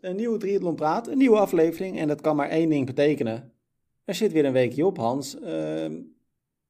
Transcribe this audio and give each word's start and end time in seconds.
Een 0.00 0.16
nieuwe 0.16 0.38
Triathlon 0.38 0.74
Praat, 0.74 1.08
een 1.08 1.18
nieuwe 1.18 1.38
aflevering. 1.38 1.98
En 1.98 2.08
dat 2.08 2.20
kan 2.20 2.36
maar 2.36 2.48
één 2.48 2.68
ding 2.68 2.86
betekenen. 2.86 3.52
Er 4.04 4.14
zit 4.14 4.32
weer 4.32 4.44
een 4.44 4.52
weekje 4.52 4.86
op, 4.86 4.96
Hans. 4.96 5.40
Ehm, 5.40 5.94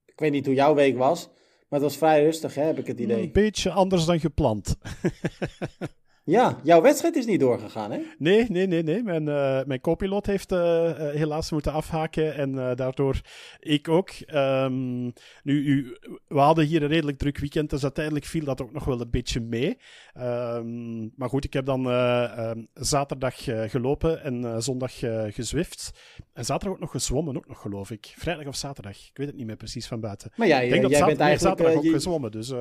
ik 0.05 0.21
weet 0.21 0.33
niet 0.33 0.47
hoe 0.47 0.55
jouw 0.55 0.75
week 0.75 0.97
was, 0.97 1.27
maar 1.69 1.81
het 1.81 1.83
was 1.83 1.97
vrij 1.97 2.25
rustig, 2.25 2.55
hè, 2.55 2.63
heb 2.63 2.79
ik 2.79 2.87
het 2.87 3.01
idee. 3.01 3.23
Een 3.23 3.33
beetje 3.33 3.71
anders 3.71 4.05
dan 4.05 4.21
gepland. 4.21 4.77
Ja, 6.27 6.61
jouw 6.63 6.83
wedstrijd 6.83 7.17
is 7.17 7.27
niet 7.27 7.41
doorgegaan, 7.41 7.91
hè? 7.91 8.01
Nee, 8.19 8.47
nee, 8.49 8.67
nee, 8.67 8.83
nee. 8.83 9.03
Mijn, 9.03 9.27
uh, 9.27 9.61
mijn 9.65 9.81
co-piloot 9.81 10.27
heeft 10.27 10.53
uh, 10.53 10.93
helaas 10.97 11.51
moeten 11.51 11.73
afhaken 11.73 12.35
en 12.35 12.77
daardoor 12.77 13.21
ik 13.61 13.89
ook. 13.89 14.11
Um, 14.35 15.13
nu, 15.43 15.65
u, 15.65 15.97
we 16.29 16.39
hadden 16.39 16.65
hier 16.65 16.83
een 16.83 16.89
redelijk 16.89 17.19
druk 17.19 17.39
weekend, 17.39 17.71
dus 17.71 17.83
uiteindelijk 17.83 18.25
viel 18.25 18.45
dat 18.45 18.63
ook 18.63 18.73
nog 18.73 18.85
wel 18.85 19.01
een 19.01 19.11
beetje 19.11 19.41
mee. 19.41 19.79
Um, 20.19 21.13
maar 21.17 21.29
goed, 21.29 21.45
ik 21.45 21.53
heb 21.53 21.67
dan 21.67 21.87
um, 21.87 22.69
zaterdag 22.75 23.35
gelopen 23.71 24.23
en 24.23 24.63
zondag 24.63 24.99
gezwift. 25.35 25.91
En 26.33 26.45
zaterdag 26.45 26.75
ook 26.75 26.83
nog 26.83 26.91
gezwommen, 26.91 27.37
ook 27.37 27.49
nog 27.49 27.61
geloof 27.61 27.91
ik. 27.91 28.15
Vrijdag 28.17 28.47
of 28.47 28.57
zaterdag, 28.57 28.97
ik 28.97 29.17
weet 29.17 29.27
het 29.27 29.37
niet 29.37 29.47
meer 29.47 29.57
precies 29.57 29.87
van 29.87 30.01
buiten. 30.01 30.33
Maar 30.37 30.47
ja, 30.47 30.61
ik 30.61 30.71
denk 30.71 30.83
dat 30.83 30.91
jij 30.91 31.01
zaterdag, 31.01 31.27
bent 31.27 31.29
eigenlijk... 31.29 31.59
zaterdag 31.59 31.77
ook 31.77 31.91
je... 31.91 31.99
gezwommen, 31.99 32.31
dus... 32.31 32.53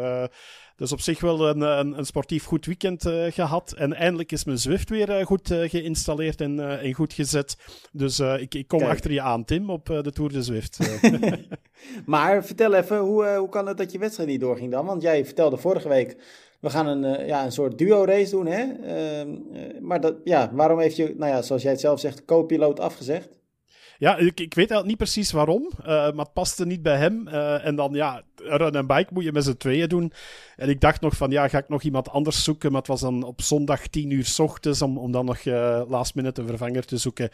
Dus 0.76 0.92
op 0.92 1.02
zich 1.02 1.20
wel 1.20 1.48
een, 1.50 1.62
een, 1.62 1.98
een 1.98 2.06
sportief 2.06 2.46
goed 2.46 2.66
weekend 2.66 3.06
uh, 3.06 3.32
gehad. 3.32 3.72
En 3.72 3.94
eindelijk 3.94 4.32
is 4.32 4.44
mijn 4.44 4.58
Zwift 4.58 4.90
weer 4.90 5.20
uh, 5.20 5.26
goed 5.26 5.52
uh, 5.52 5.70
geïnstalleerd 5.70 6.42
en, 6.42 6.80
en, 6.80 6.94
goed 6.94 7.14
gezet. 7.14 7.58
Dus 7.92 8.20
ik, 8.20 8.54
ik, 8.56 8.68
kom 8.68 8.80
Kijk. 8.80 8.92
achter 8.92 9.12
je 9.12 9.22
aan, 9.22 9.46
Tim, 9.46 9.70
op 9.70 9.86
de 9.86 10.12
Tour 10.12 10.32
de 10.32 10.44
Zwift. 10.44 10.80
maar 12.06 12.46
vertel 12.46 12.74
even, 12.74 13.00
hoe, 13.00 13.36
hoe 13.36 13.50
kan 13.50 13.68
het 13.68 13.78
dat 13.78 13.92
je 13.92 14.00
wedstrijd 14.00 14.30
niet 14.30 14.40
doorging 14.40 14.72
dan? 14.72 14.86
Want 14.86 15.02
jij 15.02 15.26
vertelde 15.26 15.58
vorige 15.58 15.88
week, 15.88 16.18
we 16.60 16.70
gaan 16.70 16.88
een, 16.88 17.26
ja, 17.26 17.46
een 17.46 17.52
soort 17.52 17.78
duo-race 17.78 18.32
doen, 18.32 18.46
hè? 18.46 18.64
Ehm, 18.74 19.38
maar 19.82 20.02
dat, 20.02 20.16
ja, 20.24 20.52
waarom 20.54 20.80
heeft 20.80 20.96
je, 20.96 21.14
nou 21.18 21.32
ja, 21.32 21.42
zoals 21.42 21.62
jij 21.62 21.72
het 21.72 21.80
zelf 21.80 22.00
zegt, 22.00 22.26
co-piloot 22.26 22.80
afgezegd? 22.80 23.38
Ja, 23.98 24.18
ik, 24.18 24.54
weet 24.54 24.84
niet 24.84 24.98
precies 24.98 25.32
waarom, 25.32 25.70
uh, 25.80 25.86
maar 25.86 26.26
het 26.26 26.34
paste 26.34 26.66
niet 26.66 26.82
bij 26.82 26.98
hem. 26.98 27.28
Uh, 27.28 27.66
en 27.66 27.76
dan, 27.76 27.94
ja, 27.94 28.22
run 28.36 28.72
en 28.72 28.88
bike 28.88 29.14
moet 29.14 29.24
je 29.24 29.32
met 29.32 29.44
z'n 29.44 29.58
tweeën 29.58 29.90
doen. 29.90 30.14
En 30.56 30.70
ik 30.70 30.82
dacht 30.82 31.02
nog 31.02 31.16
van, 31.16 31.32
ja, 31.32 31.48
ga 31.48 31.58
ik 31.58 31.70
nog 31.70 31.82
iemand 31.82 32.10
anders 32.10 32.44
zoeken? 32.44 32.72
Maar 32.72 32.80
het 32.80 32.90
was 32.90 33.02
dan 33.02 33.24
op 33.24 33.42
zondag 33.42 33.88
tien 33.88 34.12
uur 34.12 34.26
s 34.26 34.40
ochtends 34.40 34.82
om, 34.82 34.98
om 34.98 35.12
dan 35.12 35.26
nog 35.26 35.46
uh, 35.46 35.82
last 35.88 36.16
minute 36.16 36.42
een 36.42 36.48
vervanger 36.48 36.86
te 36.86 36.98
zoeken. 36.98 37.30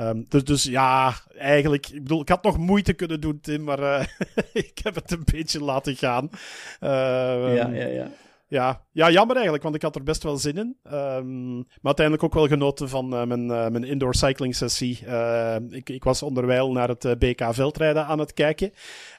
Um, 0.00 0.26
dus, 0.28 0.44
dus 0.44 0.64
ja, 0.64 1.14
eigenlijk, 1.38 1.88
ik 1.88 2.02
bedoel, 2.02 2.20
ik 2.20 2.28
had 2.28 2.42
nog 2.42 2.58
moeite 2.58 2.92
kunnen 2.92 3.20
doen, 3.20 3.40
Tim, 3.40 3.64
maar 3.64 4.14
ik 4.52 4.78
heb 4.82 4.94
het 4.94 5.10
een 5.10 5.24
beetje 5.32 5.64
laten 5.64 5.96
gaan. 5.96 6.30
ja, 6.80 7.68
ja, 7.68 7.86
ja. 7.86 8.10
Ja, 8.48 8.86
ja, 8.92 9.10
jammer 9.10 9.34
eigenlijk, 9.34 9.64
want 9.64 9.74
ik 9.74 9.82
had 9.82 9.94
er 9.94 10.02
best 10.02 10.22
wel 10.22 10.36
zin 10.36 10.56
in. 10.56 10.76
Um, 10.92 11.54
maar 11.56 11.82
uiteindelijk 11.82 12.24
ook 12.24 12.34
wel 12.34 12.46
genoten 12.46 12.88
van 12.88 13.14
uh, 13.14 13.24
mijn, 13.24 13.44
uh, 13.44 13.68
mijn 13.68 13.84
indoor 13.84 14.14
cycling 14.14 14.54
sessie. 14.54 15.00
Uh, 15.06 15.56
ik, 15.68 15.90
ik 15.90 16.04
was 16.04 16.22
onderwijl 16.22 16.72
naar 16.72 16.88
het 16.88 17.18
BK 17.18 17.54
veldrijden 17.54 18.06
aan 18.06 18.18
het 18.18 18.32
kijken. 18.32 18.72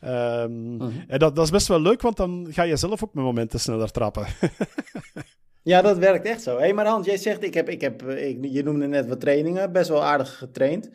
Um, 0.04 0.74
uh 0.74 0.80
-huh. 0.80 0.94
En 1.08 1.20
dat, 1.20 1.36
dat 1.36 1.46
is 1.46 1.52
best 1.52 1.68
wel 1.68 1.82
leuk, 1.82 2.02
want 2.02 2.18
dan 2.18 2.48
ga 2.50 2.64
je 2.64 2.76
zelf 2.76 3.04
ook 3.04 3.14
met 3.14 3.24
momenten 3.24 3.60
sneller 3.60 3.92
trappen. 3.92 4.26
ja, 5.64 5.82
dat 5.82 5.98
werkt 5.98 6.26
echt 6.26 6.42
zo. 6.42 6.56
Hé, 6.56 6.60
hey, 6.60 6.74
maar 6.74 6.86
Hans, 6.86 7.06
jij 7.06 7.18
zegt, 7.18 7.44
ik 7.44 7.54
heb, 7.54 7.70
ik 7.70 7.82
heb, 7.82 8.04
ik, 8.04 8.38
je 8.42 8.64
noemde 8.64 8.88
net 8.88 9.08
wat 9.08 9.20
trainingen, 9.20 9.72
best 9.72 9.90
wel 9.90 10.04
aardig 10.04 10.38
getraind. 10.38 10.90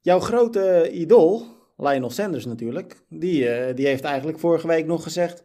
Jouw 0.00 0.20
grote 0.20 0.90
idool, 0.92 1.46
Lionel 1.76 2.10
Sanders 2.10 2.44
natuurlijk, 2.44 3.04
die, 3.08 3.74
die 3.74 3.86
heeft 3.86 4.04
eigenlijk 4.04 4.38
vorige 4.38 4.66
week 4.66 4.86
nog 4.86 5.02
gezegd 5.02 5.44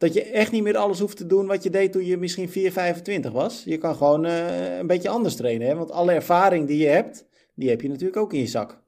dat 0.00 0.14
je 0.14 0.22
echt 0.22 0.52
niet 0.52 0.62
meer 0.62 0.76
alles 0.76 0.98
hoeft 0.98 1.16
te 1.16 1.26
doen 1.26 1.46
wat 1.46 1.62
je 1.62 1.70
deed 1.70 1.92
toen 1.92 2.04
je 2.04 2.16
misschien 2.16 2.48
4, 2.48 2.72
25 2.72 3.32
was. 3.32 3.62
Je 3.64 3.78
kan 3.78 3.94
gewoon 3.94 4.26
uh, 4.26 4.78
een 4.78 4.86
beetje 4.86 5.08
anders 5.08 5.36
trainen. 5.36 5.68
Hè? 5.68 5.74
Want 5.74 5.90
alle 5.90 6.12
ervaring 6.12 6.66
die 6.66 6.78
je 6.78 6.86
hebt, 6.86 7.26
die 7.54 7.68
heb 7.68 7.80
je 7.80 7.88
natuurlijk 7.88 8.16
ook 8.16 8.32
in 8.32 8.40
je 8.40 8.46
zak. 8.46 8.79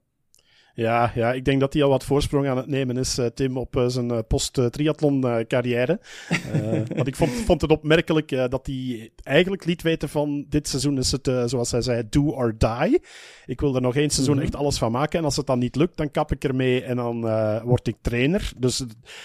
Ja, 0.75 1.11
ja, 1.15 1.33
ik 1.33 1.45
denk 1.45 1.59
dat 1.59 1.73
hij 1.73 1.83
al 1.83 1.89
wat 1.89 2.03
voorsprong 2.03 2.47
aan 2.47 2.57
het 2.57 2.67
nemen 2.67 2.97
is, 2.97 3.19
uh, 3.19 3.25
Tim, 3.25 3.57
op 3.57 3.75
uh, 3.75 3.87
zijn 3.87 4.11
uh, 4.11 4.19
post-triathlon 4.27 5.45
carrière. 5.47 5.99
want 6.95 7.07
ik 7.07 7.15
vond, 7.15 7.31
vond 7.31 7.61
het 7.61 7.71
opmerkelijk 7.71 8.29
dat 8.29 8.65
hij 8.65 9.11
eigenlijk 9.23 9.65
liet 9.65 9.81
weten 9.81 10.09
van 10.09 10.45
dit 10.49 10.67
seizoen 10.67 10.97
is 10.97 11.11
het, 11.11 11.31
zoals 11.45 11.71
hij 11.71 11.81
zei, 11.81 12.03
do 12.09 12.29
or 12.29 12.55
die. 12.57 13.01
Ik 13.45 13.61
wil 13.61 13.75
er 13.75 13.81
nog 13.81 13.95
één 13.95 14.09
seizoen 14.09 14.41
echt 14.41 14.55
alles 14.55 14.77
van 14.77 14.91
maken. 14.91 15.19
En 15.19 15.25
als 15.25 15.35
het 15.35 15.45
dan 15.45 15.59
niet 15.59 15.75
lukt, 15.75 15.97
dan 15.97 16.11
kap 16.11 16.31
ik 16.31 16.43
ermee 16.43 16.83
en 16.83 16.95
dan 16.95 17.21
word 17.63 17.87
ik 17.87 17.95
trainer. 18.01 18.51
Dus 18.57 18.79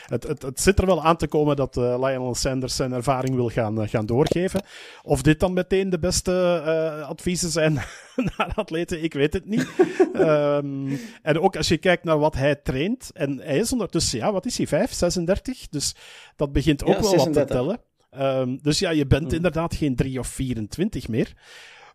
het, 0.06 0.28
het, 0.28 0.42
het 0.42 0.60
zit 0.60 0.78
er 0.78 0.86
wel 0.86 1.04
aan 1.04 1.16
te 1.16 1.28
komen 1.28 1.56
dat 1.56 1.76
Lionel 1.76 2.34
Sanders 2.34 2.76
zijn 2.76 2.92
ervaring 2.92 3.34
wil 3.34 3.48
gaan, 3.48 3.88
gaan 3.88 4.06
doorgeven. 4.06 4.62
Of 5.02 5.22
dit 5.22 5.40
dan 5.40 5.52
meteen 5.52 5.90
de 5.90 5.98
beste 5.98 6.62
adviezen 7.08 7.50
zijn 7.50 7.74
naar 8.36 8.52
atleten, 8.54 9.02
ik 9.02 9.14
weet 9.14 9.32
het 9.32 9.46
niet. 9.46 9.68
um, 10.14 10.98
en 11.22 11.37
ook 11.40 11.56
als 11.56 11.68
je 11.68 11.78
kijkt 11.78 12.04
naar 12.04 12.18
wat 12.18 12.34
hij 12.34 12.54
traint, 12.54 13.10
en 13.14 13.40
hij 13.40 13.58
is 13.58 13.72
ondertussen, 13.72 14.18
ja, 14.18 14.32
wat 14.32 14.46
is 14.46 14.56
hij, 14.56 14.66
5, 14.66 14.92
36? 14.92 15.68
Dus 15.68 15.94
dat 16.36 16.52
begint 16.52 16.82
ook 16.82 16.94
ja, 16.94 17.00
wel 17.00 17.10
36. 17.10 17.34
wat 17.34 17.46
te 17.46 17.54
tellen. 17.54 17.80
Um, 18.40 18.58
dus 18.62 18.78
ja, 18.78 18.90
je 18.90 19.06
bent 19.06 19.28
mm. 19.28 19.34
inderdaad 19.34 19.74
geen 19.74 19.96
3 19.96 20.18
of 20.18 20.26
24 20.26 21.08
meer. 21.08 21.32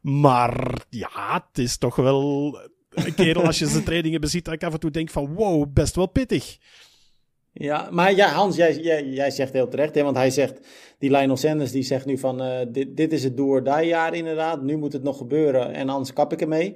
Maar 0.02 0.86
ja, 0.90 1.44
het 1.48 1.58
is 1.58 1.78
toch 1.78 1.96
wel 1.96 2.60
een 2.90 3.16
kerel 3.16 3.46
als 3.46 3.60
je 3.60 3.68
zijn 3.68 3.84
trainingen 3.90 4.22
beziet, 4.22 4.46
dat 4.46 4.54
ik 4.54 4.64
af 4.64 4.74
en 4.74 4.80
toe 4.80 4.92
denk 4.92 5.10
van 5.10 5.34
wow, 5.34 5.74
best 5.74 5.96
wel 5.96 6.08
pittig. 6.08 6.58
Ja, 7.52 7.88
maar 7.92 8.16
ja, 8.16 8.30
Hans, 8.30 8.56
jij, 8.56 8.76
jij, 8.76 9.06
jij 9.06 9.32
zegt 9.32 9.54
heel 9.54 9.68
terecht, 9.68 9.96
hè, 9.96 10.04
want 10.04 10.16
hij 10.16 10.30
zegt, 10.30 10.60
die 11.00 11.12
Lionel 11.12 11.38
Sanders, 11.38 11.72
die 11.72 11.84
zegt 11.84 12.06
nu 12.06 12.18
van, 12.18 12.42
uh, 12.42 12.60
dit, 12.68 12.98
dit 12.98 13.14
is 13.14 13.24
het 13.24 13.38
do 13.38 13.46
or 13.46 13.64
die 13.64 13.86
jaar 13.86 14.14
inderdaad, 14.14 14.62
nu 14.62 14.78
moet 14.78 14.94
het 14.94 15.04
nog 15.04 15.18
gebeuren 15.18 15.74
en 15.74 15.90
anders 15.90 16.14
kap 16.14 16.34
ik 16.34 16.42
ermee. 16.42 16.76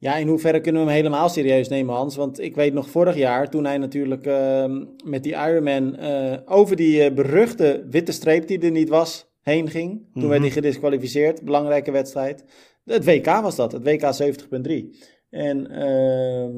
Ja, 0.00 0.16
in 0.16 0.28
hoeverre 0.28 0.60
kunnen 0.60 0.82
we 0.82 0.88
hem 0.88 0.96
helemaal 0.96 1.28
serieus 1.28 1.68
nemen, 1.68 1.94
Hans? 1.94 2.16
Want 2.16 2.40
ik 2.40 2.54
weet 2.54 2.72
nog 2.72 2.90
vorig 2.90 3.16
jaar, 3.16 3.50
toen 3.50 3.64
hij 3.64 3.78
natuurlijk 3.78 4.26
uh, 4.26 4.64
met 5.04 5.22
die 5.22 5.32
Ironman 5.32 6.00
uh, 6.00 6.36
over 6.44 6.76
die 6.76 7.04
uh, 7.04 7.14
beruchte 7.14 7.86
witte 7.90 8.12
streep 8.12 8.46
die 8.46 8.60
er 8.60 8.70
niet 8.70 8.88
was, 8.88 9.30
heen 9.42 9.70
ging. 9.70 9.90
Toen 9.90 10.08
mm-hmm. 10.12 10.28
werd 10.28 10.42
hij 10.42 10.50
gedisqualificeerd, 10.50 11.42
belangrijke 11.42 11.90
wedstrijd. 11.90 12.44
Het 12.84 13.04
WK 13.04 13.26
was 13.26 13.56
dat, 13.56 13.72
het 13.72 13.82
WK 13.82 14.02
70.3. 14.02 14.86
En 15.30 15.70
ehm, 15.70 16.56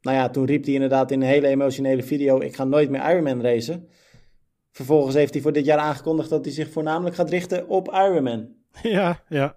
nou 0.00 0.16
ja, 0.16 0.28
toen 0.28 0.46
riep 0.46 0.64
hij 0.64 0.74
inderdaad 0.74 1.10
in 1.10 1.20
een 1.20 1.28
hele 1.28 1.46
emotionele 1.46 2.02
video, 2.02 2.40
ik 2.40 2.56
ga 2.56 2.64
nooit 2.64 2.90
meer 2.90 3.10
Ironman 3.10 3.42
racen. 3.42 3.88
Vervolgens 4.70 5.14
heeft 5.14 5.32
hij 5.32 5.42
voor 5.42 5.52
dit 5.52 5.64
jaar 5.64 5.78
aangekondigd 5.78 6.30
dat 6.30 6.44
hij 6.44 6.54
zich 6.54 6.70
voornamelijk 6.70 7.16
gaat 7.16 7.30
richten 7.30 7.68
op 7.68 7.88
Ironman. 7.88 8.48
Ja, 8.82 9.22
ja. 9.28 9.56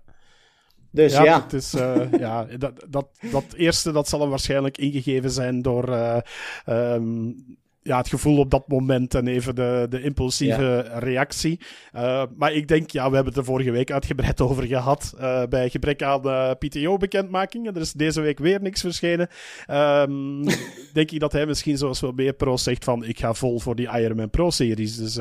Dus 0.91 1.13
ja. 1.13 1.24
ja. 1.24 1.41
Het 1.41 1.53
is, 1.53 1.74
uh, 1.74 2.12
ja 2.19 2.47
dat, 2.57 2.85
dat, 2.90 3.07
dat 3.31 3.53
eerste 3.56 3.91
dat 3.91 4.07
zal 4.07 4.19
hem 4.19 4.29
waarschijnlijk 4.29 4.78
ingegeven 4.78 5.31
zijn 5.31 5.62
door 5.62 5.90
uh, 5.90 6.18
um, 6.66 7.59
ja, 7.84 7.97
het 7.97 8.09
gevoel 8.09 8.38
op 8.38 8.52
dat 8.52 8.68
moment 8.68 9.16
en 9.16 9.28
even 9.28 9.56
de, 9.56 9.85
de 9.90 10.02
impulsieve 10.02 10.85
ja. 10.90 11.00
reactie. 11.00 11.59
Uh, 11.96 12.24
maar 12.35 12.53
ik 12.53 12.68
denk, 12.68 12.90
ja, 12.90 13.09
we 13.09 13.16
hebben 13.16 13.34
het 13.34 13.41
er 13.41 13.47
vorige 13.47 13.72
week 13.72 13.91
uitgebreid 13.91 14.41
over 14.47 14.63
gehad. 14.63 15.13
bij 15.50 15.69
gebrek 15.69 16.03
aan 16.03 16.56
PTO-bekendmaking. 16.57 17.68
Er 17.68 17.81
is 17.81 17.94
deze 17.94 18.22
week 18.22 18.40
weer 18.40 18.62
niks 18.62 18.81
verschenen. 18.81 19.29
Um, 19.69 20.44
denk 20.94 21.12
ik 21.12 21.19
dat 21.19 21.31
hij 21.31 21.46
misschien 21.46 21.78
zoals 21.78 22.00
wel 22.00 22.12
meer 22.12 22.34
pro 22.34 22.58
zegt 22.58 22.84
van 22.84 23.03
ik 23.03 23.19
ga 23.19 23.34
vol 23.34 23.59
voor 23.59 23.75
die 23.75 23.90
Ironman 24.00 24.29
Pro-series. 24.29 24.97
Dus, 24.97 25.20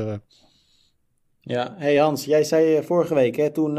ja, 1.41 1.75
hey 1.77 1.95
Hans, 1.95 2.25
jij 2.25 2.43
zei 2.43 2.83
vorige 2.83 3.13
week, 3.13 3.35
hè, 3.35 3.51
toen 3.51 3.77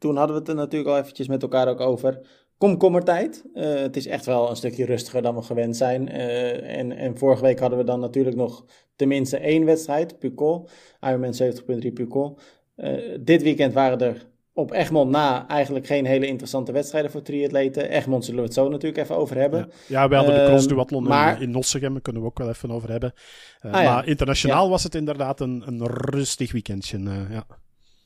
toen 0.00 0.16
hadden 0.16 0.34
we 0.34 0.40
het 0.40 0.50
er 0.50 0.54
natuurlijk 0.54 0.90
al 0.90 0.98
eventjes 0.98 1.28
met 1.28 1.42
elkaar 1.42 1.68
ook 1.68 1.80
over. 1.80 2.20
Komkommertijd. 2.58 3.44
Uh, 3.54 3.74
het 3.74 3.96
is 3.96 4.06
echt 4.06 4.26
wel 4.26 4.50
een 4.50 4.56
stukje 4.56 4.84
rustiger 4.84 5.22
dan 5.22 5.34
we 5.34 5.42
gewend 5.42 5.76
zijn. 5.76 6.08
Uh, 6.08 6.78
en, 6.78 6.92
en 6.92 7.18
vorige 7.18 7.42
week 7.42 7.58
hadden 7.58 7.78
we 7.78 7.84
dan 7.84 8.00
natuurlijk 8.00 8.36
nog 8.36 8.64
tenminste 8.96 9.38
één 9.38 9.64
wedstrijd, 9.64 10.18
Pucol. 10.18 10.68
Ironman 11.00 11.34
70.3 11.42 11.92
Pucol. 11.92 12.38
Uh, 12.76 13.18
dit 13.20 13.42
weekend 13.42 13.72
waren 13.72 13.98
er 14.00 14.26
op 14.52 14.72
Egmond 14.72 15.10
na 15.10 15.48
eigenlijk 15.48 15.86
geen 15.86 16.06
hele 16.06 16.26
interessante 16.26 16.72
wedstrijden 16.72 17.10
voor 17.10 17.22
triatleten. 17.22 17.90
Egmond 17.90 18.24
zullen 18.24 18.40
we 18.40 18.46
het 18.46 18.54
zo 18.54 18.68
natuurlijk 18.68 19.02
even 19.02 19.16
over 19.16 19.36
hebben. 19.36 19.58
Ja, 19.58 20.00
ja 20.00 20.08
we 20.08 20.14
hadden 20.14 20.34
de 20.34 20.44
cross 20.44 20.66
duathlon 20.66 21.02
maar... 21.02 21.42
in, 21.42 21.50
Nossegem, 21.50 21.92
daar 21.92 22.02
kunnen 22.02 22.22
we 22.22 22.28
ook 22.28 22.38
wel 22.38 22.48
even 22.48 22.70
over 22.70 22.90
hebben. 22.90 23.12
Ah, 23.60 23.82
ja. 23.82 23.94
Maar 23.94 24.06
internationaal 24.06 24.64
ja. 24.64 24.70
was 24.70 24.82
het 24.82 24.94
inderdaad 24.94 25.40
een, 25.40 25.62
een 25.66 25.86
rustig 25.86 26.52
weekendje. 26.52 26.98
Ja. 27.30 27.44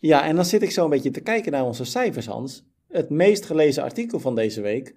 Ja, 0.06 0.24
en 0.24 0.36
dan 0.36 0.44
zit 0.44 0.62
ik 0.62 0.70
zo 0.70 0.84
een 0.84 0.90
beetje 0.90 1.10
te 1.10 1.20
kijken 1.20 1.52
naar 1.52 1.64
onze 1.64 1.84
cijfers, 1.84 2.26
Hans. 2.26 2.64
Het 2.88 3.10
meest 3.10 3.46
gelezen 3.46 3.82
artikel 3.82 4.20
van 4.20 4.34
deze 4.34 4.60
week 4.60 4.94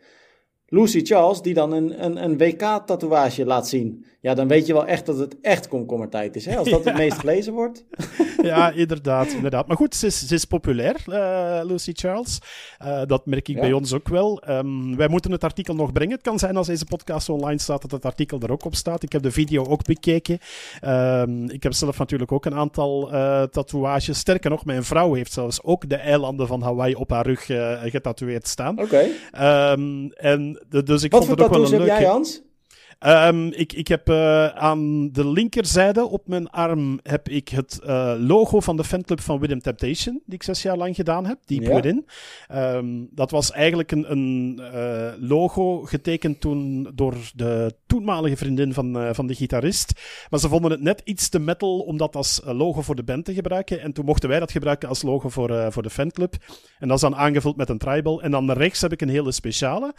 Lucy 0.66 1.06
Charles 1.06 1.42
die 1.42 1.54
dan 1.54 1.72
een, 1.72 2.04
een, 2.04 2.24
een 2.24 2.38
WK-tatoeage 2.38 3.46
laat 3.46 3.68
zien. 3.68 4.06
Ja, 4.28 4.34
dan 4.34 4.48
weet 4.48 4.66
je 4.66 4.74
wel 4.74 4.86
echt 4.86 5.06
dat 5.06 5.18
het 5.18 5.36
echt 5.42 5.68
komkommertijd 5.68 6.36
is. 6.36 6.46
Hè? 6.46 6.58
Als 6.58 6.70
dat 6.70 6.86
het 6.86 6.98
meest 7.04 7.20
gelezen 7.20 7.54
wordt. 7.54 7.86
ja, 8.42 8.72
inderdaad, 8.72 9.28
inderdaad. 9.28 9.68
Maar 9.68 9.78
goed, 9.78 9.96
ze 9.96 10.06
is, 10.06 10.28
ze 10.28 10.34
is 10.34 10.46
populair, 10.46 10.96
uh, 11.08 11.60
Lucy 11.64 11.92
Charles. 11.94 12.40
Uh, 12.84 13.02
dat 13.06 13.26
merk 13.26 13.48
ik 13.48 13.56
ja. 13.56 13.62
bij 13.62 13.74
ons 13.74 13.94
ook 13.94 14.08
wel. 14.08 14.44
Um, 14.50 14.96
wij 14.96 15.08
moeten 15.08 15.32
het 15.32 15.44
artikel 15.44 15.76
nog 15.76 15.92
brengen. 15.92 16.14
Het 16.14 16.22
kan 16.22 16.40
zijn 16.40 16.58
als 16.58 16.68
deze 16.68 16.86
podcast 16.86 17.30
online 17.30 17.60
staat 17.60 17.82
dat 17.82 17.92
het 17.92 18.06
artikel 18.06 18.40
er 18.40 18.52
ook 18.52 18.66
op 18.66 18.76
staat. 18.76 19.04
Ik 19.04 19.12
heb 19.12 19.22
de 19.22 19.32
video 19.32 19.66
ook 19.66 19.84
bekeken. 19.84 20.40
Um, 20.86 21.50
ik 21.50 21.64
heb 21.64 21.74
zelf 21.74 21.98
natuurlijk 21.98 22.32
ook 22.32 22.46
een 22.46 22.56
aantal 22.56 23.14
uh, 23.14 23.44
tatoeages. 23.44 24.18
Sterker 24.18 24.50
nog, 24.50 24.66
mijn 24.66 24.84
vrouw 24.84 25.14
heeft 25.14 25.34
zelfs 25.34 25.64
ook 25.64 25.90
de 25.90 25.96
eilanden 25.96 26.48
van 26.48 26.62
Hawaii 26.62 26.96
op 26.96 27.10
haar 27.10 27.26
rug 27.26 27.46
getatoeëerd 27.92 28.48
staan. 28.48 28.80
Oké. 28.80 29.12
Okay. 29.34 29.72
Um, 29.72 30.12
en 30.12 30.66
de, 30.70 30.84
dus 30.84 31.04
ik 31.04 31.12
Wat 31.12 31.26
vond 31.26 31.40
voor 31.40 31.46
het 31.46 31.56
ook 31.56 31.62
wel 31.62 31.66
een 31.66 31.72
heb 31.72 31.88
leuke... 31.88 32.02
jij, 32.02 32.12
Hans? 32.12 32.46
Um, 33.06 33.54
ik, 33.54 33.74
ik 33.74 33.88
heb 33.88 34.10
uh, 34.10 34.48
aan 34.48 35.12
de 35.12 35.28
linkerzijde 35.28 36.08
op 36.08 36.28
mijn 36.28 36.50
arm 36.50 37.00
heb 37.04 37.30
ik 37.30 37.50
het 37.50 37.80
uh, 37.86 38.14
logo 38.18 38.60
van 38.60 38.78
de 38.78 38.84
fanclub 38.84 39.22
van 39.22 39.40
William 39.40 39.60
Temptation, 39.60 40.22
die 40.26 40.36
ik 40.36 40.44
zes 40.44 40.62
jaar 40.62 40.78
lang 40.78 40.96
gedaan 40.96 41.26
heb, 41.26 41.38
Deep 41.46 41.62
Ja. 41.62 41.76
Within. 41.76 42.06
Um, 42.54 43.10
dat 43.12 43.32
was 43.32 43.52
eigenlijk 43.52 43.92
een, 43.92 44.12
een 44.12 44.60
uh, 44.74 45.10
logo 45.20 45.82
getekend 45.82 46.42
toen 46.42 46.90
door 46.96 47.16
de 47.36 47.76
toenmalige 47.86 48.38
vriendin 48.38 48.74
van, 48.74 49.16
van 49.16 49.28
de 49.28 49.36
gitarist. 49.36 50.02
Maar 50.30 50.40
ze 50.40 50.50
vonden 50.50 50.72
het 50.72 50.82
net 50.82 51.02
iets 51.04 51.30
te 51.30 51.40
metal 51.40 51.80
om 51.80 51.98
dat 51.98 52.16
als 52.16 52.42
logo 52.46 52.82
voor 52.82 52.96
de 52.96 53.04
band 53.04 53.26
te 53.26 53.34
gebruiken. 53.34 53.82
En 53.82 53.94
toen 53.94 54.06
mochten 54.06 54.30
wij 54.30 54.40
dat 54.40 54.52
gebruiken 54.52 54.90
als 54.90 55.02
logo 55.02 55.30
voor, 55.30 55.72
voor 55.72 55.84
de 55.84 55.90
fanclub. 55.90 56.36
En 56.80 56.88
dat 56.88 56.96
is 56.96 57.04
dan 57.04 57.16
aangevuld 57.16 57.58
met 57.58 57.70
een 57.70 57.78
tribal. 57.78 58.22
En 58.22 58.32
dan 58.32 58.52
rechts 58.52 58.82
heb 58.82 58.92
ik 58.92 59.02
een 59.02 59.10
hele 59.10 59.32
speciale. 59.32 59.94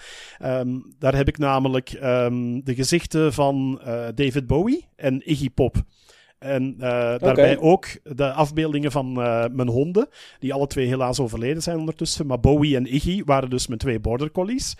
Um, 0.45 0.95
daar 0.99 1.15
heb 1.15 1.29
ik 1.29 1.39
namelijk 1.39 1.91
de 2.65 2.75
gezichten 2.89 3.33
van 3.33 3.81
uh, 3.81 3.87
David 4.15 4.47
Bowie 4.47 4.85
en 4.97 5.31
Iggy 5.31 5.51
Pop. 5.51 5.77
En 6.39 6.75
uh, 6.79 6.81
daarbij 7.19 7.59
ook 7.59 7.87
de 8.03 8.33
afbeeldingen 8.33 8.93
van 8.93 9.19
uh, 9.19 9.45
mijn 9.53 9.69
honden, 9.69 10.09
die 10.39 10.53
alle 10.53 10.67
twee 10.67 10.87
helaas 10.87 11.21
overleden 11.21 11.63
zijn 11.63 11.79
ondertussen. 11.79 12.27
Maar 12.27 12.41
Bowie 12.41 12.77
en 12.77 12.95
Iggy 12.95 13.23
waren 13.25 13.51
dus 13.51 13.67
mijn 13.67 13.79
twee 13.79 14.01
border 14.01 14.31
collies. 14.31 14.77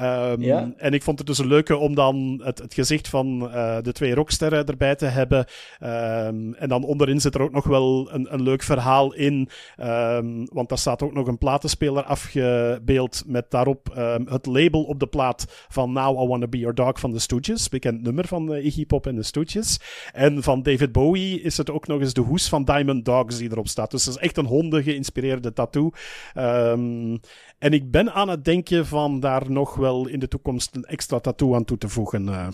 Um, 0.00 0.42
Ja. 0.42 0.72
En 0.76 0.92
ik 0.92 1.02
vond 1.02 1.18
het 1.18 1.26
dus 1.26 1.38
een 1.38 1.46
leuke 1.46 1.76
om 1.76 1.94
dan 1.94 2.40
het, 2.44 2.58
het 2.58 2.74
gezicht 2.74 3.08
van 3.08 3.42
uh, 3.42 3.76
de 3.82 3.92
twee 3.92 4.14
rocksterren 4.14 4.66
erbij 4.66 4.94
te 4.94 5.06
hebben. 5.06 5.38
Um, 5.38 6.54
en 6.54 6.68
dan 6.68 6.84
onderin 6.84 7.20
zit 7.20 7.34
er 7.34 7.42
ook 7.42 7.52
nog 7.52 7.66
wel 7.66 8.08
een, 8.12 8.34
een 8.34 8.42
leuk 8.42 8.62
verhaal 8.62 9.14
in. 9.14 9.48
Um, 9.80 10.48
want 10.52 10.68
daar 10.68 10.78
staat 10.78 11.02
ook 11.02 11.14
nog 11.14 11.26
een 11.26 11.38
platenspeler 11.38 12.02
afgebeeld 12.02 13.22
met 13.26 13.50
daarop 13.50 13.90
het 14.24 14.46
label 14.46 14.82
op 14.82 15.00
de 15.00 15.06
plaat 15.06 15.66
van 15.68 15.92
Now 15.92 16.22
I 16.22 16.26
Wanna 16.26 16.46
Be 16.46 16.58
Your 16.58 16.74
Dog 16.74 17.00
van 17.00 17.12
de 17.12 17.18
Stooges. 17.18 17.68
Bekend 17.68 18.02
nummer 18.02 18.26
van 18.26 18.54
Iggy 18.54 18.86
Pop 18.86 19.06
en 19.06 19.14
de 19.14 19.22
Stooges. 19.22 19.80
En 20.12 20.42
van 20.42 20.62
David 20.62 20.92
Bowie 20.92 20.98
is 21.42 21.56
het 21.56 21.70
ook 21.70 21.86
nog 21.86 22.00
eens 22.00 22.14
de 22.14 22.20
hoes 22.20 22.48
van 22.48 22.64
Diamond 22.64 23.04
Dogs 23.04 23.38
die 23.38 23.50
erop 23.50 23.68
staat. 23.68 23.90
Dus 23.90 24.04
dat 24.04 24.14
is 24.14 24.20
echt 24.20 24.36
een 24.36 24.46
honden 24.46 24.82
geïnspireerde 24.82 25.52
tattoo. 25.52 25.90
Um, 26.36 27.20
en 27.58 27.72
ik 27.72 27.90
ben 27.90 28.12
aan 28.12 28.28
het 28.28 28.44
denken 28.44 28.86
van 28.86 29.20
daar 29.20 29.50
nog 29.50 29.74
wel 29.74 30.08
in 30.08 30.18
de 30.18 30.28
toekomst 30.28 30.74
een 30.74 30.84
extra 30.84 31.18
tattoo 31.18 31.54
aan 31.54 31.64
toe 31.64 31.78
te 31.78 31.88
voegen. 31.88 32.26
Uh. 32.26 32.48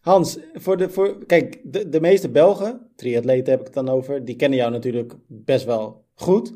Hans, 0.00 0.38
voor 0.54 0.76
de, 0.76 0.90
voor, 0.90 1.26
kijk, 1.26 1.60
de, 1.64 1.88
de 1.88 2.00
meeste 2.00 2.28
Belgen, 2.28 2.80
triatleten 2.96 3.50
heb 3.50 3.60
ik 3.60 3.66
het 3.66 3.74
dan 3.74 3.88
over, 3.88 4.24
die 4.24 4.36
kennen 4.36 4.58
jou 4.58 4.70
natuurlijk 4.70 5.14
best 5.26 5.64
wel 5.64 6.04
goed. 6.14 6.54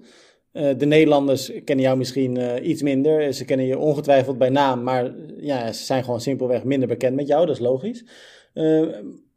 Uh, 0.52 0.70
de 0.76 0.86
Nederlanders 0.86 1.52
kennen 1.64 1.84
jou 1.84 1.96
misschien 1.98 2.38
uh, 2.38 2.68
iets 2.68 2.82
minder. 2.82 3.32
Ze 3.34 3.44
kennen 3.44 3.66
je 3.66 3.78
ongetwijfeld 3.78 4.38
bij 4.38 4.48
naam, 4.48 4.82
maar 4.82 5.10
ja, 5.36 5.72
ze 5.72 5.84
zijn 5.84 6.04
gewoon 6.04 6.20
simpelweg 6.20 6.64
minder 6.64 6.88
bekend 6.88 7.16
met 7.16 7.26
jou, 7.26 7.46
dat 7.46 7.54
is 7.54 7.62
logisch. 7.62 8.04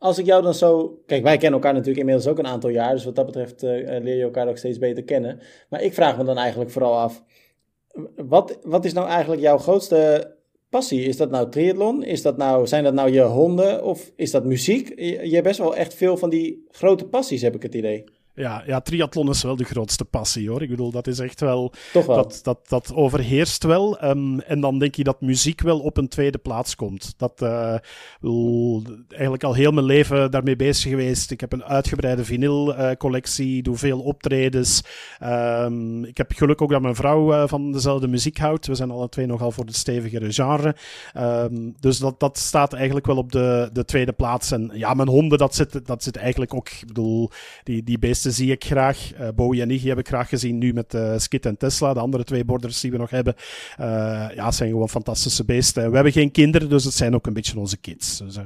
Als 0.04 0.18
ik 0.18 0.26
jou 0.26 0.44
dan 0.44 0.54
zo. 0.54 1.00
Kijk, 1.06 1.24
wij 1.24 1.38
kennen 1.38 1.60
elkaar 1.60 1.74
natuurlijk 1.74 2.00
inmiddels 2.00 2.28
ook 2.28 2.38
een 2.38 2.48
aantal 2.48 2.70
jaar. 2.70 2.92
Dus 2.94 3.06
wat 3.06 3.16
dat 3.16 3.26
betreft 3.26 3.64
uh, 3.64 3.70
leer 3.86 4.16
je 4.16 4.24
elkaar 4.24 4.48
ook 4.48 4.58
steeds 4.58 4.78
beter 4.78 5.04
kennen. 5.04 5.40
Maar 5.70 5.82
ik 5.82 5.94
vraag 5.94 6.18
me 6.18 6.24
dan 6.24 6.38
eigenlijk 6.38 6.72
vooral 6.72 6.98
af. 6.98 7.24
Wat, 8.16 8.60
wat 8.64 8.86
is 8.86 8.94
nou 8.94 9.08
eigenlijk 9.08 9.42
jouw 9.42 9.58
grootste 9.58 10.32
passie? 10.70 11.04
Is 11.04 11.18
dat 11.18 11.30
nou 11.30 11.50
triathlon? 11.50 12.04
Is 12.04 12.22
dat 12.22 12.38
nou, 12.38 12.68
zijn 12.68 12.84
dat 12.84 12.94
nou 12.94 13.12
je 13.12 13.22
honden? 13.22 13.84
Of 13.84 14.12
is 14.16 14.32
dat 14.32 14.46
muziek? 14.46 15.00
Je, 15.00 15.28
je 15.28 15.34
hebt 15.34 15.48
best 15.48 15.60
wel 15.60 15.76
echt 15.76 15.94
veel 15.94 16.18
van 16.18 16.30
die 16.30 16.66
grote 16.70 17.06
passies, 17.06 17.42
heb 17.42 17.56
ik 17.56 17.64
het 17.64 17.76
idee. 17.76 18.04
Ja, 18.36 18.64
ja, 18.66 18.82
triathlon 18.82 19.30
is 19.30 19.44
wel 19.44 19.56
de 19.56 19.64
grootste 19.64 20.06
passie 20.06 20.50
hoor. 20.50 20.62
Ik 20.62 20.70
bedoel, 20.70 20.92
dat 20.92 21.08
is 21.08 21.20
echt 21.20 21.40
wel. 21.40 21.74
Dat, 21.94 22.40
dat, 22.44 22.60
dat 22.68 22.94
overheerst 22.94 23.64
wel. 23.64 24.04
Um, 24.04 24.40
en 24.40 24.60
dan 24.60 24.80
denk 24.80 24.96
je 24.96 25.04
dat 25.04 25.22
muziek 25.22 25.62
wel 25.62 25.80
op 25.80 25.98
een 25.98 26.08
tweede 26.08 26.38
plaats 26.38 26.76
komt. 26.76 27.14
Dat, 27.18 27.42
uh, 27.42 27.76
wil, 28.20 28.84
eigenlijk 29.10 29.44
al 29.44 29.54
heel 29.54 29.72
mijn 29.72 29.86
leven 29.86 30.32
daarmee 30.32 30.56
bezig 30.56 30.90
geweest. 30.90 31.32
Ik 31.32 31.40
heb 31.40 31.54
een 31.54 31.64
uitgebreide 31.64 32.26
vinylcollectie, 32.26 33.58
uh, 33.58 33.64
doe 33.64 33.78
veel 33.78 34.00
optredens. 34.00 34.84
Um, 35.24 36.06
ik 36.06 36.18
heb 36.18 36.32
geluk 36.32 36.62
ook 36.62 36.72
dat 36.72 36.82
mijn 36.82 36.96
vrouw 36.96 37.34
uh, 37.34 37.48
van 37.48 37.72
dezelfde 37.72 38.08
muziek 38.08 38.38
houdt. 38.38 38.68
We 38.68 38.76
zijn 38.76 38.92
alle 38.92 39.10
twee 39.10 39.26
nogal 39.26 39.52
voor 39.52 39.66
de 39.66 39.74
stevigere 39.74 40.32
genre. 40.32 40.76
Um, 41.18 41.76
dus 41.80 41.98
dat, 41.98 42.20
dat 42.20 42.38
staat 42.38 42.74
eigenlijk 42.74 43.06
wel 43.06 43.18
op 43.18 43.32
de, 43.32 43.70
de 43.74 43.86
tweede 43.86 44.14
plaats. 44.14 44.52
En 44.52 44.72
ja, 44.74 44.94
mijn 44.94 45.10
honden, 45.10 45.38
dat 45.38 45.56
zit, 45.56 45.86
dat 45.86 46.04
zit 46.04 46.16
eigenlijk 46.16 46.54
ook. 46.54 46.70
Ik 46.70 46.84
bedoel, 46.88 47.30
die, 47.64 47.84
die 47.84 48.00
beesten 48.00 48.23
zie 48.32 48.52
ik 48.52 48.66
graag. 48.66 49.12
Uh, 49.20 49.28
Bowie 49.36 49.62
en 49.62 49.72
Iggy 49.72 49.88
heb 49.88 49.98
ik 49.98 50.08
graag 50.08 50.30
gezien 50.30 50.58
nu 50.58 50.74
met 50.74 50.94
uh, 50.94 51.18
Skit 51.18 51.46
en 51.46 51.58
Tesla. 51.58 51.94
De 51.94 52.00
andere 52.00 52.24
twee 52.24 52.46
borders 52.46 52.82
die 52.82 52.92
we 52.92 52.98
nog 52.98 53.10
hebben. 53.10 53.36
Uh, 53.80 53.86
ja, 54.36 54.52
zijn 54.52 54.70
gewoon 54.70 54.90
fantastische 54.90 55.46
beesten. 55.46 55.90
We 55.90 55.96
hebben 55.96 56.14
geen 56.14 56.32
kinderen, 56.32 56.70
dus 56.70 56.84
het 56.84 56.94
zijn 56.94 57.16
ook 57.16 57.28
een 57.28 57.34
beetje 57.34 57.60
onze 57.60 57.78
kids. 57.78 58.18
Dus, 58.18 58.38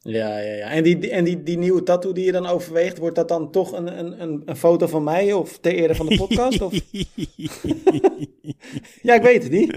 ja, 0.00 0.38
ja, 0.38 0.54
ja. 0.54 0.70
En, 0.70 0.82
die, 0.82 1.10
en 1.10 1.24
die, 1.24 1.42
die 1.42 1.58
nieuwe 1.58 1.82
tattoo 1.82 2.12
die 2.12 2.24
je 2.24 2.32
dan 2.32 2.46
overweegt, 2.46 2.98
wordt 2.98 3.16
dat 3.16 3.28
dan 3.28 3.50
toch 3.50 3.72
een, 3.72 3.98
een, 3.98 4.22
een, 4.22 4.42
een 4.44 4.56
foto 4.56 4.86
van 4.86 5.04
mij 5.04 5.32
of 5.32 5.58
ter 5.58 5.74
ere 5.74 5.94
van 5.94 6.06
de 6.06 6.16
podcast? 6.16 6.60
Of? 6.60 6.72
ja, 9.02 9.14
ik 9.14 9.22
weet 9.22 9.42
het 9.42 9.52
niet. 9.52 9.76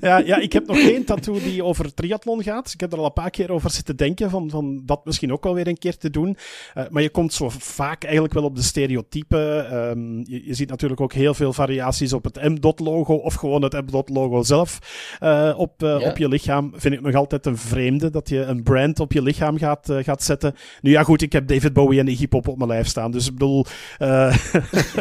ja, 0.00 0.18
ja, 0.18 0.36
ik 0.36 0.52
heb 0.52 0.66
nog 0.66 0.80
geen 0.80 1.04
tattoo 1.04 1.38
die 1.40 1.64
over 1.64 1.94
triathlon 1.94 2.42
gaat. 2.42 2.72
Ik 2.72 2.80
heb 2.80 2.92
er 2.92 2.98
al 2.98 3.04
een 3.04 3.12
paar 3.12 3.30
keer 3.30 3.50
over 3.50 3.70
zitten 3.70 3.96
denken, 3.96 4.30
van, 4.30 4.50
van 4.50 4.82
dat 4.84 5.04
misschien 5.04 5.32
ook 5.32 5.44
wel 5.44 5.54
weer 5.54 5.66
een 5.66 5.78
keer 5.78 5.96
te 5.96 6.10
doen. 6.10 6.36
Uh, 6.76 6.84
maar 6.90 7.02
je 7.02 7.10
komt 7.10 7.32
zo 7.32 7.48
vaak 7.48 8.04
eigenlijk 8.04 8.34
wel 8.34 8.44
op 8.44 8.56
de 8.56 8.62
stereotypen. 8.62 9.76
Um, 9.76 10.24
je, 10.26 10.46
je, 10.46 10.54
ziet 10.54 10.68
natuurlijk 10.68 11.00
ook 11.00 11.12
heel 11.12 11.34
veel 11.34 11.52
variaties 11.52 12.12
op 12.12 12.24
het 12.24 12.42
M-dot-logo 12.42 13.14
of 13.14 13.34
gewoon 13.34 13.62
het 13.62 13.72
M-dot-logo 13.72 14.42
zelf 14.42 14.78
uh, 15.22 15.54
op, 15.56 15.82
uh, 15.82 16.00
ja. 16.00 16.10
op 16.10 16.16
je 16.16 16.28
lichaam. 16.28 16.72
Vind 16.74 16.94
ik 16.94 17.00
nog 17.00 17.14
altijd 17.14 17.46
een 17.46 17.58
vreemde 17.58 18.10
dat 18.10 18.28
je 18.28 18.40
een 18.40 18.62
brand 18.62 19.00
op 19.00 19.12
je 19.12 19.22
lichaam 19.22 19.47
gaat, 19.56 19.90
uh, 19.90 20.04
gaat 20.04 20.22
zetten. 20.22 20.54
Nu 20.80 20.90
ja, 20.90 21.02
goed, 21.02 21.22
ik 21.22 21.32
heb 21.32 21.46
David 21.46 21.72
Bowie 21.72 22.00
en 22.00 22.08
Iggy 22.08 22.28
Pop 22.28 22.48
op 22.48 22.56
mijn 22.56 22.70
lijf 22.70 22.86
staan. 22.86 23.10
Dus 23.10 23.26
ik 23.26 23.32
bedoel, 23.32 23.64
uh, 23.98 24.36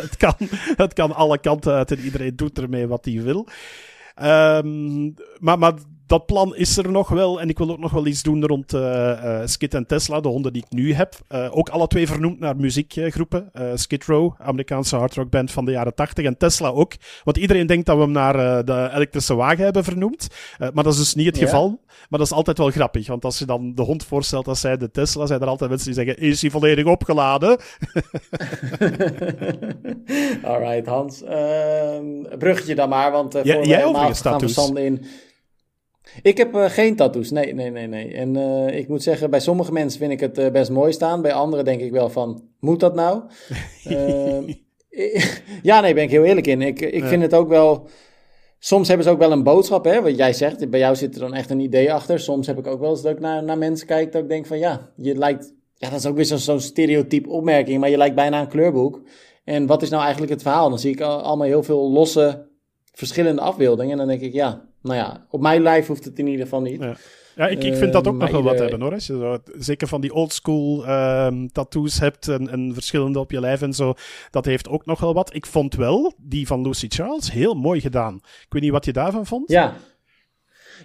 het, 0.03 0.17
kan, 0.17 0.33
het 0.75 0.93
kan 0.93 1.15
alle 1.15 1.37
kanten 1.37 1.73
uit 1.73 1.91
en 1.91 1.99
iedereen 1.99 2.35
doet 2.35 2.59
ermee 2.59 2.87
wat 2.87 3.05
hij 3.05 3.21
wil. 3.21 3.47
Um, 4.23 5.13
maar, 5.39 5.59
maar 5.59 5.73
dat 6.07 6.25
plan 6.25 6.55
is 6.55 6.77
er 6.77 6.91
nog 6.91 7.09
wel. 7.09 7.41
En 7.41 7.49
ik 7.49 7.57
wil 7.57 7.69
ook 7.69 7.79
nog 7.79 7.91
wel 7.91 8.05
iets 8.05 8.23
doen 8.23 8.45
rond 8.45 8.73
uh, 8.73 8.81
uh, 8.81 9.41
Skid 9.45 9.73
en 9.73 9.85
Tesla, 9.85 10.19
de 10.19 10.27
honden 10.27 10.53
die 10.53 10.63
ik 10.67 10.77
nu 10.77 10.93
heb. 10.93 11.15
Uh, 11.29 11.47
ook 11.51 11.69
alle 11.69 11.87
twee 11.87 12.07
vernoemd 12.07 12.39
naar 12.39 12.55
muziekgroepen. 12.55 13.51
Skid 13.73 14.05
Row, 14.05 14.33
Amerikaanse 14.37 14.95
hardrockband 14.95 15.51
van 15.51 15.65
de 15.65 15.71
jaren 15.71 15.95
80. 15.95 16.25
En 16.25 16.37
Tesla 16.37 16.67
ook. 16.67 16.93
Want 17.23 17.37
iedereen 17.37 17.67
denkt 17.67 17.85
dat 17.85 17.95
we 17.95 18.01
hem 18.01 18.11
naar 18.11 18.65
de 18.65 18.89
elektrische 18.93 19.35
wagen 19.35 19.63
hebben 19.63 19.83
vernoemd. 19.83 20.27
maar 20.73 20.83
dat 20.83 20.93
is 20.93 20.99
dus 20.99 21.15
niet 21.15 21.25
het 21.25 21.37
geval. 21.37 21.79
Maar 22.09 22.19
dat 22.19 22.27
is 22.27 22.33
altijd 22.33 22.57
wel 22.57 22.69
grappig. 22.69 23.07
Want 23.07 23.25
als 23.25 23.39
je 23.39 23.45
dan 23.45 23.75
de 23.75 23.81
hond 23.81 24.03
voorstelt 24.03 24.47
als 24.47 24.59
zij 24.59 24.77
de 24.77 24.91
Tesla, 24.91 25.25
zijn 25.25 25.41
er 25.41 25.47
altijd 25.47 25.69
mensen 25.69 25.93
die 25.93 26.03
zeggen: 26.03 26.23
Is 26.23 26.41
hij 26.41 26.51
volledig 26.51 26.85
opgeladen? 26.85 27.49
Alright, 30.43 30.87
Hans. 30.87 31.23
Uh, 31.23 31.97
bruggetje 32.37 32.75
dan 32.75 32.89
maar. 32.89 33.11
Want 33.11 33.35
uh, 33.35 33.43
ja, 33.43 33.53
voor 33.53 33.65
jij 33.65 33.85
overigens 33.85 34.21
we 34.21 34.47
Sander 34.47 34.83
in. 34.83 35.05
Ik 36.21 36.37
heb 36.37 36.55
uh, 36.55 36.69
geen 36.69 36.95
tattoos. 36.95 37.31
Nee, 37.31 37.53
nee, 37.53 37.71
nee, 37.71 37.87
nee. 37.87 38.13
En 38.13 38.35
uh, 38.35 38.77
ik 38.77 38.87
moet 38.87 39.03
zeggen, 39.03 39.29
bij 39.29 39.39
sommige 39.39 39.71
mensen 39.71 39.99
vind 39.99 40.11
ik 40.11 40.19
het 40.19 40.37
uh, 40.37 40.49
best 40.49 40.69
mooi 40.69 40.91
staan. 40.91 41.21
Bij 41.21 41.33
anderen 41.33 41.65
denk 41.65 41.81
ik 41.81 41.91
wel 41.91 42.09
van, 42.09 42.43
moet 42.59 42.79
dat 42.79 42.95
nou? 42.95 43.21
ja, 45.69 45.79
nee, 45.81 45.93
ben 45.93 46.03
ik 46.03 46.09
heel 46.09 46.23
eerlijk 46.23 46.47
in. 46.47 46.61
Ik, 46.61 46.81
ik 46.81 47.01
ja. 47.01 47.07
vind 47.07 47.21
het 47.21 47.33
ook 47.33 47.49
wel... 47.49 47.87
Soms 48.59 48.87
hebben 48.87 49.05
ze 49.05 49.11
ook 49.11 49.19
wel 49.19 49.31
een 49.31 49.43
boodschap, 49.43 49.85
hè. 49.85 50.01
Wat 50.01 50.17
jij 50.17 50.33
zegt, 50.33 50.69
bij 50.69 50.79
jou 50.79 50.95
zit 50.95 51.13
er 51.13 51.19
dan 51.19 51.33
echt 51.33 51.49
een 51.49 51.59
idee 51.59 51.93
achter. 51.93 52.19
Soms 52.19 52.47
heb 52.47 52.57
ik 52.57 52.67
ook 52.67 52.79
wel 52.79 52.89
eens 52.89 53.01
dat 53.01 53.11
ik 53.11 53.19
naar, 53.19 53.43
naar 53.43 53.57
mensen 53.57 53.87
kijk 53.87 54.11
dat 54.11 54.21
ik 54.21 54.29
denk 54.29 54.45
van, 54.45 54.59
ja, 54.59 54.91
je 54.95 55.15
lijkt... 55.15 55.53
Ja, 55.73 55.89
dat 55.89 55.99
is 55.99 56.05
ook 56.05 56.15
weer 56.15 56.25
zo'n 56.25 56.37
zo 56.37 56.59
stereotype 56.59 57.29
opmerking, 57.29 57.79
maar 57.79 57.89
je 57.89 57.97
lijkt 57.97 58.15
bijna 58.15 58.41
een 58.41 58.47
kleurboek. 58.47 59.01
En 59.43 59.65
wat 59.65 59.81
is 59.81 59.89
nou 59.89 60.01
eigenlijk 60.01 60.31
het 60.31 60.41
verhaal? 60.41 60.69
Dan 60.69 60.79
zie 60.79 60.91
ik 60.91 61.01
allemaal 61.01 61.47
heel 61.47 61.63
veel 61.63 61.91
losse, 61.91 62.46
verschillende 62.97 63.41
afbeeldingen. 63.41 63.91
En 63.91 63.97
dan 63.97 64.07
denk 64.07 64.21
ik, 64.21 64.33
ja, 64.33 64.61
nou 64.81 64.95
ja, 64.95 65.25
op 65.29 65.41
mijn 65.41 65.61
lijf 65.61 65.87
hoeft 65.87 66.05
het 66.05 66.19
in 66.19 66.27
ieder 66.27 66.43
geval 66.45 66.61
niet. 66.61 66.81
Ja, 66.81 66.95
ja 67.35 67.47
ik, 67.47 67.63
ik 67.63 67.75
vind 67.75 67.93
dat 67.93 68.07
ook 68.07 68.13
uh, 68.13 68.19
nog 68.19 68.29
wel 68.29 68.39
ieder... 68.39 68.53
wat 68.53 68.61
hebben 68.61 68.81
hoor. 68.81 68.93
Als 68.93 69.07
je 69.07 69.17
zo, 69.17 69.37
zeker 69.57 69.87
van 69.87 70.01
die 70.01 70.13
oldschool 70.13 70.89
um, 70.89 71.51
tattoos 71.51 71.99
hebt 71.99 72.27
en, 72.27 72.49
en, 72.49 72.73
verschillende 72.73 73.19
op 73.19 73.31
je 73.31 73.39
lijf 73.39 73.61
en 73.61 73.73
zo. 73.73 73.93
Dat 74.31 74.45
heeft 74.45 74.69
ook 74.69 74.85
nog 74.85 74.99
wel 74.99 75.13
wat. 75.13 75.33
Ik 75.35 75.45
vond 75.45 75.75
wel 75.75 76.13
die 76.17 76.47
van 76.47 76.61
Lucy 76.61 76.87
Charles 76.89 77.31
heel 77.31 77.53
mooi 77.53 77.81
gedaan. 77.81 78.15
Ik 78.15 78.47
weet 78.49 78.61
niet 78.61 78.71
wat 78.71 78.85
je 78.85 78.93
daarvan 78.93 79.25
vond. 79.25 79.51
Ja. 79.51 79.75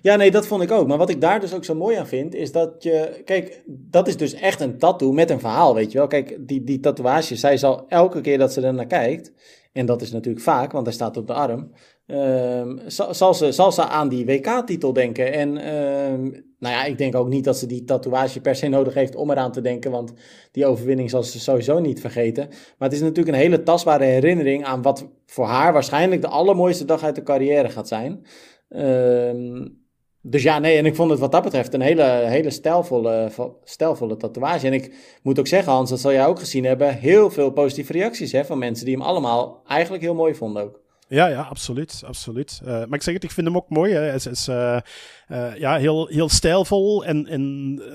Ja, 0.03 0.17
nee, 0.17 0.31
dat 0.31 0.47
vond 0.47 0.63
ik 0.63 0.71
ook. 0.71 0.87
Maar 0.87 0.99
wat 0.99 1.11
ik 1.11 1.21
daar 1.21 1.41
dus 1.41 1.55
ook 1.55 1.65
zo 1.65 1.75
mooi 1.75 1.97
aan 1.97 2.07
vind, 2.07 2.35
is 2.35 2.53
dat 2.53 2.83
je... 2.83 3.23
Kijk, 3.25 3.63
dat 3.67 4.09
is 4.09 4.17
dus 4.17 4.35
echt 4.35 4.61
een 4.61 4.79
tattoo 4.79 5.13
met 5.13 5.31
een 5.31 5.41
verhaal, 5.41 5.75
weet 5.75 5.93
je 5.93 5.99
wel. 5.99 6.07
Kijk, 6.07 6.37
die, 6.41 6.65
die 6.65 6.81
tatoeage, 6.81 7.37
zij 7.37 7.57
zal 7.57 7.85
elke 7.89 8.21
keer 8.21 8.39
dat 8.39 8.53
ze 8.53 8.61
er 8.61 8.75
naar 8.75 8.87
kijkt... 8.87 9.33
En 9.73 9.87
dat 9.87 10.03
is 10.03 10.13
natuurlijk 10.13 10.45
vaak, 10.45 10.73
want 10.73 10.87
hij 10.87 10.95
staat 10.95 11.17
op 11.17 11.27
de 11.27 11.33
arm. 11.33 11.71
Um, 12.07 12.81
zal, 12.87 13.35
ze, 13.35 13.53
zal 13.53 13.73
ze 13.73 13.83
aan 13.83 14.09
die 14.09 14.27
WK-titel 14.27 14.93
denken. 14.93 15.33
En 15.33 15.49
um, 15.75 16.31
nou 16.59 16.75
ja, 16.75 16.85
ik 16.85 16.99
denk 16.99 17.15
ook 17.15 17.29
niet 17.29 17.45
dat 17.45 17.59
ze 17.59 17.67
die 17.67 17.85
tatoeage 17.85 18.41
per 18.41 18.55
se 18.55 18.69
nodig 18.69 18.95
heeft 18.95 19.15
om 19.15 19.31
eraan 19.31 19.53
te 19.53 19.61
denken. 19.61 19.91
Want 19.91 20.13
die 20.51 20.67
overwinning 20.67 21.11
zal 21.11 21.23
ze 21.23 21.41
sowieso 21.41 21.79
niet 21.79 22.01
vergeten. 22.01 22.47
Maar 22.49 22.89
het 22.89 22.93
is 22.93 23.01
natuurlijk 23.01 23.37
een 23.37 23.43
hele 23.43 23.63
tastbare 23.63 24.05
herinnering 24.05 24.65
aan 24.65 24.83
wat 24.83 25.09
voor 25.27 25.47
haar 25.47 25.73
waarschijnlijk 25.73 26.21
de 26.21 26.29
allermooiste 26.29 26.85
dag 26.85 27.03
uit 27.03 27.15
de 27.15 27.23
carrière 27.23 27.69
gaat 27.69 27.89
zijn. 27.89 28.27
Um, 28.69 29.82
dus 30.23 30.43
ja, 30.43 30.59
nee, 30.59 30.77
en 30.77 30.87
ik 30.87 30.95
vond 30.95 31.11
het 31.11 31.21
wat 31.21 31.33
dat 31.33 31.43
betreft 31.43 31.75
een 31.75 31.81
hele, 31.81 32.03
hele 32.05 32.51
stijlvolle, 32.51 33.31
stijlvolle 33.65 34.17
tatoeage. 34.17 34.67
En 34.67 34.73
ik 34.73 34.95
moet 35.23 35.39
ook 35.39 35.47
zeggen, 35.47 35.73
Hans, 35.73 35.91
dat 35.91 36.01
zal 36.01 36.13
jij 36.13 36.27
ook 36.27 36.39
gezien 36.39 36.65
hebben, 36.65 36.95
heel 36.95 37.31
veel 37.31 37.51
positieve 37.51 37.93
reacties 37.93 38.33
hè, 38.33 38.45
van 38.45 38.59
mensen 38.59 38.87
die 38.87 38.95
hem 38.95 39.05
allemaal 39.05 39.63
eigenlijk 39.67 40.03
heel 40.03 40.15
mooi 40.15 40.35
vonden 40.35 40.63
ook. 40.63 40.81
Ja, 41.09 41.27
ja, 41.27 41.43
absoluut. 41.43 42.03
absoluut. 42.07 42.61
Uh, 42.63 42.69
maar 42.69 42.95
ik 42.95 43.03
zeg 43.03 43.15
het, 43.15 43.25
ik 43.25 43.31
vind 43.31 43.47
hem 43.47 43.57
ook 43.57 43.69
mooi. 43.69 43.93
Hè. 43.93 44.15
Is, 44.15 44.49
uh, 44.49 44.81
uh, 45.29 45.57
ja, 45.57 45.77
heel, 45.77 46.07
heel 46.07 46.29
stijlvol 46.29 47.05
en, 47.05 47.27
en 47.27 47.43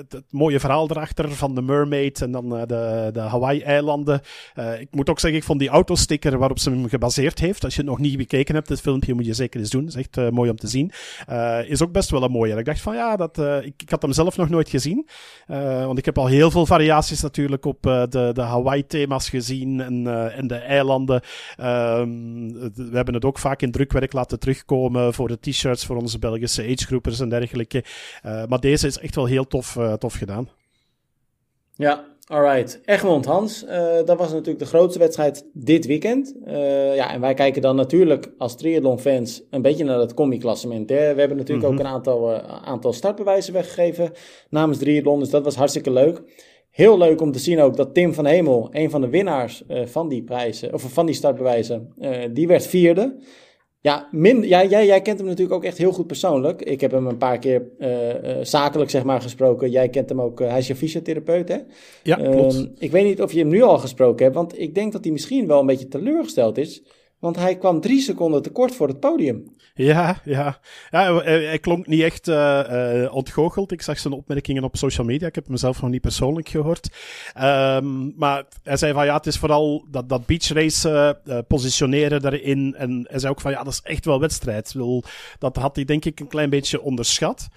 het, 0.10 0.24
mooie 0.30 0.60
verhaal 0.60 0.90
erachter 0.90 1.32
van 1.32 1.56
de 1.56 1.62
Mermaid 1.62 2.22
en 2.22 2.32
dan 2.32 2.50
de, 2.50 3.10
de 3.14 3.20
Hawaii-eilanden. 3.20 4.22
ik 4.80 4.88
moet 4.92 5.10
ook 5.10 5.20
zeggen, 5.20 5.40
ik 5.40 5.46
vond 5.46 5.60
die 5.60 5.70
autosticker 5.70 6.38
waarop 6.38 6.60
ze 6.60 6.70
hem 6.70 6.90
gebaseerd 6.90 7.40
heeft, 7.40 7.64
als 7.64 7.76
je 7.76 7.82
het 7.82 7.90
nog 7.90 8.00
niet 8.00 8.18
bekeken 8.18 8.56
hebt, 8.56 8.68
dit 8.68 8.82
filmpje 8.82 9.14
moet 9.14 9.26
je 9.26 9.34
zeker 9.34 9.60
eens 9.60 9.70
doen. 9.70 9.86
Dat 9.86 9.96
is 9.96 10.08
echt 10.08 10.32
mooi 10.32 10.50
om 10.50 10.58
te 10.58 10.68
zien. 10.68 10.92
is 11.68 11.82
ook 11.82 11.92
best 11.92 12.10
wel 12.10 12.24
een 12.24 12.32
mooie. 12.32 12.56
Ik 12.56 12.66
dacht 12.66 12.82
van 12.82 12.96
ja, 12.96 13.16
dat, 13.16 13.38
ik, 13.38 13.74
ik 13.82 13.90
had 13.90 14.02
hem 14.02 14.12
zelf 14.12 14.38
nog 14.38 14.50
nooit 14.50 14.70
gezien. 14.70 15.08
want 15.86 15.98
ik 15.98 16.06
heb 16.06 16.18
al 16.18 16.28
heel 16.28 16.52
veel 16.52 16.66
variaties 16.66 17.22
natuurlijk 17.22 17.66
op 17.66 17.82
de, 17.82 18.30
de 18.34 18.42
Hawaii-thema's 18.42 19.30
gezien 19.30 19.82
en, 19.82 20.32
en 20.34 20.48
de 20.48 20.56
eilanden. 20.56 21.22
Ehm, 21.56 22.10
we 22.74 22.96
hebben 22.96 23.14
het 23.14 23.26
ook 23.26 23.40
vaak 23.40 23.62
in 23.62 23.72
drukwerk 23.72 24.14
laten 24.14 24.40
terugkomen 24.40 25.14
voor 25.14 25.28
de 25.28 25.40
t-shirts 25.40 25.86
voor 25.86 25.96
onze 25.96 26.20
Belgische 26.20 26.64
agegroepers 26.64 27.17
en 27.20 27.30
dergelijke. 27.30 27.84
Uh, 28.26 28.46
maar 28.46 28.60
deze 28.60 28.88
is 28.88 28.98
echt 28.98 29.16
wel 29.16 29.26
heel 29.26 29.48
tof, 29.48 29.76
uh, 29.76 29.94
tof 29.94 30.14
gedaan. 30.14 30.50
Ja, 31.74 32.06
alright. 32.28 32.82
Egmond, 32.86 33.26
Hans, 33.26 33.64
uh, 33.64 33.96
dat 34.06 34.18
was 34.18 34.32
natuurlijk 34.32 34.60
de 34.60 34.66
grootste 34.66 35.00
wedstrijd 35.00 35.46
dit 35.54 35.86
weekend. 35.86 36.36
ja, 36.96 37.14
en 37.14 37.22
wij 37.22 37.34
kijken 37.34 37.62
dan 37.62 37.76
natuurlijk 37.76 38.32
als 38.38 38.58
triathlon-fans 38.58 39.44
een 39.50 39.62
beetje 39.62 39.84
naar 39.84 40.00
het 40.00 40.14
combi-klassement. 40.14 40.90
We 40.90 40.96
hebben 40.96 41.38
natuurlijk 41.38 41.50
mm 41.50 41.64
-hmm. 41.64 41.74
ook 41.74 41.80
een 41.80 41.94
aantal, 41.94 42.42
aantal 42.44 42.94
startbewijzen 42.94 43.54
weggegeven 43.54 44.12
namens 44.50 44.78
triathlon, 44.78 45.20
dus 45.20 45.30
dat 45.30 45.44
was 45.44 45.56
hartstikke 45.56 45.92
leuk. 45.92 46.22
Heel 46.70 46.98
leuk 46.98 47.22
om 47.22 47.32
te 47.32 47.40
zien 47.40 47.62
ook 47.62 47.76
dat 47.76 47.94
Tim 47.94 48.14
van 48.14 48.26
Hemel, 48.26 48.70
een 48.72 48.90
van 48.90 49.02
de 49.02 49.10
winnaars 49.10 49.64
van 49.86 50.10
die 50.10 50.24
prijzen, 50.24 50.74
of 50.74 50.82
van 50.82 51.06
die 51.06 51.16
startbewijzen, 51.16 51.94
die 52.34 52.48
werd 52.48 52.68
vierde. 52.68 53.16
Ja, 53.88 54.08
min, 54.12 54.48
ja 54.48 54.66
jij, 54.66 54.86
jij 54.86 55.02
kent 55.02 55.18
hem 55.18 55.28
natuurlijk 55.28 55.56
ook 55.56 55.64
echt 55.64 55.78
heel 55.78 55.92
goed 55.92 56.08
persoonlijk. 56.08 56.62
Ik 56.62 56.82
heb 56.82 56.92
hem 56.92 57.08
een 57.08 57.18
paar 57.18 57.40
keer 57.40 57.62
uh, 57.80 57.90
zakelijk 58.42 58.90
zeg 58.90 59.04
maar 59.04 59.22
gesproken. 59.22 59.70
Jij 59.70 59.90
kent 59.90 60.10
hem 60.10 60.22
ook, 60.22 60.40
hij 60.40 60.58
is 60.58 60.68
je 60.68 60.76
fysiotherapeut 60.76 61.50
hè? 61.50 61.58
Ja, 62.04 62.16
klopt. 62.16 62.56
Ehm, 62.56 62.66
ik 62.78 62.92
weet 62.92 63.06
niet 63.06 63.22
of 63.22 63.32
je 63.32 63.40
hem 63.40 63.48
nu 63.48 63.62
al 63.62 63.78
gesproken 63.78 64.24
hebt, 64.24 64.36
want 64.36 64.60
ik 64.60 64.76
denk 64.76 64.92
dat 64.92 65.04
hij 65.04 65.14
misschien 65.14 65.48
wel 65.48 65.60
een 65.60 65.66
beetje 65.66 65.88
teleurgesteld 65.88 66.58
is. 66.58 66.84
Want 67.20 67.36
hij 67.36 67.58
kwam 67.58 67.82
drie 67.82 68.02
seconden 68.02 68.42
tekort 68.42 68.76
voor 68.76 68.88
het 68.88 69.00
podium. 69.00 69.56
Ja, 69.74 70.22
ja. 70.24 70.60
ja 70.90 71.22
hij, 71.22 71.60
klonk 71.60 71.88
niet 71.88 72.02
echt 72.02 72.28
uh, 72.28 73.10
ontgoocheld. 73.12 73.72
Ik 73.72 73.82
zag 73.82 74.00
zijn 74.00 74.14
opmerkingen 74.14 74.64
op 74.64 74.78
social 74.78 75.06
media. 75.06 75.28
Ik 75.28 75.36
heb 75.36 75.48
hem 75.48 75.58
zelf 75.58 75.82
nog 75.82 75.90
niet 75.90 76.02
persoonlijk 76.02 76.50
gehoord. 76.50 76.90
Um, 77.42 78.14
maar 78.16 78.46
hij 78.64 78.78
zei 78.78 78.94
van 78.94 79.06
ja, 79.06 79.16
het 79.16 79.28
is 79.28 79.38
vooral 79.38 79.86
dat, 79.92 80.10
dat 80.10 80.26
beachrace 80.26 81.20
uh, 81.26 81.38
positioneren 81.48 82.22
daarin. 82.22 82.76
En 82.78 83.06
hij 83.10 83.20
zei 83.20 83.32
ook 83.32 83.42
van 83.42 83.52
ja, 83.52 83.64
dat 83.64 83.74
is 83.74 83.82
echt 83.84 84.06
wel 84.06 84.20
wedstrijd. 84.20 84.76
Dat 85.40 85.56
had 85.56 85.76
hij 85.76 85.86
denk 85.86 86.06
ik 86.06 86.20
een 86.20 86.28
klein 86.28 86.50
beetje 86.50 86.82
onderschat. 86.82 87.48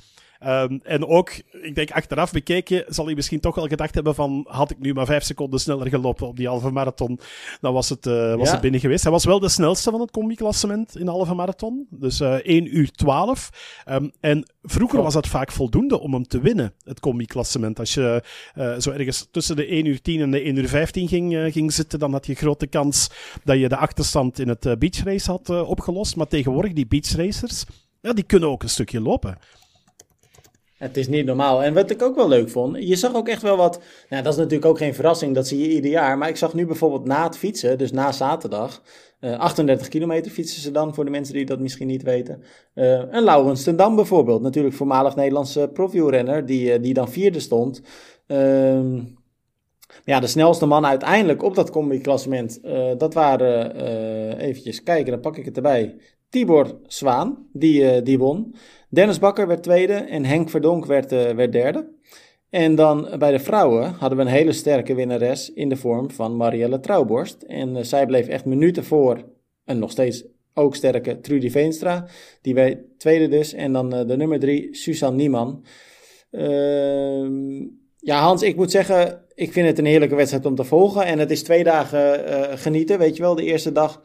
Um, 0.46 0.80
en 0.82 1.06
ook, 1.06 1.30
ik 1.62 1.74
denk 1.74 1.90
achteraf 1.90 2.32
bekeken, 2.32 2.84
zal 2.88 3.06
hij 3.06 3.14
misschien 3.14 3.40
toch 3.40 3.54
wel 3.54 3.66
gedacht 3.66 3.94
hebben 3.94 4.14
van, 4.14 4.46
had 4.48 4.70
ik 4.70 4.78
nu 4.78 4.94
maar 4.94 5.06
vijf 5.06 5.24
seconden 5.24 5.60
sneller 5.60 5.88
gelopen 5.88 6.26
op 6.26 6.36
die 6.36 6.48
halve 6.48 6.70
marathon, 6.70 7.20
dan 7.60 7.72
was 7.72 7.88
het, 7.88 8.06
uh, 8.06 8.34
was 8.34 8.46
ja. 8.46 8.52
het 8.52 8.60
binnen 8.60 8.80
geweest. 8.80 9.02
Hij 9.02 9.12
was 9.12 9.24
wel 9.24 9.40
de 9.40 9.48
snelste 9.48 9.90
van 9.90 10.00
het 10.00 10.10
combi-klassement 10.10 10.96
in 10.96 11.04
de 11.04 11.10
halve 11.10 11.34
marathon. 11.34 11.86
Dus 11.90 12.20
uh, 12.20 12.32
1 12.32 12.76
uur 12.76 12.90
12. 12.90 13.82
Um, 13.88 14.12
en 14.20 14.50
vroeger 14.62 14.98
oh. 14.98 15.04
was 15.04 15.14
dat 15.14 15.26
vaak 15.26 15.52
voldoende 15.52 16.00
om 16.00 16.12
hem 16.12 16.26
te 16.26 16.40
winnen, 16.40 16.74
het 16.84 17.00
combi-klassement. 17.00 17.78
Als 17.78 17.94
je 17.94 18.22
uh, 18.54 18.78
zo 18.78 18.90
ergens 18.90 19.28
tussen 19.30 19.56
de 19.56 19.66
1 19.66 19.84
uur 19.84 20.02
10 20.02 20.20
en 20.20 20.30
de 20.30 20.40
1 20.40 20.56
uur 20.56 20.68
15 20.68 21.08
ging, 21.08 21.52
ging 21.52 21.72
zitten, 21.72 21.98
dan 21.98 22.12
had 22.12 22.26
je 22.26 22.34
grote 22.34 22.66
kans 22.66 23.10
dat 23.44 23.58
je 23.58 23.68
de 23.68 23.76
achterstand 23.76 24.38
in 24.38 24.48
het 24.48 24.78
beachrace 24.78 25.30
had 25.30 25.48
opgelost. 25.48 26.16
Maar 26.16 26.26
tegenwoordig, 26.26 26.72
die 26.72 26.86
beachracers, 26.86 27.64
ja, 28.00 28.12
die 28.12 28.24
kunnen 28.24 28.48
ook 28.48 28.62
een 28.62 28.68
stukje 28.68 29.00
lopen. 29.00 29.38
Het 30.80 30.96
is 30.96 31.08
niet 31.08 31.26
normaal. 31.26 31.62
En 31.62 31.74
wat 31.74 31.90
ik 31.90 32.02
ook 32.02 32.14
wel 32.14 32.28
leuk 32.28 32.50
vond, 32.50 32.76
je 32.88 32.96
zag 32.96 33.14
ook 33.14 33.28
echt 33.28 33.42
wel 33.42 33.56
wat. 33.56 33.80
Nou, 34.08 34.22
dat 34.22 34.32
is 34.32 34.38
natuurlijk 34.38 34.64
ook 34.64 34.78
geen 34.78 34.94
verrassing, 34.94 35.34
dat 35.34 35.46
zie 35.46 35.58
je 35.58 35.68
ieder 35.68 35.90
jaar. 35.90 36.18
Maar 36.18 36.28
ik 36.28 36.36
zag 36.36 36.54
nu 36.54 36.66
bijvoorbeeld 36.66 37.04
na 37.04 37.24
het 37.24 37.36
fietsen, 37.36 37.78
dus 37.78 37.92
na 37.92 38.12
zaterdag, 38.12 38.82
uh, 39.20 39.38
38 39.38 39.88
kilometer 39.88 40.30
fietsen 40.30 40.62
ze 40.62 40.70
dan, 40.70 40.94
voor 40.94 41.04
de 41.04 41.10
mensen 41.10 41.34
die 41.34 41.44
dat 41.44 41.58
misschien 41.58 41.86
niet 41.86 42.02
weten. 42.02 42.42
Uh, 42.74 43.02
een 43.10 43.22
Laurens 43.22 43.62
ten 43.62 43.76
Dam 43.76 43.96
bijvoorbeeld, 43.96 44.42
natuurlijk 44.42 44.74
voormalig 44.74 45.16
Nederlandse 45.16 45.70
profielrenner, 45.72 46.46
die, 46.46 46.72
uh, 46.72 46.82
die 46.82 46.94
dan 46.94 47.08
vierde 47.08 47.40
stond. 47.40 47.82
Uh, 48.26 49.02
ja, 50.04 50.20
de 50.20 50.26
snelste 50.26 50.66
man 50.66 50.86
uiteindelijk 50.86 51.42
op 51.42 51.54
dat 51.54 51.70
combi-klassement, 51.70 52.60
dat 52.98 53.14
waren, 53.14 53.76
eventjes 54.36 54.82
kijken, 54.82 55.12
dan 55.12 55.20
pak 55.20 55.36
ik 55.36 55.44
het 55.44 55.56
erbij, 55.56 55.96
Tibor 56.30 56.78
Zwaan, 56.86 57.46
die, 57.52 58.02
die 58.02 58.18
won. 58.18 58.54
Dennis 58.88 59.18
Bakker 59.18 59.46
werd 59.46 59.62
tweede 59.62 59.92
en 59.92 60.24
Henk 60.24 60.50
Verdonk 60.50 60.86
werd, 60.86 61.12
uh, 61.12 61.30
werd 61.30 61.52
derde. 61.52 61.88
En 62.50 62.74
dan 62.74 63.08
bij 63.18 63.30
de 63.30 63.38
vrouwen 63.38 63.92
hadden 63.92 64.18
we 64.18 64.24
een 64.24 64.30
hele 64.30 64.52
sterke 64.52 64.94
winnares 64.94 65.52
in 65.52 65.68
de 65.68 65.76
vorm 65.76 66.10
van 66.10 66.36
Marielle 66.36 66.80
Trouwborst. 66.80 67.42
En 67.42 67.76
uh, 67.76 67.82
zij 67.82 68.06
bleef 68.06 68.28
echt 68.28 68.44
minuten 68.44 68.84
voor 68.84 69.24
een 69.64 69.78
nog 69.78 69.90
steeds 69.90 70.24
ook 70.54 70.74
sterke 70.74 71.20
Trudy 71.20 71.50
Veenstra. 71.50 72.06
Die 72.42 72.54
werd 72.54 72.78
tweede 72.98 73.28
dus. 73.28 73.52
En 73.52 73.72
dan 73.72 73.90
de 73.90 74.16
nummer 74.16 74.38
drie, 74.38 74.76
Suzanne 74.76 75.16
Nieman. 75.16 75.64
Ehm, 76.30 77.66
ja, 77.96 78.20
Hans, 78.20 78.42
ik 78.42 78.56
moet 78.56 78.70
zeggen, 78.70 79.24
ik 79.34 79.52
vind 79.52 79.66
het 79.66 79.78
een 79.78 79.84
heerlijke 79.84 80.14
wedstrijd 80.14 80.46
om 80.46 80.54
te 80.54 80.64
volgen. 80.64 81.04
En 81.04 81.18
het 81.18 81.30
is 81.30 81.42
twee 81.42 81.64
dagen 81.64 82.58
genieten, 82.58 82.98
weet 82.98 83.16
je 83.16 83.22
wel. 83.22 83.34
De 83.34 83.44
eerste 83.44 83.72
dag 83.72 84.02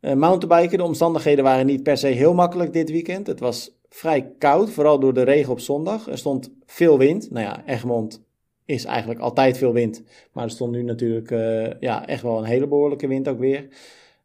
mountainbiken. 0.00 0.78
De 0.78 0.84
omstandigheden 0.84 1.44
waren 1.44 1.66
niet 1.66 1.82
per 1.82 1.96
se 1.96 2.06
heel 2.06 2.34
makkelijk 2.34 2.72
dit 2.72 2.90
weekend. 2.90 3.26
Het 3.26 3.40
was 3.40 3.78
vrij 3.88 4.32
koud, 4.38 4.70
vooral 4.70 5.00
door 5.00 5.14
de 5.14 5.22
regen 5.22 5.52
op 5.52 5.60
zondag. 5.60 6.08
Er 6.08 6.18
stond 6.18 6.52
veel 6.66 6.98
wind. 6.98 7.30
Nou 7.30 7.46
ja, 7.46 7.62
Egmond 7.66 8.26
is 8.64 8.84
eigenlijk 8.84 9.20
altijd 9.20 9.58
veel 9.58 9.72
wind. 9.72 10.02
Maar 10.32 10.44
er 10.44 10.50
stond 10.50 10.72
nu 10.72 10.82
natuurlijk 10.82 11.30
uh, 11.30 11.70
ja, 11.80 12.06
echt 12.06 12.22
wel 12.22 12.38
een 12.38 12.44
hele 12.44 12.68
behoorlijke 12.68 13.06
wind 13.06 13.28
ook 13.28 13.38
weer. 13.38 13.68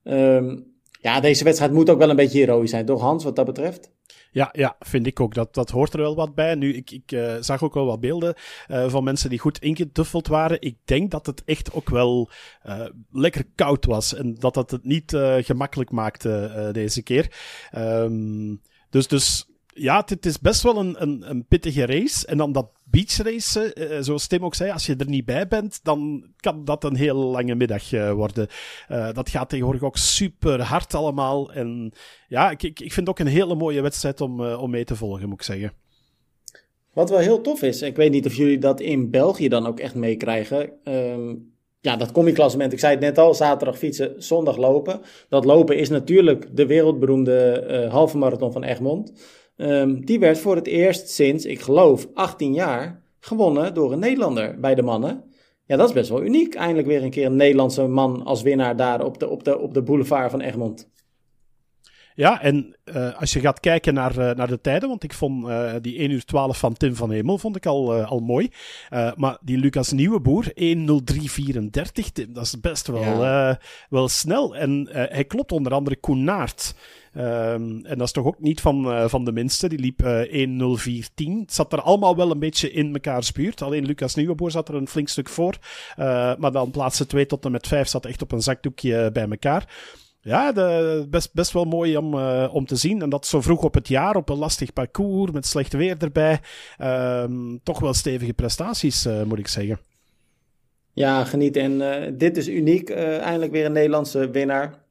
Um, 0.04 0.72
ja, 1.00 1.20
deze 1.20 1.44
wedstrijd 1.44 1.72
moet 1.72 1.90
ook 1.90 1.98
wel 1.98 2.10
een 2.10 2.16
beetje 2.16 2.40
heroïs 2.40 2.70
zijn, 2.70 2.86
toch 2.86 3.02
Hans, 3.02 3.24
wat 3.24 3.36
dat 3.36 3.46
betreft? 3.46 3.92
Ja, 4.34 4.50
ja, 4.52 4.76
vind 4.80 5.08
ik 5.08 5.20
ook. 5.20 5.34
Dat, 5.34 5.54
dat 5.54 5.70
hoort 5.70 5.94
er 5.94 6.00
wel 6.00 6.16
wat 6.16 6.36
bij. 6.36 6.56
Nu, 6.56 6.74
ik, 6.74 6.92
ik 6.92 7.12
uh, 7.12 7.36
zag 7.40 7.64
ook 7.64 7.74
wel 7.74 7.86
wat 7.86 8.00
beelden 8.00 8.36
uh, 8.68 8.90
van 8.90 9.04
mensen 9.04 9.30
die 9.30 9.40
goed 9.40 9.60
ingeduffeld 9.60 10.28
waren. 10.28 10.62
Ik 10.62 10.78
denk 10.86 11.12
dat 11.12 11.26
het 11.26 11.44
echt 11.46 11.74
ook 11.74 11.90
wel 11.90 12.30
uh, 12.66 12.86
lekker 13.12 13.46
koud 13.56 13.86
was. 13.86 14.14
En 14.14 14.36
dat 14.36 14.54
dat 14.54 14.72
het 14.72 14.84
niet 14.84 15.18
gemakkelijk 15.40 15.92
maakte 15.92 16.70
deze 16.72 17.02
keer. 17.04 17.36
Um, 17.76 18.62
dus, 18.90 19.08
dus 19.08 19.50
ja, 19.74 20.04
het 20.06 20.26
is 20.26 20.40
best 20.40 20.62
wel 20.62 20.78
een, 20.78 21.02
een, 21.02 21.30
een 21.30 21.46
pittige 21.46 21.86
race. 21.86 22.28
En 22.28 22.38
dan 22.38 22.52
dat 22.52 22.72
beachrace, 22.94 23.76
uh, 23.76 23.98
zoals 24.00 24.28
Tim 24.28 24.46
ook 24.46 24.56
zei, 24.56 24.72
als 24.72 24.86
je 24.86 24.96
er 24.96 25.10
niet 25.10 25.26
bij 25.26 25.48
bent, 25.48 25.80
dan 25.84 26.26
kan 26.36 26.66
dat 26.66 26.84
een 26.84 26.96
heel 26.96 27.16
lange 27.16 27.56
middag 27.56 27.92
uh, 27.92 28.12
worden. 28.12 28.48
Dat 29.14 29.30
gaat 29.30 29.50
tegenwoordig 29.50 29.84
ook 29.84 29.98
super 29.98 30.62
hard 30.62 30.94
allemaal. 30.94 31.54
En 31.54 31.92
ja, 32.28 32.52
ik, 32.52 32.64
ik, 32.64 32.78
vind 32.78 32.96
het 32.96 33.10
ook 33.10 33.20
een 33.20 33.28
hele 33.28 33.56
mooie 33.56 33.82
wedstrijd 33.82 34.22
om, 34.22 34.46
om 34.46 34.70
mee 34.70 34.84
te 34.84 34.96
volgen, 34.96 35.30
moet 35.30 35.40
ik 35.40 35.46
zeggen. 35.46 35.74
Wat 36.94 37.10
wel 37.10 37.20
heel 37.20 37.42
tof 37.42 37.62
is, 37.62 37.82
ik 37.82 37.96
weet 37.96 38.12
niet 38.12 38.26
of 38.26 38.36
jullie 38.36 38.58
dat 38.58 38.80
in 38.80 39.10
België 39.10 39.48
dan 39.48 39.68
ook 39.68 39.80
echt 39.80 39.96
meekrijgen. 39.96 40.70
Um, 40.84 41.52
ja, 41.80 41.96
dat 41.96 42.12
combi-klassement, 42.12 42.74
ik 42.74 42.80
zei 42.80 42.92
het 42.92 43.02
net 43.02 43.18
al, 43.18 43.34
zaterdag 43.34 43.78
fietsen, 43.78 44.24
zondag 44.24 44.58
lopen. 44.58 45.02
Dat 45.30 45.46
lopen 45.46 45.78
is 45.78 45.90
natuurlijk 45.90 46.48
de 46.56 46.66
wereldberoemde 46.66 47.88
halve 47.90 48.18
marathon 48.18 48.52
van 48.52 48.64
Egmond. 48.64 49.14
Um, 49.56 50.06
die 50.06 50.20
werd 50.20 50.40
voor 50.40 50.56
het 50.56 50.68
eerst 50.68 51.10
sinds, 51.10 51.46
ik 51.46 51.62
geloof, 51.62 52.08
18 52.14 52.54
jaar 52.54 53.04
gewonnen 53.20 53.74
door 53.74 53.92
een 53.92 54.00
Nederlander 54.00 54.60
bij 54.60 54.76
de 54.76 54.82
mannen. 54.82 55.24
Ja, 55.66 55.78
dat 55.78 55.88
is 55.88 55.94
best 55.94 56.10
wel 56.10 56.24
uniek. 56.24 56.56
Eindelijk 56.56 56.88
weer 56.88 57.04
een 57.04 57.10
keer 57.10 57.26
een 57.26 57.36
Nederlandse 57.36 57.88
man 57.88 58.24
als 58.24 58.42
winnaar 58.42 58.76
daar 58.76 59.06
op 59.06 59.20
de, 59.20 59.30
op 59.30 59.44
de, 59.44 59.60
op 59.60 59.74
de 59.74 59.84
boulevard 59.84 60.32
van 60.32 60.42
Egmond. 60.42 60.92
Ja, 62.16 62.42
en 62.42 62.76
uh, 62.86 63.20
als 63.20 63.34
je 63.34 63.40
gaat 63.40 63.60
kijken 63.60 63.94
naar, 63.94 64.18
uh, 64.18 64.32
naar 64.32 64.48
de 64.48 64.62
tijden, 64.62 64.90
want 64.90 65.04
ik 65.04 65.14
vond 65.14 65.48
uh, 65.48 65.74
die 65.82 65.98
1 65.98 66.12
uur 66.12 66.26
12 66.26 66.58
van 66.58 66.74
Tim 66.74 66.96
van 66.96 67.12
Hemel 67.12 67.38
vond 67.38 67.56
ik 67.56 67.66
al, 67.66 67.94
al 68.04 68.20
mooi. 68.20 68.50
maar 69.16 69.38
die 69.42 69.58
Lucas 69.58 69.92
Nieuweboer, 69.92 70.46
1.03.34, 70.46 70.52
Tim, 72.14 72.34
dat 72.34 72.44
is 72.44 72.60
best 72.60 72.88
wel, 72.88 73.24
ja. 73.24 73.60
wel 73.90 74.08
snel. 74.08 74.56
En 74.56 74.88
hij 74.92 75.26
klopt 75.26 75.52
onder 75.52 75.74
andere 75.74 75.96
Koenaert. 75.96 76.76
Um, 77.18 77.86
en 77.86 77.98
dat 77.98 78.08
is 78.08 78.12
toch 78.12 78.26
ook 78.26 78.40
niet 78.40 78.62
van, 78.62 79.10
van 79.10 79.26
de 79.26 79.32
minste. 79.32 79.70
Die 79.70 79.80
liep 79.80 80.02
1.04.10. 80.02 81.40
Het 81.40 81.54
zat 81.54 81.74
er 81.74 81.82
allemaal 81.82 82.16
wel 82.16 82.32
een 82.32 82.40
beetje 82.40 82.72
in 82.72 82.92
mekaars 82.92 83.32
buurt. 83.32 83.62
Alleen 83.62 83.86
Lucas 83.86 84.16
Nieuweboer 84.16 84.52
zat 84.52 84.70
er 84.70 84.76
een 84.76 84.88
flink 84.88 85.08
stuk 85.08 85.30
voor. 85.30 85.58
maar 86.38 86.52
dan 86.52 86.72
plaatsen 86.72 87.08
2 87.08 87.26
tot 87.26 87.46
en 87.46 87.52
met 87.52 87.68
5 87.68 87.88
zat 87.88 88.06
echt 88.06 88.22
op 88.22 88.32
een 88.32 88.42
zakdoekje 88.42 89.12
bij 89.12 89.28
elkaar. 89.30 89.68
Ja, 90.24 90.52
de, 90.52 91.06
best, 91.10 91.34
best 91.34 91.52
wel 91.52 91.66
mooi 91.66 91.98
om, 91.98 92.14
uh, 92.14 92.50
om 92.52 92.66
te 92.66 92.76
zien. 92.76 93.02
En 93.02 93.10
dat 93.10 93.26
zo 93.26 93.42
vroeg 93.42 93.64
op 93.64 93.74
het 93.74 93.88
jaar, 93.88 94.16
op 94.16 94.30
een 94.30 94.38
lastig 94.38 94.74
parcours, 94.74 95.32
met 95.32 95.46
slecht 95.46 95.74
weer 95.74 95.96
erbij. 96.00 96.40
Um, 96.82 97.60
toch 97.64 97.80
wel 97.80 97.94
stevige 97.94 98.34
prestaties, 98.34 99.06
uh, 99.06 99.24
moet 99.24 99.40
ik 99.40 99.48
zeggen. 99.48 99.80
Ja, 100.94 101.24
geniet. 101.24 101.56
En 101.56 101.72
uh, 101.72 101.96
dit 102.14 102.38
is 102.38 102.48
uniek. 102.48 102.90
eindelijk 102.90 103.52
weer 103.52 103.66
een 103.66 103.72
Nederlandse 103.72 104.30
winnaar. 104.30 104.83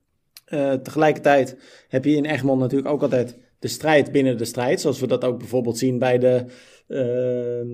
Tegelijkertijd 0.82 1.56
heb 1.88 2.04
je 2.04 2.16
in 2.16 2.24
Egmond 2.24 2.60
natuurlijk 2.60 2.90
ook 2.90 3.02
altijd 3.02 3.38
de 3.58 3.68
strijd 3.68 4.12
binnen 4.12 4.38
de 4.38 4.44
strijd. 4.44 4.80
Zoals 4.80 5.00
we 5.00 5.06
dat 5.06 5.24
ook 5.24 5.38
bijvoorbeeld 5.38 5.78
zien 5.78 5.98
bij 5.98 6.18
de 6.18 6.44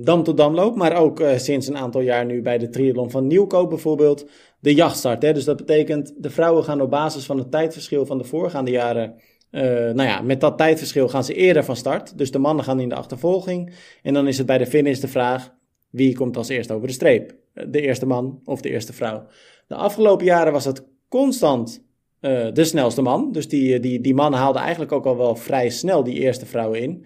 Dam 0.02 0.22
tot 0.22 0.36
Damloop. 0.36 0.76
Maar 0.76 0.96
ook 0.96 1.22
sinds 1.36 1.66
een 1.66 1.76
aantal 1.76 2.00
jaar 2.00 2.24
nu 2.24 2.42
bij 2.42 2.58
de 2.58 2.68
triathlon 2.68 3.10
van 3.10 3.26
Nieuwkoop 3.26 3.68
bijvoorbeeld 3.68 4.26
de 4.60 4.74
jachtstart. 4.74 5.22
Hè? 5.22 5.32
Dus 5.32 5.44
dat 5.44 5.56
betekent, 5.56 6.14
de 6.18 6.30
vrouwen 6.30 6.64
gaan 6.64 6.80
op 6.80 6.90
basis 6.90 7.24
van 7.24 7.38
het 7.38 7.50
tijdverschil 7.50 8.06
van 8.06 8.18
de 8.18 8.24
voorgaande 8.24 8.70
jaren. 8.70 9.14
Uh, 9.50 9.62
nou 9.62 10.02
ja, 10.02 10.20
met 10.20 10.40
dat 10.40 10.58
tijdverschil 10.58 11.08
gaan 11.08 11.24
ze 11.24 11.34
eerder 11.34 11.64
van 11.64 11.76
start. 11.76 12.18
Dus 12.18 12.30
de 12.30 12.38
mannen 12.38 12.64
gaan 12.64 12.80
in 12.80 12.88
de 12.88 12.94
achtervolging. 12.94 13.74
En 14.02 14.14
dan 14.14 14.28
is 14.28 14.38
het 14.38 14.46
bij 14.46 14.58
de 14.58 14.66
finish 14.66 14.98
de 14.98 15.08
vraag: 15.08 15.54
wie 15.90 16.14
komt 16.14 16.36
als 16.36 16.48
eerste 16.48 16.72
over 16.72 16.86
de 16.86 16.92
streep? 16.92 17.34
De 17.52 17.80
eerste 17.80 18.06
man 18.06 18.40
of 18.44 18.60
de 18.60 18.70
eerste 18.70 18.92
vrouw? 18.92 19.26
De 19.66 19.74
afgelopen 19.74 20.26
jaren 20.26 20.52
was 20.52 20.64
het 20.64 20.86
constant 21.08 21.86
uh, 22.20 22.46
de 22.52 22.64
snelste 22.64 23.02
man. 23.02 23.32
Dus 23.32 23.48
die, 23.48 23.80
die, 23.80 24.00
die 24.00 24.14
man 24.14 24.32
haalde 24.32 24.58
eigenlijk 24.58 24.92
ook 24.92 25.06
al 25.06 25.16
wel 25.16 25.36
vrij 25.36 25.68
snel 25.68 26.04
die 26.04 26.14
eerste 26.14 26.46
vrouwen 26.46 26.80
in. 26.80 27.04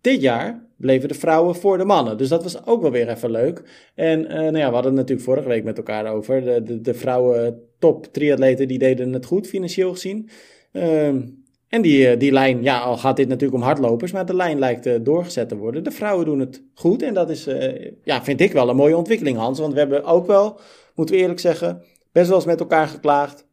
Dit 0.00 0.20
jaar 0.20 0.66
bleven 0.76 1.08
de 1.08 1.14
vrouwen 1.14 1.54
voor 1.54 1.78
de 1.78 1.84
mannen. 1.84 2.18
Dus 2.18 2.28
dat 2.28 2.42
was 2.42 2.66
ook 2.66 2.82
wel 2.82 2.90
weer 2.90 3.08
even 3.08 3.30
leuk. 3.30 3.62
En 3.94 4.20
uh, 4.20 4.28
nou 4.28 4.56
ja, 4.56 4.68
we 4.68 4.74
hadden 4.74 4.92
het 4.92 5.00
natuurlijk 5.00 5.28
vorige 5.28 5.48
week 5.48 5.64
met 5.64 5.76
elkaar 5.76 6.12
over. 6.12 6.44
De, 6.44 6.62
de, 6.62 6.80
de 6.80 6.94
vrouwen 6.94 7.60
top 7.78 8.06
triatleten 8.12 8.68
die 8.68 8.78
deden 8.78 9.12
het 9.12 9.26
goed 9.26 9.46
financieel 9.46 9.92
gezien. 9.92 10.28
Uh, 10.72 11.06
en 11.68 11.82
die, 11.82 12.08
eh, 12.08 12.18
die 12.18 12.32
lijn, 12.32 12.62
ja, 12.62 12.80
al 12.80 12.96
gaat 12.96 13.16
dit 13.16 13.28
natuurlijk 13.28 13.60
om 13.60 13.66
hardlopers, 13.66 14.12
maar 14.12 14.26
de 14.26 14.34
lijn 14.34 14.58
lijkt 14.58 15.04
doorgezet 15.04 15.48
te 15.48 15.56
worden. 15.56 15.84
De 15.84 15.90
vrouwen 15.90 16.24
doen 16.24 16.40
het 16.40 16.62
goed 16.74 17.02
en 17.02 17.14
dat 17.14 17.30
is, 17.30 17.48
ja, 18.02 18.22
vind 18.22 18.40
ik 18.40 18.52
wel 18.52 18.68
een 18.68 18.76
mooie 18.76 18.96
ontwikkeling, 18.96 19.36
Hans. 19.36 19.58
Want 19.58 19.72
we 19.72 19.78
hebben 19.78 20.04
ook 20.04 20.26
wel, 20.26 20.60
moeten 20.94 21.14
we 21.14 21.20
eerlijk 21.20 21.40
zeggen, 21.40 21.82
best 22.12 22.28
wel 22.28 22.36
eens 22.36 22.46
met 22.46 22.60
elkaar 22.60 22.88
geklaagd 22.88 23.46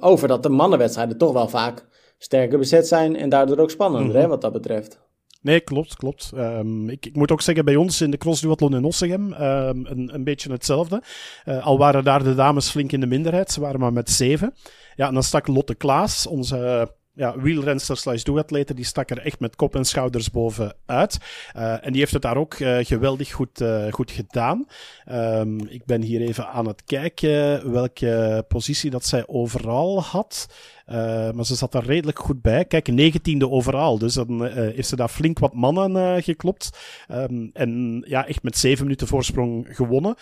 over 0.00 0.28
dat 0.28 0.42
de 0.42 0.48
mannenwedstrijden 0.48 1.18
toch 1.18 1.32
wel 1.32 1.48
vaak 1.48 1.86
sterker 2.18 2.58
bezet 2.58 2.88
zijn 2.88 3.16
en 3.16 3.28
daardoor 3.28 3.58
ook 3.58 3.70
spannender, 3.70 4.08
mm 4.08 4.14
-hmm. 4.14 4.22
hè, 4.22 4.28
wat 4.28 4.40
dat 4.40 4.52
betreft. 4.52 5.00
Nee, 5.42 5.60
klopt, 5.60 5.96
klopt. 5.96 6.32
Um, 6.36 6.88
ik, 6.88 7.06
ik, 7.06 7.16
moet 7.16 7.32
ook 7.32 7.40
zeggen, 7.40 7.64
bij 7.64 7.76
ons 7.76 8.00
in 8.00 8.10
de 8.10 8.16
crossduathlon 8.16 8.74
in 8.74 8.84
Ossegem, 8.84 9.32
um, 9.32 9.86
een, 9.86 10.14
een 10.14 10.24
beetje 10.24 10.52
hetzelfde. 10.52 11.02
Uh, 11.44 11.66
al 11.66 11.78
waren 11.78 12.04
daar 12.04 12.24
de 12.24 12.34
dames 12.34 12.70
flink 12.70 12.92
in 12.92 13.00
de 13.00 13.06
minderheid, 13.06 13.50
ze 13.50 13.60
waren 13.60 13.80
maar 13.80 13.92
met 13.92 14.10
zeven. 14.10 14.54
Ja, 14.96 15.06
en 15.06 15.14
dan 15.14 15.22
stak 15.22 15.46
Lotte 15.46 15.74
Klaas, 15.74 16.26
onze 16.26 16.90
ja, 17.20 17.34
wielrenster 17.40 17.96
slash 17.96 18.22
duatleten, 18.22 18.76
die 18.76 18.84
stak 18.84 19.10
er 19.10 19.18
echt 19.18 19.40
met 19.40 19.56
kop 19.56 19.74
en 19.76 19.84
schouders 19.84 20.30
bovenuit. 20.30 21.18
Uh, 21.56 21.86
en 21.86 21.92
die 21.92 22.00
heeft 22.00 22.12
het 22.12 22.22
daar 22.22 22.36
ook 22.36 22.58
uh, 22.58 22.78
geweldig 22.80 23.32
goed, 23.32 23.60
uh, 23.60 23.92
goed 23.92 24.10
gedaan. 24.10 24.66
Um, 25.10 25.60
ik 25.68 25.84
ben 25.84 26.02
hier 26.02 26.20
even 26.20 26.48
aan 26.48 26.66
het 26.66 26.84
kijken 26.84 27.72
welke 27.72 28.44
positie 28.48 28.90
dat 28.90 29.04
zij 29.04 29.26
overal 29.26 30.02
had. 30.02 30.48
Uh, 30.90 31.30
maar 31.30 31.44
ze 31.44 31.54
zat 31.54 31.74
er 31.74 31.84
redelijk 31.84 32.18
goed 32.18 32.42
bij. 32.42 32.64
Kijk, 32.64 32.92
negentiende 32.92 33.50
overal. 33.50 33.98
Dus 33.98 34.14
dan 34.14 34.44
uh, 34.44 34.52
heeft 34.52 34.88
ze 34.88 34.96
daar 34.96 35.08
flink 35.08 35.38
wat 35.38 35.54
mannen 35.54 35.90
uh, 35.90 36.22
geklopt. 36.22 36.70
Um, 37.10 37.50
en 37.52 38.02
ja, 38.06 38.26
echt 38.26 38.42
met 38.42 38.58
zeven 38.58 38.84
minuten 38.84 39.06
voorsprong 39.06 39.66
gewonnen. 39.70 40.14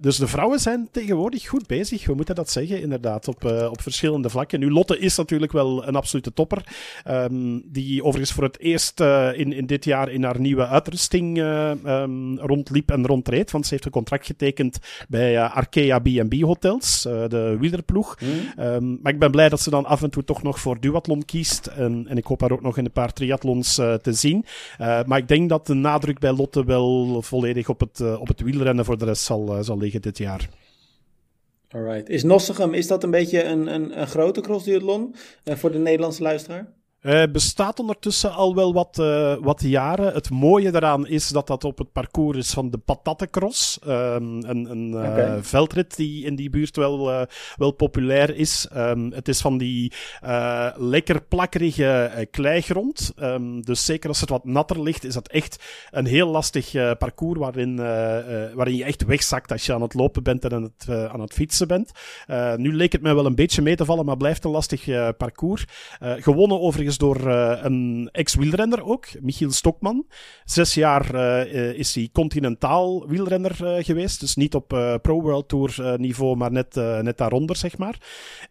dus 0.00 0.16
de 0.16 0.26
vrouwen 0.26 0.58
zijn 0.58 0.88
tegenwoordig 0.92 1.48
goed 1.48 1.66
bezig. 1.66 2.06
We 2.06 2.14
moeten 2.14 2.34
dat 2.34 2.50
zeggen, 2.50 2.80
inderdaad, 2.80 3.28
op, 3.28 3.44
op 3.44 3.82
verschillende 3.82 4.30
vlakken. 4.30 4.60
Nu, 4.60 4.70
Lotte 4.70 4.98
is 4.98 5.16
natuurlijk 5.16 5.52
wel 5.52 5.86
een 5.86 5.96
absolute 5.96 6.32
topper. 6.32 6.64
Um, 7.08 7.62
die 7.66 8.04
overigens 8.04 8.32
voor 8.32 8.44
het 8.44 8.58
eerst 8.58 9.00
in, 9.34 9.52
in 9.52 9.66
dit 9.66 9.84
jaar 9.84 10.10
in 10.10 10.24
haar 10.24 10.40
nieuwe 10.40 10.66
uitrusting 10.66 11.38
um, 11.38 12.38
rondliep 12.38 12.90
en 12.90 13.06
rondreed. 13.06 13.50
Want 13.50 13.64
ze 13.66 13.72
heeft 13.72 13.84
een 13.84 13.90
contract 13.90 14.26
getekend 14.26 14.78
bij 15.08 15.40
Arkea 15.40 15.98
B&B 15.98 16.40
Hotels, 16.40 17.02
de 17.02 17.56
wielerploeg. 17.60 18.16
Mm. 18.20 18.98
maar 19.02 19.12
ik 19.12 19.18
ben 19.18 19.30
blij 19.30 19.48
dat 19.48 19.60
ze 19.60 19.70
dan 19.70 19.84
af 19.84 20.02
en 20.04 20.24
toch 20.24 20.42
nog 20.42 20.60
voor 20.60 20.80
duathlon 20.80 21.24
kiest. 21.24 21.66
En, 21.66 22.06
en 22.08 22.16
ik 22.16 22.24
hoop 22.24 22.40
haar 22.40 22.52
ook 22.52 22.62
nog 22.62 22.78
in 22.78 22.84
een 22.84 22.92
paar 22.92 23.12
triathlons 23.12 23.78
uh, 23.78 23.94
te 23.94 24.12
zien. 24.12 24.44
Uh, 24.80 25.04
maar 25.04 25.18
ik 25.18 25.28
denk 25.28 25.48
dat 25.48 25.66
de 25.66 25.74
nadruk 25.74 26.18
bij 26.18 26.32
Lotte 26.32 26.64
wel 26.64 27.22
volledig 27.22 27.68
op 27.68 27.80
het, 27.80 28.00
uh, 28.00 28.20
op 28.20 28.28
het 28.28 28.40
wielrennen 28.40 28.84
voor 28.84 28.98
de 28.98 29.04
rest 29.04 29.22
zal, 29.22 29.64
zal 29.64 29.78
liggen 29.78 30.02
dit 30.02 30.18
jaar. 30.18 30.48
Alright. 31.68 32.08
Is 32.08 32.22
Nossegem, 32.22 32.74
is 32.74 32.86
dat 32.86 33.02
een 33.02 33.10
beetje 33.10 33.44
een, 33.44 33.74
een, 33.74 34.00
een 34.00 34.06
grote 34.06 34.40
voor 35.58 35.72
de 35.72 35.78
Nederlandse 35.78 36.22
luisteraar? 36.22 36.72
Uh, 37.04 37.22
bestaat 37.32 37.80
ondertussen 37.80 38.32
al 38.32 38.54
wel 38.54 38.72
wat, 38.72 38.98
uh, 39.00 39.34
wat 39.40 39.62
jaren. 39.62 40.12
Het 40.12 40.30
mooie 40.30 40.70
daaraan 40.70 41.06
is 41.06 41.28
dat 41.28 41.46
dat 41.46 41.64
op 41.64 41.78
het 41.78 41.92
parcours 41.92 42.38
is 42.38 42.50
van 42.50 42.70
de 42.70 42.78
Patattencross. 42.78 43.78
Um, 43.86 44.44
een 44.44 44.70
een 44.70 44.88
uh, 44.88 44.94
okay. 44.94 45.42
veldrit 45.42 45.96
die 45.96 46.24
in 46.24 46.36
die 46.36 46.50
buurt 46.50 46.76
wel, 46.76 47.26
wel 47.56 47.70
populair 47.70 48.36
is. 48.36 48.68
Um, 48.76 49.12
het 49.12 49.28
is 49.28 49.40
van 49.40 49.58
die 49.58 49.92
lekker 50.76 51.22
plakkerige 51.22 52.28
kleigrond. 52.30 53.12
Um, 53.20 53.62
dus 53.62 53.84
zeker 53.84 54.08
als 54.08 54.20
het 54.20 54.30
wat 54.30 54.44
natter 54.44 54.82
ligt, 54.82 55.04
is 55.04 55.14
dat 55.14 55.28
echt 55.28 55.64
een 55.90 56.06
heel 56.06 56.28
lastig 56.28 56.72
parcours 56.98 57.38
waarin, 57.38 57.76
waarin 58.54 58.76
je 58.76 58.84
echt 58.84 59.04
wegzakt 59.04 59.52
als 59.52 59.66
je 59.66 59.74
aan 59.74 59.82
het 59.82 59.94
lopen 59.94 60.22
bent 60.22 60.44
en 60.44 60.52
aan 60.52 60.62
het, 60.62 61.10
aan 61.10 61.20
het 61.20 61.32
fietsen 61.32 61.68
bent. 61.68 61.90
nu 62.56 62.74
leek 62.76 62.92
het 62.92 63.02
mij 63.02 63.14
wel 63.14 63.26
een 63.26 63.34
beetje 63.34 63.62
mee 63.62 63.76
te 63.76 63.84
vallen, 63.84 64.04
maar 64.04 64.16
blijft 64.16 64.44
een 64.44 64.50
lastig 64.50 64.84
parcours. 65.16 65.64
gewonnen 66.00 66.60
overigens 66.60 66.92
door 66.98 67.20
uh, 67.26 67.58
een 67.62 68.08
ex-wielrenner 68.12 68.84
ook, 68.84 69.06
Michiel 69.20 69.50
Stokman. 69.50 70.06
Zes 70.44 70.74
jaar 70.74 71.14
uh, 71.14 71.72
is 71.72 71.94
hij 71.94 72.08
continentaal 72.12 73.08
wielrenner 73.08 73.56
uh, 73.62 73.84
geweest. 73.84 74.20
Dus 74.20 74.34
niet 74.34 74.54
op 74.54 74.68
Pro 75.02 75.22
World 75.22 75.48
Tour 75.48 76.00
niveau, 76.00 76.36
maar 76.36 76.52
net, 76.52 76.74
net 77.02 77.18
daaronder, 77.18 77.56
zeg 77.56 77.78
maar. 77.78 77.98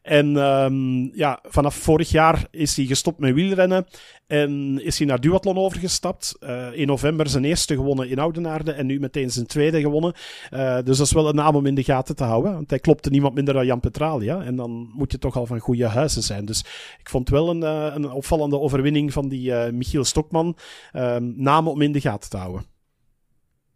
En 0.02 0.36
um, 0.36 1.16
ja, 1.16 1.40
vanaf 1.44 1.76
vorig 1.76 2.10
jaar 2.10 2.48
is 2.52 2.76
hij 2.76 2.86
gestopt 2.86 3.20
met 3.20 3.34
wielrennen. 3.34 3.86
En 4.28 4.80
is 4.84 4.98
hij 4.98 5.08
naar 5.08 5.20
duathlon 5.20 5.58
overgestapt. 5.58 6.38
in 6.74 6.88
november 6.88 7.30
zijn 7.30 7.46
eerste 7.46 7.76
gewonnen 7.76 8.10
in 8.10 8.20
Oudenaarde. 8.20 8.72
En 8.72 8.86
nu 8.86 9.00
meteen 9.00 9.30
zijn 9.30 9.46
tweede 9.46 9.82
gewonnen. 9.82 10.14
dus 10.84 10.98
dat 10.98 11.06
is 11.06 11.14
wel 11.14 11.30
een 11.30 11.36
naam 11.36 11.56
om 11.56 11.66
in 11.66 11.76
de 11.76 11.84
gaten 11.84 12.16
te 12.16 12.24
houden. 12.24 12.54
Want 12.54 12.70
hij 12.70 12.80
klopte 12.80 13.10
niemand 13.10 13.34
minder 13.34 13.54
dan 13.54 13.66
Jan 13.66 13.80
Petralia. 13.80 14.44
En 14.44 14.56
dan 14.56 14.90
moet 14.94 15.12
je 15.12 15.18
toch 15.18 15.36
al 15.36 15.46
van 15.46 15.60
goede 15.60 15.88
huizen 15.88 16.24
zijn. 16.24 16.46
Dus 16.46 16.60
ik 17.00 17.10
vond 17.10 17.30
wel 17.30 17.50
een, 17.50 17.62
een 17.96 18.12
opvallende 18.34 18.66
overwinning 18.66 19.14
van 19.14 19.28
die 19.28 19.50
uh, 19.50 19.70
Michiel 19.70 20.04
Stokman. 20.04 20.56
Uh, 20.94 21.18
namen 21.20 21.72
om 21.72 21.82
in 21.82 21.92
de 21.92 22.02
gaten 22.02 22.30
te 22.30 22.38
houden. 22.38 22.66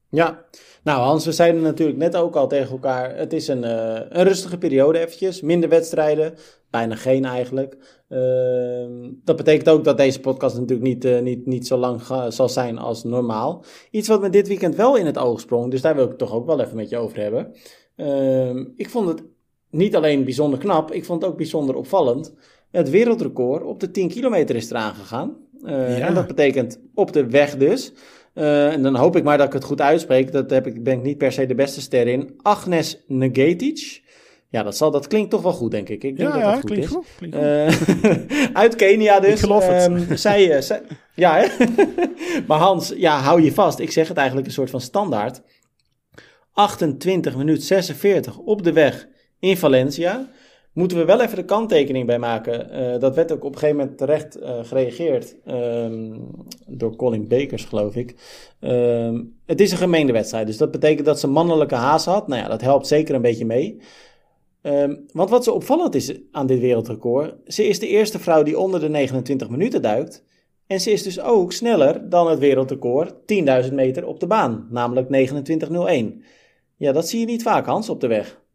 Ja, 0.09 0.45
nou 0.83 1.01
Hans, 1.01 1.25
we 1.25 1.31
zeiden 1.31 1.61
natuurlijk 1.61 1.97
net 1.97 2.15
ook 2.15 2.35
al 2.35 2.47
tegen 2.47 2.71
elkaar, 2.71 3.17
het 3.17 3.33
is 3.33 3.47
een, 3.47 3.63
uh, 3.63 3.99
een 4.09 4.23
rustige 4.23 4.57
periode 4.57 4.99
eventjes, 4.99 5.41
minder 5.41 5.69
wedstrijden, 5.69 6.33
bijna 6.69 6.95
geen 6.95 7.25
eigenlijk. 7.25 7.77
Uh, 8.09 9.09
dat 9.23 9.35
betekent 9.35 9.69
ook 9.69 9.83
dat 9.83 9.97
deze 9.97 10.19
podcast 10.19 10.55
natuurlijk 10.55 10.87
niet, 10.87 11.05
uh, 11.05 11.19
niet, 11.19 11.45
niet 11.45 11.67
zo 11.67 11.77
lang 11.77 12.01
zal 12.29 12.49
zijn 12.49 12.77
als 12.77 13.03
normaal. 13.03 13.63
Iets 13.91 14.07
wat 14.07 14.21
me 14.21 14.29
dit 14.29 14.47
weekend 14.47 14.75
wel 14.75 14.95
in 14.95 15.05
het 15.05 15.17
oog 15.17 15.39
sprong, 15.39 15.71
dus 15.71 15.81
daar 15.81 15.95
wil 15.95 16.03
ik 16.03 16.09
het 16.09 16.19
toch 16.19 16.33
ook 16.33 16.45
wel 16.45 16.61
even 16.61 16.75
met 16.75 16.89
je 16.89 16.97
over 16.97 17.17
hebben. 17.17 17.53
Ehm, 17.95 18.65
ik 18.75 18.89
vond 18.89 19.07
het 19.07 19.23
niet 19.69 19.95
alleen 19.95 20.23
bijzonder 20.23 20.59
knap, 20.59 20.91
ik 20.91 21.05
vond 21.05 21.21
het 21.21 21.31
ook 21.31 21.37
bijzonder 21.37 21.75
opvallend 21.75 22.33
het 22.71 22.89
wereldrecord 22.89 23.63
op 23.63 23.79
de 23.79 23.91
10 23.91 24.07
kilometer 24.07 24.55
is 24.55 24.69
eraan 24.69 24.95
gegaan. 24.95 25.35
Uh, 25.63 25.97
ja. 25.97 26.07
En 26.07 26.13
dat 26.13 26.27
betekent 26.27 26.79
op 26.93 27.13
de 27.13 27.25
weg 27.25 27.57
dus. 27.57 27.93
Uh, 28.33 28.71
en 28.73 28.81
dan 28.81 28.95
hoop 28.95 29.15
ik 29.15 29.23
maar 29.23 29.37
dat 29.37 29.47
ik 29.47 29.53
het 29.53 29.63
goed 29.63 29.81
uitspreek. 29.81 30.31
Dat 30.31 30.49
heb 30.49 30.67
ik, 30.67 30.83
ben 30.83 30.93
ik 30.93 31.03
niet 31.03 31.17
per 31.17 31.31
se 31.31 31.45
de 31.45 31.55
beste 31.55 31.81
ster 31.81 32.07
in. 32.07 32.33
Agnes 32.41 33.03
Negatic. 33.07 34.01
Ja, 34.49 34.63
dat, 34.63 34.77
zal, 34.77 34.91
dat 34.91 35.07
klinkt 35.07 35.29
toch 35.29 35.41
wel 35.41 35.51
goed, 35.51 35.71
denk 35.71 35.89
ik. 35.89 36.03
Ik 36.03 36.17
denk 36.17 36.29
ja, 36.29 36.33
dat 36.33 36.41
ja, 36.41 36.51
dat 36.51 36.59
goed 36.59 36.69
klinkt 36.69 36.85
is. 36.85 36.91
goed. 36.91 37.05
Klinkt 37.17 37.35
goed. 37.35 38.05
Uh, 38.05 38.55
uit 38.61 38.75
Kenia 38.75 39.19
dus. 39.19 39.31
Ik 39.31 39.39
geloof 39.39 39.67
het. 39.67 39.87
Um, 39.87 40.17
zij, 40.17 40.61
zij, 40.61 40.81
ja, 41.15 41.37
hè? 41.37 41.65
maar 42.47 42.59
Hans, 42.59 42.93
ja, 42.95 43.19
hou 43.19 43.41
je 43.41 43.53
vast. 43.53 43.79
Ik 43.79 43.91
zeg 43.91 44.07
het 44.07 44.17
eigenlijk 44.17 44.47
een 44.47 44.53
soort 44.53 44.69
van 44.69 44.81
standaard. 44.81 45.41
28 46.53 47.35
minuut 47.35 47.63
46 47.63 48.37
op 48.37 48.63
de 48.63 48.73
weg 48.73 49.07
in 49.39 49.57
Valencia. 49.57 50.29
Moeten 50.77 50.97
we 50.97 51.05
wel 51.05 51.21
even 51.21 51.35
de 51.35 51.45
kanttekening 51.45 52.05
bij 52.05 52.19
maken. 52.19 52.81
Uh, 52.81 52.99
dat 52.99 53.15
werd 53.15 53.31
ook 53.31 53.43
op 53.43 53.53
een 53.53 53.59
gegeven 53.59 53.79
moment 53.79 53.97
terecht 53.97 54.39
uh, 54.39 54.59
gereageerd. 54.63 55.35
Um, 55.47 56.27
door 56.67 56.95
Colin 56.95 57.27
Bakers, 57.27 57.65
geloof 57.65 57.95
ik. 57.95 58.15
Um, 58.59 59.35
het 59.45 59.61
is 59.61 59.71
een 59.71 59.77
gemeende 59.77 60.13
wedstrijd. 60.13 60.47
Dus 60.47 60.57
dat 60.57 60.71
betekent 60.71 61.05
dat 61.05 61.19
ze 61.19 61.27
mannelijke 61.27 61.75
haas 61.75 62.05
had. 62.05 62.27
Nou 62.27 62.41
ja, 62.41 62.47
dat 62.47 62.61
helpt 62.61 62.87
zeker 62.87 63.15
een 63.15 63.21
beetje 63.21 63.45
mee. 63.45 63.81
Um, 64.61 65.05
want 65.11 65.29
wat 65.29 65.43
zo 65.43 65.51
opvallend 65.51 65.95
is 65.95 66.13
aan 66.31 66.47
dit 66.47 66.59
wereldrecord. 66.59 67.35
Ze 67.45 67.67
is 67.67 67.79
de 67.79 67.87
eerste 67.87 68.19
vrouw 68.19 68.43
die 68.43 68.59
onder 68.59 68.79
de 68.79 68.89
29 68.89 69.49
minuten 69.49 69.81
duikt. 69.81 70.23
En 70.67 70.79
ze 70.79 70.91
is 70.91 71.03
dus 71.03 71.19
ook 71.19 71.53
sneller 71.53 72.09
dan 72.09 72.29
het 72.29 72.39
wereldrecord 72.39 73.13
10.000 73.67 73.73
meter 73.73 74.05
op 74.05 74.19
de 74.19 74.27
baan. 74.27 74.67
Namelijk 74.69 75.31
29.01. 76.17 76.23
Ja, 76.75 76.91
dat 76.91 77.07
zie 77.07 77.19
je 77.19 77.25
niet 77.25 77.43
vaak, 77.43 77.65
Hans, 77.65 77.89
op 77.89 78.01
de 78.01 78.07
weg. 78.07 78.45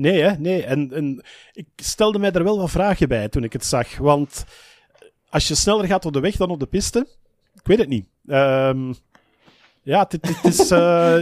Nee, 0.00 0.20
hè? 0.22 0.32
nee. 0.38 0.64
En, 0.64 0.92
en 0.92 1.22
ik 1.52 1.66
stelde 1.76 2.18
mij 2.18 2.32
er 2.32 2.44
wel 2.44 2.58
wat 2.58 2.70
vragen 2.70 3.08
bij 3.08 3.28
toen 3.28 3.44
ik 3.44 3.52
het 3.52 3.64
zag. 3.64 3.96
Want 3.96 4.44
als 5.28 5.48
je 5.48 5.54
sneller 5.54 5.86
gaat 5.86 6.04
op 6.04 6.12
de 6.12 6.20
weg 6.20 6.36
dan 6.36 6.50
op 6.50 6.60
de 6.60 6.66
piste, 6.66 7.06
ik 7.54 7.66
weet 7.66 7.78
het 7.78 7.88
niet. 7.88 8.06
Um, 8.26 8.94
ja, 9.82 10.06
het, 10.08 10.12
het 10.26 10.44
is, 10.44 10.70
uh, 10.72 11.14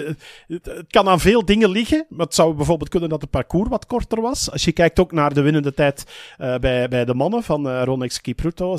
het, 0.46 0.84
kan 0.88 1.08
aan 1.08 1.20
veel 1.20 1.44
dingen 1.44 1.70
liggen. 1.70 2.06
Maar 2.08 2.26
het 2.26 2.34
zou 2.34 2.54
bijvoorbeeld 2.54 2.90
kunnen 2.90 3.08
dat 3.08 3.20
het 3.20 3.30
parcours 3.30 3.68
wat 3.68 3.86
korter 3.86 4.20
was. 4.20 4.50
Als 4.50 4.64
je 4.64 4.72
kijkt 4.72 4.98
ook 4.98 5.12
naar 5.12 5.34
de 5.34 5.40
winnende 5.40 5.74
tijd 5.74 6.04
uh, 6.38 6.56
bij, 6.56 6.88
bij 6.88 7.04
de 7.04 7.14
mannen 7.14 7.42
van 7.42 7.66
uh, 7.66 7.82
Ronex 7.84 8.20
Kipruto, 8.20 8.76
26-24. 8.76 8.78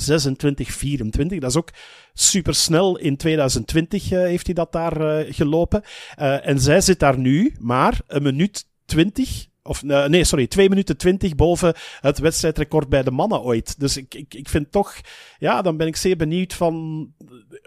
Dat 1.12 1.50
is 1.50 1.58
ook 1.58 1.70
super 2.14 2.56
snel. 2.56 2.98
In 2.98 3.18
2020 3.18 4.10
heeft 4.10 4.46
hij 4.46 4.56
dat 4.56 4.72
daar 4.72 5.26
gelopen. 5.34 5.84
en 6.42 6.60
zij 6.60 6.82
zit 6.82 7.00
daar 7.00 7.18
nu 7.18 7.56
maar 7.60 8.02
een 8.08 8.24
minuut 8.24 8.66
20 8.86 9.49
of 9.64 9.84
uh, 9.84 10.06
nee, 10.06 10.24
sorry, 10.24 10.48
2 10.48 10.70
minuten 10.70 10.98
20 10.98 11.36
boven 11.36 11.74
het 12.00 12.20
wedstrijdrecord 12.20 12.90
bij 12.90 13.04
de 13.04 13.12
mannen 13.12 13.42
ooit. 13.42 13.80
Dus 13.80 13.98
ik, 13.98 14.14
ik, 14.14 14.34
ik 14.34 14.50
vind 14.50 14.72
toch, 14.72 14.96
ja, 15.38 15.62
dan 15.62 15.78
ben 15.78 15.88
ik 15.88 15.96
zeer 15.96 16.16
benieuwd 16.18 16.54
van, 16.54 17.08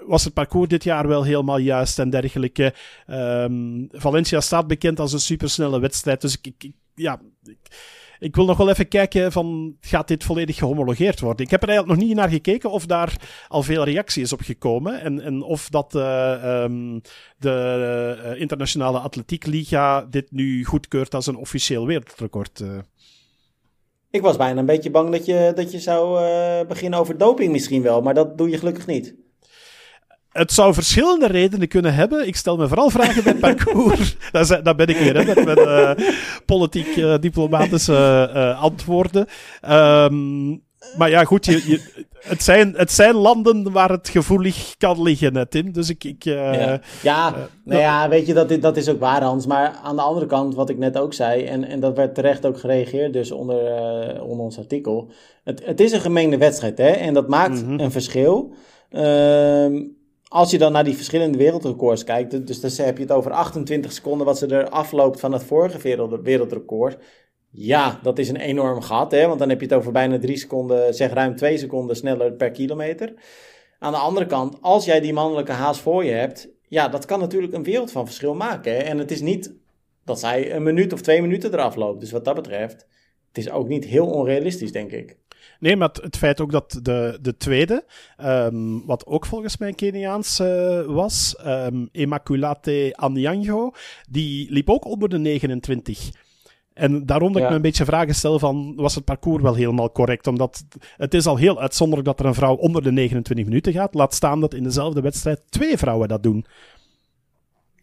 was 0.06 0.24
het 0.24 0.34
parcours 0.34 0.68
dit 0.68 0.84
jaar 0.84 1.08
wel 1.08 1.22
helemaal 1.22 1.58
juist 1.58 1.98
en 1.98 2.10
dergelijke. 2.10 2.74
Um, 3.06 3.88
Valencia 3.90 4.40
staat 4.40 4.66
bekend 4.66 5.00
als 5.00 5.12
een 5.12 5.20
supersnelle 5.20 5.80
wedstrijd, 5.80 6.20
dus 6.20 6.38
ik, 6.40 6.54
ik, 6.58 6.72
ja... 6.94 7.20
Ik, 7.44 7.58
ik 8.22 8.36
wil 8.36 8.44
nog 8.44 8.56
wel 8.56 8.68
even 8.68 8.88
kijken 8.88 9.32
van, 9.32 9.76
gaat 9.80 10.08
dit 10.08 10.24
volledig 10.24 10.56
gehomologeerd 10.56 11.20
worden? 11.20 11.44
Ik 11.44 11.50
heb 11.50 11.62
er 11.62 11.68
eigenlijk 11.68 11.98
nog 11.98 12.08
niet 12.08 12.16
naar 12.16 12.28
gekeken 12.28 12.70
of 12.70 12.86
daar 12.86 13.16
al 13.48 13.62
veel 13.62 13.84
reacties 13.84 14.32
op 14.32 14.40
gekomen 14.40 15.00
en, 15.00 15.20
en 15.20 15.42
of 15.42 15.68
dat 15.68 15.94
uh, 15.94 16.62
um, 16.62 17.00
de 17.38 18.16
uh, 18.24 18.40
Internationale 18.40 18.98
Atletiek 18.98 19.46
Liga 19.46 20.06
dit 20.10 20.30
nu 20.30 20.64
goedkeurt 20.64 21.14
als 21.14 21.26
een 21.26 21.36
officieel 21.36 21.86
wereldrecord. 21.86 22.60
Uh. 22.60 22.78
Ik 24.10 24.22
was 24.22 24.36
bijna 24.36 24.60
een 24.60 24.66
beetje 24.66 24.90
bang 24.90 25.10
dat 25.10 25.26
je, 25.26 25.52
dat 25.54 25.72
je 25.72 25.80
zou 25.80 26.20
beginnen 26.66 26.98
over 26.98 27.18
doping 27.18 27.52
misschien 27.52 27.82
wel, 27.82 28.02
maar 28.02 28.14
dat 28.14 28.38
doe 28.38 28.50
je 28.50 28.58
gelukkig 28.58 28.86
niet. 28.86 29.14
Het 30.32 30.52
zou 30.52 30.74
verschillende 30.74 31.26
redenen 31.26 31.68
kunnen 31.68 31.94
hebben. 31.94 32.26
Ik 32.26 32.36
stel 32.36 32.56
me 32.56 32.68
vooral 32.68 32.90
vragen 32.90 33.24
bij 33.24 33.34
parcours. 33.34 34.16
dat, 34.62 34.76
ben 34.76 34.86
ik 34.86 34.96
weer, 34.96 35.16
hè, 35.16 35.24
met, 35.24 35.44
met 35.44 35.58
uh, 35.58 35.90
politiek-diplomatische 36.46 38.30
uh, 38.34 38.42
uh, 38.42 38.62
antwoorden. 38.62 39.26
Um, 39.70 40.62
maar 40.96 41.10
ja, 41.10 41.24
goed, 41.24 41.44
je, 41.44 41.62
je, 41.66 42.04
het, 42.20 42.42
zijn, 42.42 42.74
het 42.76 42.92
zijn 42.92 43.14
landen 43.14 43.72
waar 43.72 43.90
het 43.90 44.08
gevoelig 44.08 44.74
kan 44.78 45.02
liggen, 45.02 45.36
hè, 45.36 45.46
Tim. 45.46 45.72
Dus 45.72 45.90
ik... 45.90 46.04
ik 46.04 46.24
ja, 46.24 46.80
ja, 47.02 47.34
nou 47.64 47.80
ja, 47.80 48.08
weet 48.08 48.26
je, 48.26 48.34
dat, 48.34 48.60
dat 48.60 48.76
is 48.76 48.88
ook 48.88 49.00
waar, 49.00 49.22
Hans. 49.22 49.46
Maar 49.46 49.80
aan 49.82 49.96
de 49.96 50.02
andere 50.02 50.26
kant, 50.26 50.54
wat 50.54 50.70
ik 50.70 50.78
net 50.78 50.98
ook 50.98 51.14
zei... 51.14 51.44
en, 51.44 51.64
en 51.64 51.80
dat 51.80 51.96
werd 51.96 52.14
terecht 52.14 52.46
ook 52.46 52.58
gereageerd 52.58 53.12
dus 53.12 53.30
onder, 53.30 53.58
onder 54.22 54.44
ons 54.44 54.58
artikel... 54.58 55.10
Het, 55.44 55.62
het 55.64 55.80
is 55.80 55.92
een 55.92 56.00
gemengde 56.00 56.38
wedstrijd, 56.38 56.78
hè. 56.78 56.90
En 56.90 57.14
dat 57.14 57.28
maakt 57.28 57.62
mm 57.62 57.68
-hmm. 57.68 57.80
een 57.80 57.90
verschil... 57.90 58.54
Ehm 58.90 59.74
als 60.32 60.50
je 60.50 60.58
dan 60.58 60.72
naar 60.72 60.84
die 60.84 60.96
verschillende 60.96 61.38
wereldrecords 61.38 62.04
kijkt, 62.04 62.46
dus 62.46 62.60
dan 62.60 62.86
heb 62.86 62.96
je 62.96 63.02
het 63.02 63.12
over 63.12 63.30
28 63.30 63.92
seconden 63.92 64.26
wat 64.26 64.38
ze 64.38 64.46
er 64.46 64.68
afloopt 64.68 65.20
van 65.20 65.32
het 65.32 65.44
vorige 65.44 66.18
wereldrecord. 66.22 66.98
Ja, 67.50 67.98
dat 68.02 68.18
is 68.18 68.28
een 68.28 68.36
enorm 68.36 68.80
gat, 68.80 69.12
hè? 69.12 69.26
want 69.26 69.38
dan 69.38 69.48
heb 69.48 69.60
je 69.60 69.66
het 69.66 69.74
over 69.74 69.92
bijna 69.92 70.18
3 70.18 70.36
seconden, 70.36 70.94
zeg 70.94 71.12
ruim 71.12 71.36
2 71.36 71.58
seconden 71.58 71.96
sneller 71.96 72.32
per 72.32 72.50
kilometer. 72.50 73.14
Aan 73.78 73.92
de 73.92 73.98
andere 73.98 74.26
kant, 74.26 74.58
als 74.60 74.84
jij 74.84 75.00
die 75.00 75.12
mannelijke 75.12 75.52
haas 75.52 75.80
voor 75.80 76.04
je 76.04 76.12
hebt, 76.12 76.48
ja, 76.68 76.88
dat 76.88 77.04
kan 77.04 77.18
natuurlijk 77.20 77.52
een 77.52 77.62
wereld 77.62 77.90
van 77.90 78.06
verschil 78.06 78.34
maken. 78.34 78.72
Hè? 78.72 78.78
En 78.78 78.98
het 78.98 79.10
is 79.10 79.20
niet 79.20 79.54
dat 80.04 80.20
zij 80.20 80.54
een 80.54 80.62
minuut 80.62 80.92
of 80.92 81.00
twee 81.00 81.20
minuten 81.20 81.52
eraf 81.52 81.74
loopt. 81.74 82.00
Dus 82.00 82.10
wat 82.10 82.24
dat 82.24 82.34
betreft, 82.34 82.86
het 83.28 83.38
is 83.38 83.50
ook 83.50 83.68
niet 83.68 83.84
heel 83.84 84.06
onrealistisch, 84.06 84.72
denk 84.72 84.90
ik. 84.90 85.16
Nee, 85.62 85.76
maar 85.76 85.90
het, 86.02 86.16
feit 86.16 86.40
ook 86.40 86.52
dat 86.52 86.78
de, 86.82 87.18
de 87.20 87.36
tweede, 87.36 87.84
um, 88.24 88.86
wat 88.86 89.06
ook 89.06 89.26
volgens 89.26 89.56
mij 89.56 89.72
Keniaans 89.72 90.40
uh, 90.40 90.80
was, 90.86 91.36
um, 91.46 91.88
Immaculate 91.92 92.92
Anyango, 92.96 93.70
die 94.08 94.52
liep 94.52 94.70
ook 94.70 94.84
onder 94.84 95.08
de 95.08 95.18
29. 95.18 96.10
En 96.74 97.06
daarom 97.06 97.32
dat 97.32 97.36
ja. 97.36 97.42
ik 97.42 97.50
me 97.50 97.56
een 97.56 97.62
beetje 97.62 97.84
vragen 97.84 98.14
stel 98.14 98.38
van, 98.38 98.74
was 98.76 98.94
het 98.94 99.04
parcours 99.04 99.42
wel 99.42 99.54
helemaal 99.54 99.92
correct? 99.92 100.26
Omdat 100.26 100.64
het 100.96 101.14
is 101.14 101.26
al 101.26 101.36
heel 101.36 101.60
uitzonderlijk 101.60 102.08
dat 102.08 102.20
er 102.20 102.26
een 102.26 102.34
vrouw 102.34 102.54
onder 102.54 102.82
de 102.82 102.92
29 102.92 103.46
minuten 103.46 103.72
gaat. 103.72 103.94
Laat 103.94 104.14
staan 104.14 104.40
dat 104.40 104.54
in 104.54 104.62
dezelfde 104.62 105.00
wedstrijd 105.00 105.40
twee 105.48 105.78
vrouwen 105.78 106.08
dat 106.08 106.22
doen. 106.22 106.46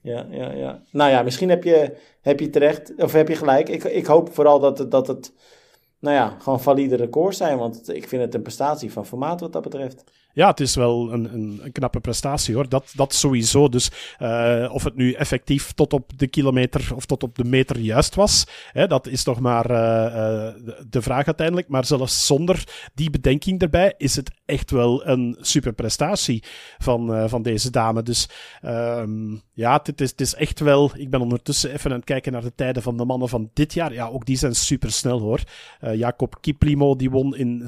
Ja, 0.02 0.26
ja, 0.32 0.52
ja. 0.52 0.82
Nou 0.92 1.12
ja, 1.12 1.22
misschien 1.22 1.50
heb 1.50 1.64
je, 1.64 1.96
heb 2.22 2.40
je 2.40 2.50
terecht, 2.50 2.94
of 2.98 3.12
heb 3.12 3.28
je 3.28 3.36
gelijk. 3.36 3.70
Ik, 3.70 3.84
ik 3.84 4.06
hoop 4.06 4.34
vooral 4.34 4.60
dat, 4.60 4.92
dat 4.92 5.08
het 5.08 5.34
nou 6.00 6.16
ja, 6.16 6.36
gewoon 6.40 6.62
valide 6.62 6.96
records 6.96 7.38
zijn. 7.38 7.58
Want 7.58 7.94
ik 7.94 8.08
vind 8.08 8.22
het 8.22 8.34
een 8.34 8.42
prestatie 8.42 8.92
van 8.92 9.06
formaat 9.06 9.40
wat 9.40 9.54
dat 9.54 9.64
betreft. 9.64 10.04
Ja, 10.40 10.48
het 10.48 10.60
is 10.60 10.76
wel 10.76 11.14
een, 11.14 11.34
een, 11.34 11.60
een 11.64 11.72
knappe 11.72 12.00
prestatie 12.00 12.56
hoor. 12.56 12.70
Dat, 12.70 12.92
dat 12.96 13.14
sowieso. 13.14 13.70
Dus 13.70 13.92
uh, 14.20 14.70
of 14.72 14.84
het 14.84 14.96
nu 14.96 15.12
effectief 15.12 15.72
tot 15.72 15.94
op 15.94 16.12
de 16.16 16.28
kilometer 16.28 16.92
of 16.96 17.06
tot 17.06 17.24
op 17.24 17.36
de 17.36 17.44
meter 17.44 17.80
juist 17.80 18.16
was, 18.16 18.48
hè, 18.72 18.88
dat 18.88 19.08
is 19.08 19.24
toch 19.24 19.40
maar 19.40 19.72
uh, 19.72 19.78
uh, 19.78 20.74
de 20.90 21.02
vraag 21.02 21.26
uiteindelijk. 21.26 21.68
Maar 21.68 21.86
zelfs 21.86 22.26
zonder 22.26 22.64
die 22.94 23.10
bedenking 23.10 23.62
erbij 23.62 23.94
is 23.98 24.16
het 24.16 24.32
echt 24.46 24.72
wel 24.72 25.08
een 25.08 25.38
super 25.40 25.74
prestatie 25.74 26.44
van, 26.78 27.30
van 27.30 27.42
deze 27.42 27.70
dame. 27.70 28.04
Dus 28.04 28.30
um, 28.66 29.42
ja, 29.54 29.80
het 29.84 30.02
is, 30.02 30.10
het 30.10 30.22
is 30.22 30.34
echt 30.34 30.60
wel. 30.60 30.92
Ik 30.96 31.10
ben 31.10 31.22
ondertussen 31.22 31.74
even 31.74 31.92
aan 31.92 31.98
het 31.98 32.06
kijken 32.06 32.32
naar 32.32 32.42
de 32.42 32.56
tijden 32.56 32.84
van 32.84 32.98
de 32.98 33.06
mannen 33.06 33.30
van 33.30 33.50
dit 33.54 33.74
jaar. 33.74 33.94
Ja, 33.94 34.08
ook 34.08 34.26
die 34.26 34.38
zijn 34.38 34.56
super 34.56 34.92
snel 34.92 35.20
hoor. 35.20 35.44
Jacob 35.94 36.38
Kiplimo 36.42 36.96
die 36.96 37.10
won 37.10 37.36
in 37.36 37.62
26-48. 37.62 37.66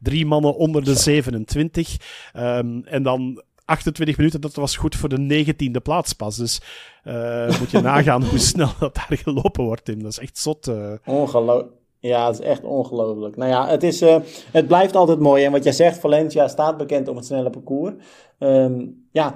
Drie 0.00 0.26
mannen 0.26 0.56
onder 0.56 0.84
de 0.86 0.94
27. 0.94 1.96
Um, 2.36 2.84
en 2.84 3.02
dan 3.02 3.42
28 3.64 4.16
minuten, 4.16 4.40
dat 4.40 4.54
was 4.54 4.76
goed 4.76 4.96
voor 4.96 5.08
de 5.08 5.44
19e 5.44 5.82
plaats 5.82 6.12
pas. 6.12 6.36
Dus 6.36 6.60
uh, 7.04 7.58
moet 7.58 7.70
je 7.70 7.80
nagaan 7.92 8.24
hoe 8.24 8.38
snel 8.38 8.70
dat 8.78 8.94
daar 8.94 9.18
gelopen 9.22 9.64
wordt, 9.64 9.84
Tim. 9.84 10.02
Dat 10.02 10.12
is 10.12 10.18
echt 10.18 10.38
zot. 10.38 10.68
Uh... 10.68 10.92
Ongelooflijk. 11.04 11.70
Ja, 11.98 12.26
het 12.26 12.38
is 12.38 12.46
echt 12.46 12.64
ongelooflijk. 12.64 13.36
Nou 13.36 13.50
ja, 13.50 13.68
het, 13.68 13.82
is, 13.82 14.02
uh, 14.02 14.16
het 14.50 14.66
blijft 14.66 14.96
altijd 14.96 15.18
mooi. 15.18 15.44
En 15.44 15.52
wat 15.52 15.64
jij 15.64 15.72
zegt, 15.72 15.98
Valencia 15.98 16.48
staat 16.48 16.76
bekend 16.76 17.08
om 17.08 17.16
het 17.16 17.26
snelle 17.26 17.50
parcours. 17.50 17.94
Um, 18.38 19.06
ja, 19.12 19.34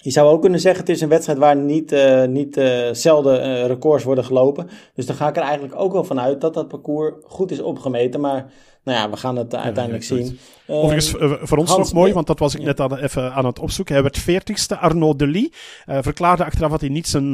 je 0.00 0.10
zou 0.10 0.30
ook 0.30 0.40
kunnen 0.40 0.60
zeggen, 0.60 0.80
het 0.80 0.90
is 0.90 1.00
een 1.00 1.08
wedstrijd 1.08 1.38
waar 1.38 1.56
niet, 1.56 1.92
uh, 1.92 2.24
niet 2.24 2.56
uh, 2.56 2.88
zelden 2.92 3.40
uh, 3.40 3.66
records 3.66 4.04
worden 4.04 4.24
gelopen. 4.24 4.68
Dus 4.94 5.06
dan 5.06 5.16
ga 5.16 5.28
ik 5.28 5.36
er 5.36 5.42
eigenlijk 5.42 5.80
ook 5.80 5.92
wel 5.92 6.04
vanuit 6.04 6.40
dat 6.40 6.54
dat 6.54 6.68
parcours 6.68 7.14
goed 7.22 7.50
is 7.50 7.60
opgemeten. 7.60 8.20
Maar 8.20 8.52
nou 8.88 9.00
ja, 9.00 9.10
we 9.10 9.16
gaan 9.16 9.36
het 9.36 9.54
uiteindelijk 9.54 10.04
ja, 10.04 10.16
zien. 10.16 10.38
Overigens, 10.66 11.10
voor 11.48 11.58
ons 11.58 11.70
Hans, 11.70 11.78
nog 11.78 11.92
mooi, 11.92 12.12
want 12.12 12.26
dat 12.26 12.38
was 12.38 12.54
ik 12.54 12.62
net 12.62 12.80
aan, 12.80 12.96
even 12.96 13.32
aan 13.32 13.46
het 13.46 13.58
opzoeken. 13.58 13.94
Hij 13.94 14.02
werd 14.02 14.18
veertigste. 14.18 14.76
Arnaud 14.76 15.18
Delis 15.18 15.48
verklaarde 15.86 16.44
achteraf 16.44 16.70
dat 16.70 16.80
hij 16.80 16.88
niet 16.88 17.08
zijn, 17.08 17.32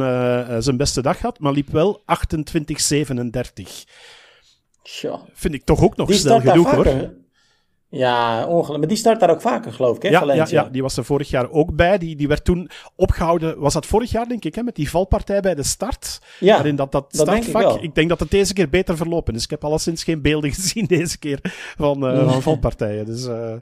zijn 0.63 0.77
beste 0.77 1.03
dag 1.03 1.21
had, 1.21 1.39
maar 1.39 1.53
liep 1.53 1.71
wel 1.71 2.01
28-37. 2.01 2.05
Vind 5.33 5.55
ik 5.55 5.65
toch 5.65 5.83
ook 5.83 5.97
nog 5.97 6.15
snel 6.15 6.41
genoeg 6.41 6.71
hoor. 6.71 7.13
Ja, 7.95 8.47
ongelooflijk. 8.47 8.79
Maar 8.79 8.89
die 8.89 8.97
start 8.97 9.21
daar 9.21 9.31
ook 9.31 9.41
vaker, 9.41 9.73
geloof 9.73 9.97
ik, 9.97 10.03
hè, 10.03 10.09
ja, 10.09 10.19
Valencia? 10.19 10.59
Ja, 10.59 10.65
ja, 10.65 10.71
die 10.71 10.83
was 10.83 10.97
er 10.97 11.05
vorig 11.05 11.31
jaar 11.31 11.51
ook 11.51 11.75
bij. 11.75 11.99
Die, 11.99 12.17
die 12.17 12.29
werd 12.29 12.45
toen 12.45 12.71
opgehouden, 12.97 13.59
was 13.59 13.73
dat 13.73 13.87
vorig 13.87 14.11
jaar, 14.11 14.29
denk 14.29 14.45
ik, 14.45 14.55
hè, 14.55 14.63
met 14.63 14.75
die 14.75 14.91
valpartij 14.91 15.41
bij 15.41 15.55
de 15.55 15.63
start. 15.63 16.21
Ja, 16.41 16.55
waarin 16.55 16.77
dat, 16.77 16.93
dat 16.93 17.07
startvak, 17.09 17.63
denk 17.63 17.77
ik, 17.77 17.83
ik, 17.83 17.95
denk 17.95 18.09
dat 18.09 18.21
het 18.21 18.31
deze 18.31 18.53
keer 18.53 18.69
beter 18.69 18.97
verlopen 18.97 19.35
is. 19.35 19.45
Ik 19.45 19.51
heb 19.51 19.65
alleszins 19.65 20.05
geen 20.05 20.23
beelden 20.23 20.53
gezien 20.55 20.87
deze 20.87 21.19
keer 21.19 21.39
van, 21.77 22.15
uh, 22.15 22.31
van 22.31 22.43
valpartijen. 22.43 23.07
Dus, 23.07 23.27
uh... 23.27 23.55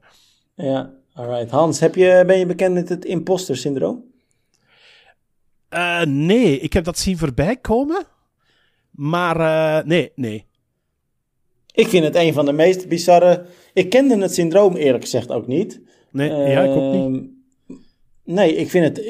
Ja, 0.55 0.91
alright. 1.15 1.51
Hans, 1.51 1.81
heb 1.81 1.95
je, 1.95 2.23
ben 2.27 2.39
je 2.39 2.47
bekend 2.47 2.75
met 2.75 2.89
het 2.89 3.05
imposter 3.05 3.57
syndroom? 3.57 4.05
Uh, 5.71 6.03
nee, 6.03 6.59
ik 6.59 6.73
heb 6.73 6.85
dat 6.85 6.99
zien 6.99 7.19
voorbij 7.19 7.57
komen. 7.57 8.05
Maar 8.91 9.87
nee, 9.87 10.13
nee. 10.15 10.47
Ik 11.73 11.89
vind 11.89 12.05
het 12.05 12.17
een 12.17 12.33
van 12.33 12.45
de 12.45 12.53
meest 12.53 12.89
bizarre. 12.89 13.45
Ik 13.73 13.91
kende 13.91 14.19
het 14.19 14.35
syndroom 14.35 14.77
eerlijk 14.77 15.05
gezegd 15.05 15.31
ook 15.31 15.47
niet. 15.47 15.81
Nee, 16.11 16.31
ja, 16.31 16.63
ik 16.63 16.71
ook 16.71 16.93
niet. 16.93 17.03
Ehm, 17.03 17.25
Nee, 18.25 18.55
ik 18.55 18.71
vind 18.71 18.85
het, 18.85 19.07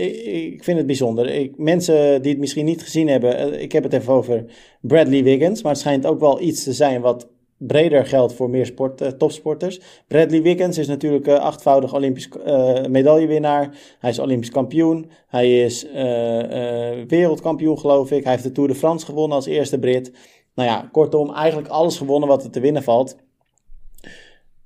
ik 0.56 0.64
vind 0.64 0.78
het 0.78 0.86
bijzonder. 0.86 1.28
Ik, 1.28 1.58
mensen 1.58 2.22
die 2.22 2.30
het 2.30 2.40
misschien 2.40 2.64
niet 2.64 2.82
gezien 2.82 3.08
hebben, 3.08 3.36
eh, 3.36 3.62
ik 3.62 3.72
heb 3.72 3.82
het 3.82 3.92
even 3.92 4.12
over 4.12 4.44
Bradley 4.80 5.22
Wiggins, 5.22 5.62
maar 5.62 5.72
het 5.72 5.80
schijnt 5.80 6.06
ook 6.06 6.20
wel 6.20 6.40
iets 6.40 6.62
te 6.64 6.72
zijn 6.72 7.00
wat 7.00 7.28
breder 7.56 8.06
geldt 8.06 8.34
voor 8.34 8.50
meer 8.50 8.66
sport, 8.66 9.02
uh, 9.02 9.08
topsporters. 9.08 9.80
Bradley 10.08 10.42
Wiggins 10.42 10.78
is 10.78 10.86
natuurlijk 10.86 11.26
uh, 11.26 11.34
achtvoudig 11.34 11.94
Olympisch 11.94 12.28
uh, 12.46 12.84
medaillewinnaar. 12.84 13.76
Hij 13.98 14.10
is 14.10 14.18
Olympisch 14.18 14.50
kampioen. 14.50 15.10
Hij 15.26 15.62
is 15.62 15.86
wereldkampioen, 17.06 17.78
geloof 17.78 18.10
ik. 18.10 18.22
Hij 18.22 18.32
heeft 18.32 18.44
de 18.44 18.52
Tour 18.52 18.68
de 18.68 18.74
France 18.74 19.06
gewonnen 19.06 19.36
als 19.36 19.46
eerste 19.46 19.78
Brit. 19.78 20.12
Nou 20.54 20.68
ja, 20.68 20.88
kortom, 20.92 21.34
eigenlijk 21.34 21.68
alles 21.68 21.96
gewonnen 21.96 22.28
wat 22.28 22.44
er 22.44 22.50
te 22.50 22.60
winnen 22.60 22.82
valt. 22.82 23.16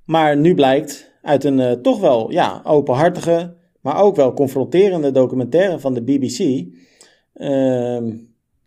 Maar 0.05 0.37
nu 0.37 0.53
blijkt 0.53 1.11
uit 1.21 1.43
een 1.43 1.81
toch 1.81 1.99
wel 1.99 2.31
ja, 2.31 2.61
openhartige, 2.63 3.55
maar 3.81 4.01
ook 4.01 4.15
wel 4.15 4.33
confronterende 4.33 5.11
documentaire 5.11 5.79
van 5.79 5.93
de 5.93 6.01
BBC. 6.01 6.67
Ehm, 7.33 8.15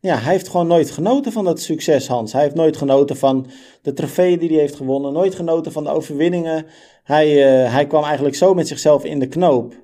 ja, 0.01 0.17
hij 0.17 0.33
heeft 0.33 0.49
gewoon 0.49 0.67
nooit 0.67 0.91
genoten 0.91 1.33
van 1.33 1.45
dat 1.45 1.61
succes, 1.61 2.09
Hans. 2.09 2.33
Hij 2.33 2.43
heeft 2.43 2.55
nooit 2.55 2.77
genoten 2.77 3.17
van 3.17 3.47
de 3.83 3.93
trofeeën 3.93 4.39
die 4.39 4.49
hij 4.49 4.59
heeft 4.59 4.77
gewonnen, 4.77 5.13
nooit 5.13 5.35
genoten 5.35 5.73
van 5.73 5.85
de 5.85 5.91
overwinningen. 5.91 6.67
Hij, 7.03 7.29
uh, 7.65 7.73
hij 7.73 7.87
kwam 7.87 8.05
eigenlijk 8.05 8.35
zo 8.35 8.55
met 8.55 8.69
zichzelf 8.69 9.05
in 9.05 9.19
de 9.19 9.29
knoop. 9.29 9.75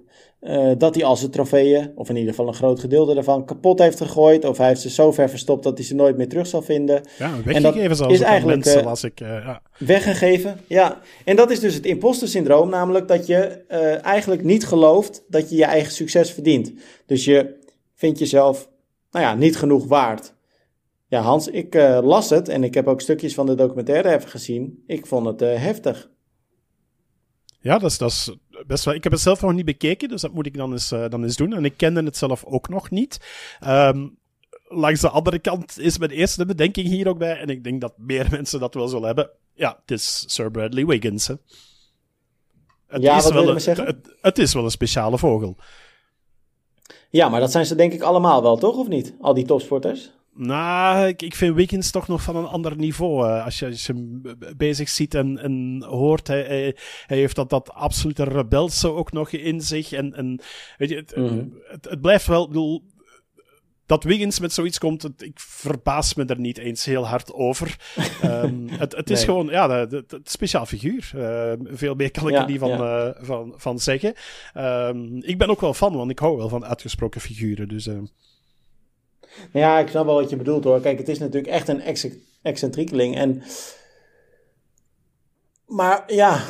Uh, 0.48 0.72
dat 0.78 0.94
hij 0.94 1.04
al 1.04 1.16
zijn 1.16 1.30
trofeeën, 1.30 1.92
of 1.94 2.09
in 2.09 2.16
ieder 2.16 2.30
geval 2.30 2.48
een 2.48 2.54
groot 2.54 2.80
gedeelte 2.80 3.14
daarvan, 3.14 3.44
kapot 3.44 3.78
heeft 3.78 4.00
gegooid. 4.00 4.44
Of 4.44 4.59
hij 4.59 4.66
heeft 4.66 4.80
ze 4.80 4.90
zo 4.90 5.12
ver 5.12 5.28
verstopt 5.30 5.62
dat 5.62 5.78
hij 5.78 5.87
ze 5.87 5.94
nooit 5.94 6.16
meer 6.16 6.28
terug 6.28 6.46
zal 6.46 6.62
vinden. 6.62 7.02
Ja, 7.18 7.42
weggegeven 7.44 7.96
zoals 7.96 8.12
is 8.12 8.20
eigenlijk 8.20 8.64
mensen, 8.64 8.85
uh, 8.85 8.92
ik. 9.02 9.20
Uh, 9.20 9.28
ja. 9.28 9.62
Weggegeven, 9.78 10.61
ja. 10.66 11.00
En 11.24 11.37
dat 11.37 11.50
is 11.50 11.61
dus 11.61 11.74
het 11.74 11.87
imposter 11.87 12.28
syndroom, 12.28 12.68
namelijk 12.68 13.09
dat 13.09 13.26
je 13.26 13.38
eigenlijk 14.02 14.44
niet 14.44 14.66
gelooft 14.66 15.24
dat 15.28 15.50
je 15.50 15.56
je 15.56 15.64
eigen 15.64 15.92
succes 15.92 16.30
verdient. 16.30 16.72
Dus 17.06 17.24
je 17.24 17.59
vindt 17.94 18.18
jezelf 18.18 18.68
nou 19.11 19.24
ja, 19.24 19.35
niet 19.35 19.56
genoeg 19.56 19.87
waard. 19.87 20.35
Ja, 21.09 21.20
Hans, 21.20 21.48
ik 21.48 21.74
las 22.02 22.30
het 22.30 22.48
en 22.48 22.64
ik 22.64 22.74
heb 22.74 22.87
ook 22.87 23.00
stukjes 23.00 23.35
van 23.35 23.46
de 23.46 23.54
documentaire 23.54 24.14
even 24.14 24.28
gezien. 24.28 24.82
Ik 24.87 25.06
vond 25.06 25.26
het 25.26 25.40
heftig. 25.40 26.11
Ja, 27.61 27.78
dat 27.78 27.90
is, 27.90 27.98
dat 27.98 28.11
is 28.11 28.37
best 28.66 28.85
wel. 28.85 28.95
Ik 28.95 29.03
heb 29.03 29.12
het 29.12 29.21
zelf 29.21 29.40
nog 29.40 29.53
niet 29.53 29.64
bekeken, 29.64 30.09
dus 30.09 30.21
dat 30.21 30.33
moet 30.33 30.47
ik 30.47 30.57
dan 30.57 30.73
eens, 30.73 30.92
uh, 30.92 31.09
dan 31.09 31.23
eens 31.23 31.37
doen. 31.37 31.53
En 31.53 31.64
ik 31.64 31.77
kende 31.77 32.03
het 32.03 32.16
zelf 32.16 32.45
ook 32.45 32.69
nog 32.69 32.90
niet. 32.90 33.21
Um, 33.66 34.19
langs 34.69 35.01
de 35.01 35.09
andere 35.09 35.38
kant 35.38 35.79
is 35.79 35.99
mijn 35.99 36.11
eerste 36.11 36.47
bedenking 36.47 36.87
hier 36.87 37.09
ook 37.09 37.19
bij. 37.19 37.38
En 37.38 37.49
ik 37.49 37.64
denk 37.64 37.81
dat 37.81 37.92
meer 37.97 38.27
mensen 38.37 38.61
dat 38.61 38.75
wel 38.75 38.88
zullen 38.88 39.07
hebben. 39.07 39.31
Ja, 39.55 39.79
het 39.81 39.90
is 39.90 40.25
Sir 40.27 40.51
Bradley 40.51 40.87
Wiggins. 40.87 41.27
Hè. 41.27 41.35
Het 42.87 43.03
ja, 43.03 43.16
is 43.16 43.31
wel 43.31 43.49
een? 43.49 43.87
Het, 43.87 44.16
het, 44.21 44.38
is 44.38 44.55
wel 44.55 44.64
een 44.64 44.71
speciale 44.71 45.19
vogel. 45.19 45.57
Ja, 47.11 47.29
maar 47.29 47.40
dat 47.40 47.51
zijn 47.51 47.66
ze 47.66 47.75
denk 47.75 47.92
ik 47.92 48.03
allemaal 48.03 48.42
wel, 48.42 48.57
toch? 48.57 48.77
Of 48.77 48.88
niet? 48.88 49.14
Al 49.21 49.35
die 49.35 49.45
topsporters? 49.45 50.11
Nou, 50.38 51.07
ik, 51.07 51.22
ik 51.22 51.35
vind 51.35 51.55
Wiggins 51.55 51.90
toch 51.90 52.09
nog 52.09 52.22
van 52.22 52.37
een 52.37 52.46
ander 52.46 52.77
niveau. 52.77 53.29
Uh, 53.29 53.44
als, 53.44 53.59
je, 53.59 53.66
als 53.66 53.87
je 53.87 53.92
hem 53.92 54.22
bezig 54.57 54.88
ziet 54.88 55.14
en, 55.14 55.38
en 55.38 55.85
hoort, 55.88 56.27
hij, 56.27 56.42
hij, 56.42 56.77
hij, 57.07 57.16
heeft 57.16 57.37
dat, 57.37 57.51
dat 57.51 57.72
absolute 57.72 58.25
rebelse 58.25 58.92
ook 58.92 59.12
nog 59.12 59.31
in 59.31 59.61
zich. 59.61 59.92
En, 59.92 60.14
en 60.14 60.40
weet 60.77 60.88
je, 60.88 60.96
het, 60.96 61.16
mm 61.16 61.27
-hmm. 61.27 61.55
het, 61.68 61.88
het, 61.90 62.01
blijft 62.01 62.27
wel. 62.27 62.46
Bedoel, 62.46 62.85
dat 63.87 64.05
Wiggins 64.05 64.40
met 64.40 64.53
zoiets 64.53 64.79
komt, 64.79 65.03
het, 65.03 65.22
ik 65.22 65.40
verbaas 65.40 66.14
me 66.14 66.25
er 66.25 66.40
niet 66.40 66.59
eens 66.59 66.85
heel 66.85 67.07
hard 67.07 67.33
over. 67.33 67.77
um, 68.25 68.68
het, 68.83 68.96
het 68.96 69.11
is 69.11 69.16
nee. 69.16 69.27
gewoon, 69.27 69.46
ja, 69.46 69.70
het, 69.70 70.11
het 70.11 70.31
speciaal 70.31 70.66
figuur. 70.66 71.11
Uh, 71.14 71.53
veel 71.64 71.94
meer 71.94 72.11
kan 72.11 72.29
ik 72.29 72.35
ja, 72.35 72.40
er 72.40 72.51
niet 72.51 72.59
van, 72.59 72.70
ja. 72.70 73.07
uh, 73.07 73.12
van, 73.18 73.55
van 73.57 73.79
zeggen. 73.79 74.14
Um, 74.55 75.22
ik 75.22 75.38
ben 75.38 75.49
ook 75.49 75.61
wel 75.61 75.75
fan, 75.75 75.96
want 75.96 76.11
ik 76.11 76.18
hou 76.18 76.37
wel 76.37 76.49
van 76.49 76.64
uitgesproken 76.64 77.20
figuren. 77.20 77.68
Dus, 77.68 77.88
uh... 79.53 79.62
Ja, 79.62 79.79
ik 79.79 79.88
snap 79.88 80.05
wel 80.07 80.14
wat 80.14 80.31
je 80.31 80.37
bedoelt 80.37 80.64
hoor. 80.64 80.81
Kijk, 80.81 80.99
het 80.99 81.09
is 81.09 81.18
natuurlijk 81.18 81.53
echt 81.53 81.68
een 81.68 81.81
ex 81.81 82.07
excentriekeling. 82.42 83.16
En... 83.16 83.42
Maar 85.66 86.05
ja, 86.07 86.44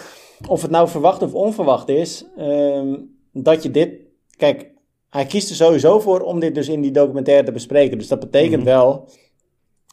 of 0.48 0.62
het 0.62 0.70
nou 0.70 0.88
verwacht 0.88 1.22
of 1.22 1.34
onverwacht 1.34 1.88
is, 1.88 2.24
um, 2.38 3.18
dat 3.32 3.62
je 3.62 3.70
dit. 3.70 3.90
Kijk, 4.36 4.70
hij 5.10 5.26
kiest 5.26 5.50
er 5.50 5.56
sowieso 5.56 6.00
voor 6.00 6.20
om 6.20 6.40
dit 6.40 6.54
dus 6.54 6.68
in 6.68 6.80
die 6.80 6.90
documentaire 6.90 7.44
te 7.44 7.52
bespreken. 7.52 7.98
Dus 7.98 8.08
dat 8.08 8.20
betekent 8.20 8.50
mm 8.50 8.66
-hmm. 8.66 8.76
wel 8.76 9.08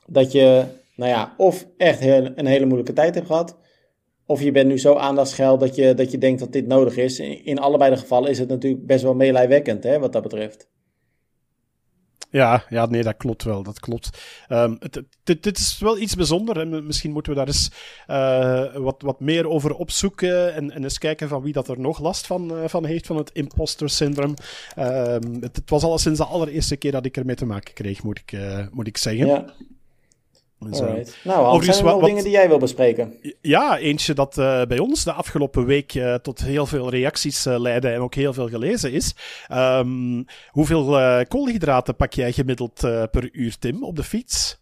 dat 0.07 0.31
je, 0.31 0.65
nou 0.95 1.11
ja, 1.11 1.33
of 1.37 1.67
echt 1.77 1.99
heel, 1.99 2.29
een 2.35 2.45
hele 2.45 2.65
moeilijke 2.65 2.93
tijd 2.93 3.15
hebt 3.15 3.27
gehad. 3.27 3.57
Of 4.25 4.41
je 4.41 4.51
bent 4.51 4.67
nu 4.67 4.79
zo 4.79 4.95
aandachtsgeld 4.95 5.59
dat 5.59 5.75
je, 5.75 5.93
dat 5.93 6.11
je 6.11 6.17
denkt 6.17 6.39
dat 6.39 6.51
dit 6.51 6.67
nodig 6.67 6.97
is. 6.97 7.19
In 7.19 7.59
allebei 7.59 7.91
de 7.91 7.97
gevallen 7.97 8.29
is 8.29 8.39
het 8.39 8.49
natuurlijk 8.49 8.85
best 8.85 9.03
wel 9.03 9.15
meelijwekkend, 9.15 9.83
hè, 9.83 9.99
wat 9.99 10.13
dat 10.13 10.23
betreft. 10.23 10.69
Ja, 12.33 12.63
ja, 12.69 12.85
nee, 12.85 13.03
dat 13.03 13.17
klopt 13.17 13.43
wel. 13.43 13.63
Dat 13.63 13.79
klopt. 13.79 14.09
Um, 14.49 14.77
dit 15.23 15.57
is 15.57 15.79
wel 15.79 15.97
iets 15.97 16.15
bijzonders. 16.15 16.59
En 16.59 16.85
misschien 16.85 17.11
moeten 17.11 17.31
we 17.31 17.37
daar 17.37 17.47
eens 17.47 17.71
uh, 18.07 18.75
wat, 18.75 19.01
wat 19.01 19.19
meer 19.19 19.49
over 19.49 19.73
opzoeken. 19.75 20.53
En, 20.53 20.71
en 20.71 20.83
eens 20.83 20.97
kijken 20.97 21.27
van 21.27 21.41
wie 21.41 21.53
dat 21.53 21.67
er 21.67 21.79
nog 21.79 21.99
last 21.99 22.27
van, 22.27 22.57
uh, 22.57 22.67
van 22.67 22.85
heeft, 22.85 23.05
van 23.05 23.17
het 23.17 23.29
imposter 23.33 23.89
syndroom. 23.89 24.33
Um, 24.79 25.41
het, 25.41 25.55
het, 25.55 25.69
was 25.69 25.83
al 25.83 25.97
sinds 25.97 26.19
de 26.19 26.25
allereerste 26.25 26.75
keer 26.75 26.91
dat 26.91 27.05
ik 27.05 27.17
ermee 27.17 27.35
te 27.35 27.45
maken 27.45 27.73
kreeg, 27.73 28.03
moet 28.03 28.19
ik, 28.19 28.31
uh, 28.31 28.67
moet 28.71 28.87
ik 28.87 28.97
zeggen. 28.97 29.27
Ja. 29.27 29.45
Zo. 30.71 31.03
Nou, 31.23 31.45
Hans, 31.45 31.65
zijn 31.65 31.77
er 31.77 31.83
nog 31.83 31.93
wat, 31.93 32.05
dingen 32.05 32.23
die 32.23 32.31
jij 32.31 32.47
wil 32.47 32.57
bespreken? 32.57 33.13
Ja, 33.41 33.77
eentje 33.77 34.13
dat 34.13 34.37
uh, 34.37 34.61
bij 34.61 34.79
ons 34.79 35.03
de 35.03 35.11
afgelopen 35.11 35.65
week 35.65 35.93
uh, 35.93 36.15
tot 36.15 36.43
heel 36.43 36.65
veel 36.65 36.89
reacties 36.89 37.45
uh, 37.45 37.59
leidde 37.59 37.89
en 37.89 37.99
ook 37.99 38.15
heel 38.15 38.33
veel 38.33 38.49
gelezen 38.49 38.91
is. 38.91 39.15
Um, 39.51 40.25
hoeveel 40.49 40.85
koolhydraten 41.27 41.95
pak 41.95 42.13
jij 42.13 42.31
gemiddeld 42.31 42.79
per 43.11 43.29
uur, 43.31 43.57
Tim, 43.59 43.83
op 43.83 43.95
de 43.95 44.03
fiets? 44.03 44.59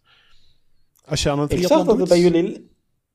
Als 1.04 1.22
je 1.22 1.30
aan 1.30 1.38
het 1.38 1.52
Ik 1.52 1.66
zag 1.66 1.84
dat 1.84 1.98
het 1.98 2.08
bij 2.08 2.20
jullie... 2.20 2.70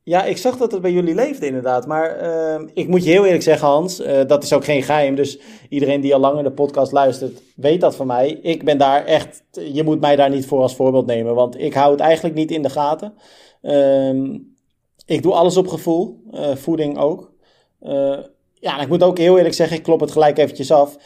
Ja, 0.07 0.23
ik 0.23 0.37
zag 0.37 0.57
dat 0.57 0.71
het 0.71 0.81
bij 0.81 0.91
jullie 0.91 1.15
leefde 1.15 1.45
inderdaad. 1.45 1.87
Maar 1.87 2.23
uh, 2.23 2.67
ik 2.73 2.87
moet 2.87 3.03
je 3.03 3.09
heel 3.09 3.25
eerlijk 3.25 3.43
zeggen, 3.43 3.67
Hans, 3.67 3.99
uh, 3.99 4.21
dat 4.27 4.43
is 4.43 4.53
ook 4.53 4.63
geen 4.65 4.83
geheim. 4.83 5.15
Dus 5.15 5.39
iedereen 5.69 6.01
die 6.01 6.13
al 6.13 6.19
langer 6.19 6.43
de 6.43 6.51
podcast 6.51 6.91
luistert, 6.91 7.41
weet 7.55 7.81
dat 7.81 7.95
van 7.95 8.07
mij. 8.07 8.29
Ik 8.29 8.63
ben 8.63 8.77
daar 8.77 9.05
echt, 9.05 9.43
je 9.51 9.83
moet 9.83 9.99
mij 9.99 10.15
daar 10.15 10.29
niet 10.29 10.45
voor 10.45 10.61
als 10.61 10.75
voorbeeld 10.75 11.05
nemen. 11.05 11.35
Want 11.35 11.59
ik 11.59 11.73
hou 11.73 11.91
het 11.91 11.99
eigenlijk 11.99 12.35
niet 12.35 12.51
in 12.51 12.61
de 12.61 12.69
gaten. 12.69 13.13
Uh, 13.61 14.39
ik 15.05 15.21
doe 15.21 15.33
alles 15.33 15.57
op 15.57 15.67
gevoel, 15.67 16.21
uh, 16.33 16.55
voeding 16.55 16.97
ook. 16.97 17.31
ja, 18.59 18.77
en 18.77 18.81
ik 18.81 18.89
moet 18.89 19.03
ook 19.03 19.17
heel 19.17 19.37
eerlijk 19.37 19.55
zeggen, 19.55 19.77
ik 19.77 19.83
klop 19.83 19.99
het 19.99 20.11
gelijk 20.11 20.37
eventjes 20.37 20.71
af. 20.71 20.97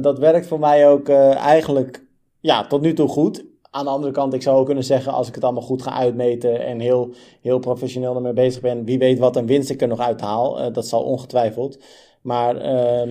dat 0.00 0.18
werkt 0.18 0.46
voor 0.46 0.58
mij 0.58 0.88
ook 0.88 1.08
eigenlijk 1.08 2.04
ja, 2.40 2.66
tot 2.66 2.80
nu 2.80 2.92
toe 2.92 3.08
goed. 3.08 3.44
Aan 3.74 3.84
de 3.84 3.90
andere 3.90 4.12
kant, 4.12 4.34
ik 4.34 4.42
zou 4.42 4.58
ook 4.58 4.66
kunnen 4.66 4.84
zeggen, 4.84 5.12
als 5.12 5.28
ik 5.28 5.34
het 5.34 5.44
allemaal 5.44 5.62
goed 5.62 5.82
ga 5.82 5.92
uitmeten 5.92 6.66
en 6.66 6.80
heel, 6.80 7.10
heel 7.40 7.58
professioneel 7.58 8.14
ermee 8.14 8.32
bezig 8.32 8.60
ben, 8.60 8.84
wie 8.84 8.98
weet 8.98 9.18
wat 9.18 9.36
een 9.36 9.46
winst 9.46 9.70
ik 9.70 9.82
er 9.82 9.88
nog 9.88 10.00
uithaal. 10.00 10.60
Uh, 10.60 10.72
dat 10.72 10.86
zal 10.86 11.02
ongetwijfeld. 11.02 11.78
Maar 12.20 12.56
uh, 12.56 12.62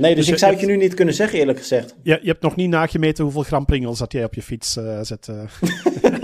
nee, 0.01 0.15
dus, 0.15 0.25
dus 0.25 0.27
ik 0.27 0.37
zou 0.37 0.51
het 0.51 0.61
je 0.61 0.67
nu 0.67 0.77
niet 0.77 0.93
kunnen 0.93 1.13
zeggen, 1.13 1.39
eerlijk 1.39 1.57
gezegd. 1.57 1.95
Je, 2.03 2.19
je 2.21 2.27
hebt 2.27 2.41
nog 2.41 2.55
niet 2.55 2.69
nagemeten 2.69 3.23
hoeveel 3.23 3.43
gram 3.43 3.65
pringels 3.65 3.99
dat 3.99 4.11
jij 4.11 4.23
op 4.23 4.33
je 4.33 4.41
fiets 4.41 4.77
uh, 4.77 4.99
zet. 5.01 5.27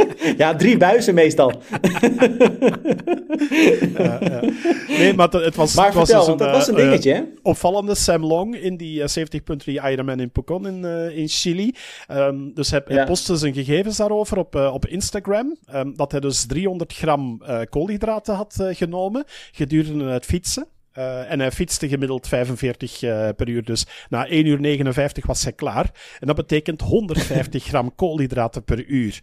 ja, 0.37 0.55
drie 0.55 0.77
buizen 0.77 1.13
meestal. 1.13 1.61
ja, 3.97 4.19
ja. 4.21 4.41
Nee, 4.87 5.13
maar 5.13 5.29
het, 5.29 5.55
was, 5.55 5.75
maar 5.75 5.85
het 5.85 5.95
was 5.95 6.09
vertel, 6.09 6.19
dus 6.19 6.27
een, 6.27 6.37
dat 6.37 6.51
was 6.51 6.67
een 6.67 6.75
dingetje, 6.75 7.13
hè? 7.13 7.21
opvallende 7.41 7.95
Sam 7.95 8.25
Long 8.25 8.55
in 8.55 8.77
die 8.77 9.01
70.3 9.01 9.05
Ironman 9.65 10.19
in 10.19 10.31
Pucón 10.31 10.67
in, 10.67 10.85
in 11.15 11.27
Chili. 11.27 11.75
Um, 12.11 12.53
dus 12.53 12.71
hij, 12.71 12.81
ja. 12.87 12.95
hij 12.95 13.05
postte 13.05 13.35
zijn 13.35 13.53
gegevens 13.53 13.97
daarover 13.97 14.37
op, 14.37 14.55
op 14.55 14.85
Instagram. 14.85 15.57
Um, 15.73 15.95
dat 15.95 16.11
hij 16.11 16.19
dus 16.19 16.45
300 16.45 16.93
gram 16.93 17.41
koolhydraten 17.69 18.35
had 18.35 18.55
genomen 18.71 19.23
gedurende 19.51 20.05
het 20.05 20.25
fietsen. 20.25 20.67
Uh, 20.99 21.31
en 21.31 21.39
hij 21.39 21.51
fietste 21.51 21.87
gemiddeld 21.87 22.27
45 22.27 23.01
uh, 23.01 23.29
per 23.35 23.49
uur. 23.49 23.63
Dus 23.63 23.85
na 24.09 24.27
1 24.27 24.45
uur 24.45 24.59
59 24.59 25.25
was 25.25 25.43
hij 25.43 25.53
klaar. 25.53 25.91
En 26.19 26.27
dat 26.27 26.35
betekent 26.35 26.81
150 26.81 27.63
gram 27.63 27.95
koolhydraten 27.95 28.63
per 28.63 28.85
uur. 28.85 29.19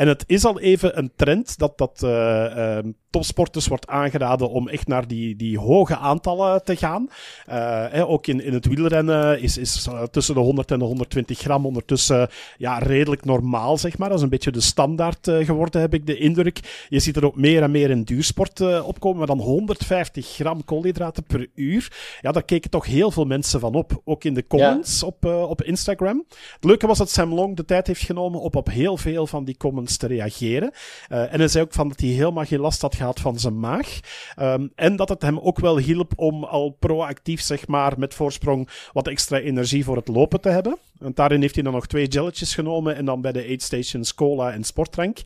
En 0.00 0.08
het 0.08 0.24
is 0.26 0.44
al 0.44 0.60
even 0.60 0.98
een 0.98 1.12
trend 1.16 1.58
dat 1.58 1.78
dat 1.78 2.00
uh, 2.04 2.78
topsporters 3.10 3.66
wordt 3.66 3.86
aangeraden 3.86 4.50
om 4.50 4.68
echt 4.68 4.86
naar 4.86 5.06
die, 5.06 5.36
die 5.36 5.58
hoge 5.58 5.96
aantallen 5.96 6.64
te 6.64 6.76
gaan. 6.76 7.08
Uh, 7.48 7.54
hè, 7.90 8.06
ook 8.06 8.26
in, 8.26 8.44
in 8.44 8.52
het 8.52 8.66
wielrennen 8.66 9.40
is, 9.40 9.58
is 9.58 9.88
tussen 10.10 10.34
de 10.34 10.40
100 10.40 10.70
en 10.70 10.78
de 10.78 10.84
120 10.84 11.38
gram 11.38 11.66
ondertussen 11.66 12.28
ja, 12.58 12.78
redelijk 12.78 13.24
normaal, 13.24 13.78
zeg 13.78 13.98
maar. 13.98 14.08
Dat 14.08 14.18
is 14.18 14.24
een 14.24 14.30
beetje 14.30 14.50
de 14.50 14.60
standaard 14.60 15.28
uh, 15.28 15.44
geworden, 15.44 15.80
heb 15.80 15.94
ik 15.94 16.06
de 16.06 16.16
indruk. 16.16 16.86
Je 16.88 17.00
ziet 17.00 17.16
er 17.16 17.24
ook 17.24 17.36
meer 17.36 17.62
en 17.62 17.70
meer 17.70 17.90
in 17.90 18.02
duursport 18.02 18.60
uh, 18.60 18.86
opkomen, 18.86 19.18
maar 19.18 19.26
dan 19.26 19.40
150 19.40 20.26
gram 20.26 20.64
koolhydraten 20.64 21.24
per 21.24 21.46
uur. 21.54 22.16
Ja, 22.20 22.32
daar 22.32 22.42
keken 22.42 22.70
toch 22.70 22.86
heel 22.86 23.10
veel 23.10 23.24
mensen 23.24 23.60
van 23.60 23.74
op. 23.74 24.00
Ook 24.04 24.24
in 24.24 24.34
de 24.34 24.46
comments 24.46 25.00
ja. 25.00 25.06
op, 25.06 25.24
op 25.24 25.62
Instagram. 25.62 26.24
Het 26.54 26.64
leuke 26.64 26.86
was 26.86 26.98
dat 26.98 27.10
Sam 27.10 27.34
Long 27.34 27.56
de 27.56 27.64
tijd 27.64 27.86
heeft 27.86 28.02
genomen 28.02 28.40
op 28.40 28.56
op 28.56 28.70
heel 28.70 28.96
veel 28.96 29.26
van 29.26 29.44
die 29.44 29.56
comments 29.56 29.89
te 29.96 30.06
reageren. 30.06 30.72
en 31.08 31.38
hij 31.38 31.48
zei 31.48 31.64
ook 31.64 31.72
van 31.72 31.88
dat 31.88 32.00
hij 32.00 32.08
helemaal 32.08 32.44
geen 32.44 32.60
last 32.60 32.82
had 32.82 32.94
gehad 32.94 33.20
van 33.20 33.38
zijn 33.38 33.60
maag. 33.60 34.00
Ehm, 34.36 34.66
en 34.74 34.96
dat 34.96 35.08
het 35.08 35.22
hem 35.22 35.38
ook 35.38 35.58
wel 35.58 35.78
hielp 35.78 36.12
om 36.16 36.44
al 36.44 36.76
proactief, 36.78 37.40
zeg 37.40 37.66
maar, 37.66 37.98
met 37.98 38.14
voorsprong 38.14 38.68
wat 38.92 39.08
extra 39.08 39.38
energie 39.38 39.84
voor 39.84 39.96
het 39.96 40.08
lopen 40.08 40.40
te 40.40 40.48
hebben. 40.48 40.78
Want 41.00 41.16
daarin 41.16 41.40
heeft 41.40 41.54
hij 41.54 41.64
dan 41.64 41.72
nog 41.72 41.86
twee 41.86 42.06
gelletjes 42.08 42.54
genomen 42.54 42.96
en 42.96 43.04
dan 43.04 43.20
bij 43.20 43.32
de 43.32 43.46
aid 43.46 43.62
stations 43.62 44.14
cola 44.14 44.52
en 44.52 44.64
sportdrank. 44.64 45.18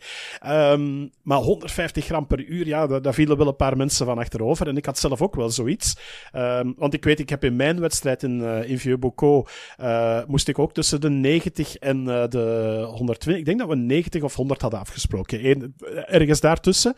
Um, 0.46 1.10
maar 1.22 1.38
150 1.38 2.04
gram 2.04 2.26
per 2.26 2.44
uur, 2.44 2.66
ja, 2.66 2.86
daar, 2.86 3.14
vielen 3.14 3.36
wel 3.36 3.46
een 3.46 3.56
paar 3.56 3.76
mensen 3.76 4.06
van 4.06 4.18
achterover. 4.18 4.68
En 4.68 4.76
ik 4.76 4.84
had 4.84 4.98
zelf 4.98 5.22
ook 5.22 5.34
wel 5.34 5.50
zoiets. 5.50 5.96
Um, 6.34 6.74
want 6.76 6.94
ik 6.94 7.04
weet, 7.04 7.18
ik 7.18 7.28
heb 7.28 7.44
in 7.44 7.56
mijn 7.56 7.80
wedstrijd 7.80 8.22
in, 8.22 8.40
uh, 8.40 8.70
in 8.70 8.78
Vieux-Bocaux, 8.78 9.52
uh, 9.80 10.20
moest 10.26 10.48
ik 10.48 10.58
ook 10.58 10.72
tussen 10.72 11.00
de 11.00 11.10
90 11.10 11.76
en 11.76 11.98
uh, 11.98 12.24
de 12.28 12.86
120, 12.88 13.38
ik 13.38 13.44
denk 13.44 13.58
dat 13.58 13.68
we 13.68 13.76
90 13.76 14.22
of 14.22 14.34
100 14.34 14.60
hadden 14.60 14.80
afgesproken. 14.80 15.74
Ergens 16.06 16.40
daartussen. 16.40 16.94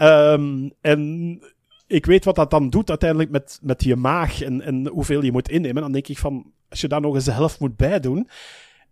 Um, 0.00 0.72
en 0.80 1.40
ik 1.86 2.06
weet 2.06 2.24
wat 2.24 2.34
dat 2.34 2.50
dan 2.50 2.70
doet 2.70 2.88
uiteindelijk 2.88 3.30
met, 3.30 3.58
met 3.62 3.84
je 3.84 3.96
maag 3.96 4.42
en, 4.42 4.60
en 4.60 4.88
hoeveel 4.88 5.22
je 5.22 5.32
moet 5.32 5.48
innemen. 5.48 5.82
Dan 5.82 5.92
denk 5.92 6.08
ik 6.08 6.18
van, 6.18 6.52
als 6.68 6.80
je 6.80 6.88
daar 6.88 7.00
nog 7.00 7.14
eens 7.14 7.24
de 7.24 7.32
helft 7.32 7.60
moet 7.60 7.76
bijdoen, 7.76 8.28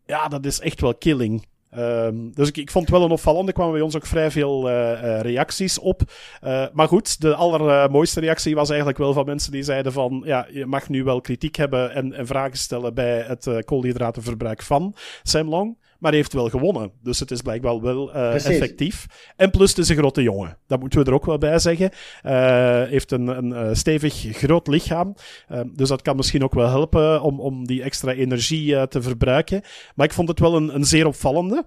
ja, 0.06 0.28
dat 0.28 0.46
is 0.46 0.60
echt 0.60 0.80
wel 0.80 0.94
killing. 0.94 1.46
Um, 1.78 2.32
dus 2.34 2.48
ik, 2.48 2.56
ik 2.56 2.70
vond 2.70 2.84
het 2.84 2.94
wel 2.94 3.04
een 3.04 3.12
opvallende. 3.12 3.46
Er 3.46 3.52
kwamen 3.52 3.72
bij 3.72 3.82
ons 3.82 3.96
ook 3.96 4.06
vrij 4.06 4.30
veel 4.30 4.70
uh, 4.70 4.74
uh, 4.74 5.20
reacties 5.20 5.78
op. 5.78 6.02
Uh, 6.44 6.66
maar 6.72 6.88
goed, 6.88 7.20
de 7.20 7.34
allermooiste 7.34 8.20
reactie 8.20 8.54
was 8.54 8.68
eigenlijk 8.68 8.98
wel 8.98 9.12
van 9.12 9.24
mensen 9.24 9.52
die 9.52 9.62
zeiden 9.62 9.92
van... 9.92 10.22
Ja, 10.24 10.46
je 10.50 10.66
mag 10.66 10.88
nu 10.88 11.04
wel 11.04 11.20
kritiek 11.20 11.56
hebben 11.56 11.92
en, 11.92 12.12
en 12.12 12.26
vragen 12.26 12.58
stellen 12.58 12.94
bij 12.94 13.20
het 13.20 13.64
koolhydratenverbruik 13.64 14.62
van 14.62 14.94
Sam 15.22 15.48
Long. 15.48 15.78
Maar 15.98 16.10
hij 16.10 16.20
heeft 16.20 16.32
wel 16.32 16.48
gewonnen. 16.48 16.90
Dus 17.02 17.20
het 17.20 17.30
is 17.30 17.42
blijkbaar 17.42 17.80
wel 17.80 18.16
uh, 18.16 18.34
effectief. 18.34 19.06
En 19.36 19.50
plus, 19.50 19.68
het 19.68 19.78
is 19.78 19.88
een 19.88 19.96
grote 19.96 20.22
jongen. 20.22 20.58
Dat 20.66 20.80
moeten 20.80 20.98
we 20.98 21.06
er 21.06 21.14
ook 21.14 21.26
wel 21.26 21.38
bij 21.38 21.58
zeggen. 21.58 21.90
Uh, 22.22 22.82
heeft 22.82 23.12
een, 23.12 23.26
een 23.26 23.76
stevig 23.76 24.14
groot 24.36 24.66
lichaam. 24.66 25.14
Uh, 25.52 25.60
dus 25.74 25.88
dat 25.88 26.02
kan 26.02 26.16
misschien 26.16 26.44
ook 26.44 26.54
wel 26.54 26.68
helpen 26.68 27.22
om, 27.22 27.40
om 27.40 27.66
die 27.66 27.82
extra 27.82 28.12
energie 28.12 28.88
te 28.88 29.02
verbruiken. 29.02 29.62
Maar 29.94 30.06
ik 30.06 30.12
vond 30.12 30.28
het 30.28 30.40
wel 30.40 30.56
een, 30.56 30.74
een 30.74 30.84
zeer 30.84 31.06
opvallende. 31.06 31.66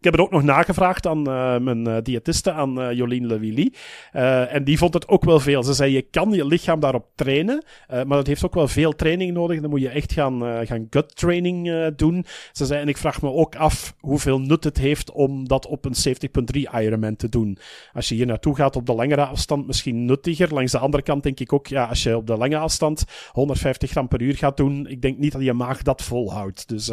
Ik 0.00 0.06
heb 0.06 0.14
er 0.14 0.20
ook 0.20 0.30
nog 0.30 0.42
nagevraagd 0.42 1.06
aan 1.06 1.18
uh, 1.18 1.58
mijn 1.58 1.88
uh, 1.88 1.96
diëtiste, 2.02 2.52
aan 2.52 2.80
uh, 2.80 2.92
Jolien 2.92 3.26
Lewilly. 3.26 3.72
en 4.12 4.64
die 4.64 4.78
vond 4.78 4.94
het 4.94 5.08
ook 5.08 5.24
wel 5.24 5.40
veel. 5.40 5.62
Ze 5.62 5.72
zei, 5.72 5.92
je 5.92 6.02
kan 6.02 6.30
je 6.30 6.46
lichaam 6.46 6.80
daarop 6.80 7.06
trainen, 7.14 7.64
maar 7.88 8.06
dat 8.06 8.26
heeft 8.26 8.44
ook 8.44 8.54
wel 8.54 8.68
veel 8.68 8.92
training 8.92 9.32
nodig. 9.32 9.60
Dan 9.60 9.70
moet 9.70 9.80
je 9.80 9.88
echt 9.88 10.12
gaan, 10.12 10.66
gaan 10.66 10.86
gut 10.90 11.16
training 11.16 11.86
doen. 11.96 12.24
Ze 12.52 12.66
zei, 12.66 12.80
en 12.80 12.88
ik 12.88 12.96
vraag 12.96 13.22
me 13.22 13.32
ook 13.32 13.56
af 13.56 13.94
hoeveel 13.98 14.40
nut 14.40 14.64
het 14.64 14.78
heeft 14.78 15.10
om 15.10 15.48
dat 15.48 15.66
op 15.66 15.84
een 15.84 16.16
70.3 16.54 16.60
Ironman 16.80 17.16
te 17.16 17.28
doen. 17.28 17.58
Als 17.92 18.08
je 18.08 18.14
hier 18.14 18.26
naartoe 18.26 18.56
gaat 18.56 18.76
op 18.76 18.86
de 18.86 18.94
langere 18.94 19.24
afstand, 19.24 19.66
misschien 19.66 20.04
nuttiger. 20.04 20.54
Langs 20.54 20.72
de 20.72 20.78
andere 20.78 21.02
kant 21.02 21.22
denk 21.22 21.40
ik 21.40 21.52
ook, 21.52 21.66
ja, 21.66 21.84
als 21.84 22.02
je 22.02 22.16
op 22.16 22.26
de 22.26 22.36
lange 22.36 22.58
afstand 22.58 23.04
150 23.32 23.90
gram 23.90 24.08
per 24.08 24.22
uur 24.22 24.36
gaat 24.36 24.56
doen, 24.56 24.86
ik 24.86 25.02
denk 25.02 25.18
niet 25.18 25.32
dat 25.32 25.42
je 25.42 25.52
maag 25.52 25.82
dat 25.82 26.02
volhoudt. 26.02 26.68
Dus... 26.68 26.90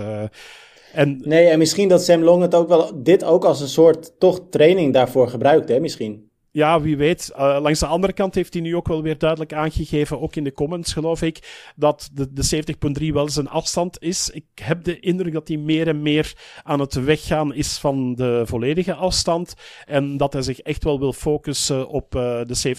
En, 0.94 1.22
nee, 1.24 1.48
en 1.48 1.58
misschien 1.58 1.90
dat 1.90 2.04
Sam 2.04 2.24
Long 2.24 2.42
het 2.42 2.56
ook 2.56 2.68
wel, 2.68 3.04
dit 3.04 3.24
ook 3.24 3.46
als 3.46 3.62
een 3.62 3.68
soort 3.68 4.20
toch 4.20 4.42
training 4.50 4.94
daarvoor 4.94 5.28
gebruikt, 5.28 5.70
hè, 5.70 5.80
misschien 5.80 6.27
ja, 6.58 6.82
wie 6.82 6.98
weet. 6.98 7.32
Uh, 7.38 7.58
langs 7.62 7.80
de 7.80 7.86
andere 7.86 8.14
kant 8.14 8.36
heeft 8.36 8.54
hij 8.54 8.62
nu 8.62 8.76
ook 8.76 8.88
wel 8.88 9.02
weer 9.02 9.18
duidelijk 9.18 9.54
aangegeven, 9.54 10.22
ook 10.22 10.36
in 10.36 10.44
de 10.44 10.54
comments 10.54 10.94
geloof 10.94 11.22
ik, 11.22 11.70
dat 11.76 12.10
de, 12.14 12.34
de 12.34 12.64
70.3 13.02 13.14
wel 13.14 13.30
zijn 13.30 13.50
afstand 13.50 14.02
is. 14.02 14.30
Ik 14.30 14.46
heb 14.56 14.84
de 14.84 15.00
indruk 15.00 15.34
dat 15.34 15.48
hij 15.48 15.58
meer 15.58 15.88
en 15.88 16.02
meer 16.02 16.34
aan 16.64 16.80
het 16.80 16.94
weggaan 16.94 17.54
is 17.54 17.78
van 17.78 18.16
de 18.16 18.42
volledige 18.46 18.94
afstand. 18.94 19.54
En 19.86 20.18
dat 20.18 20.34
hij 20.34 20.42
zich 20.42 20.60
echt 20.60 20.84
wel 20.84 21.00
wil 21.00 21.14
focussen 21.14 21.88
op 21.90 22.16
uh, 22.16 22.42
de 22.46 22.78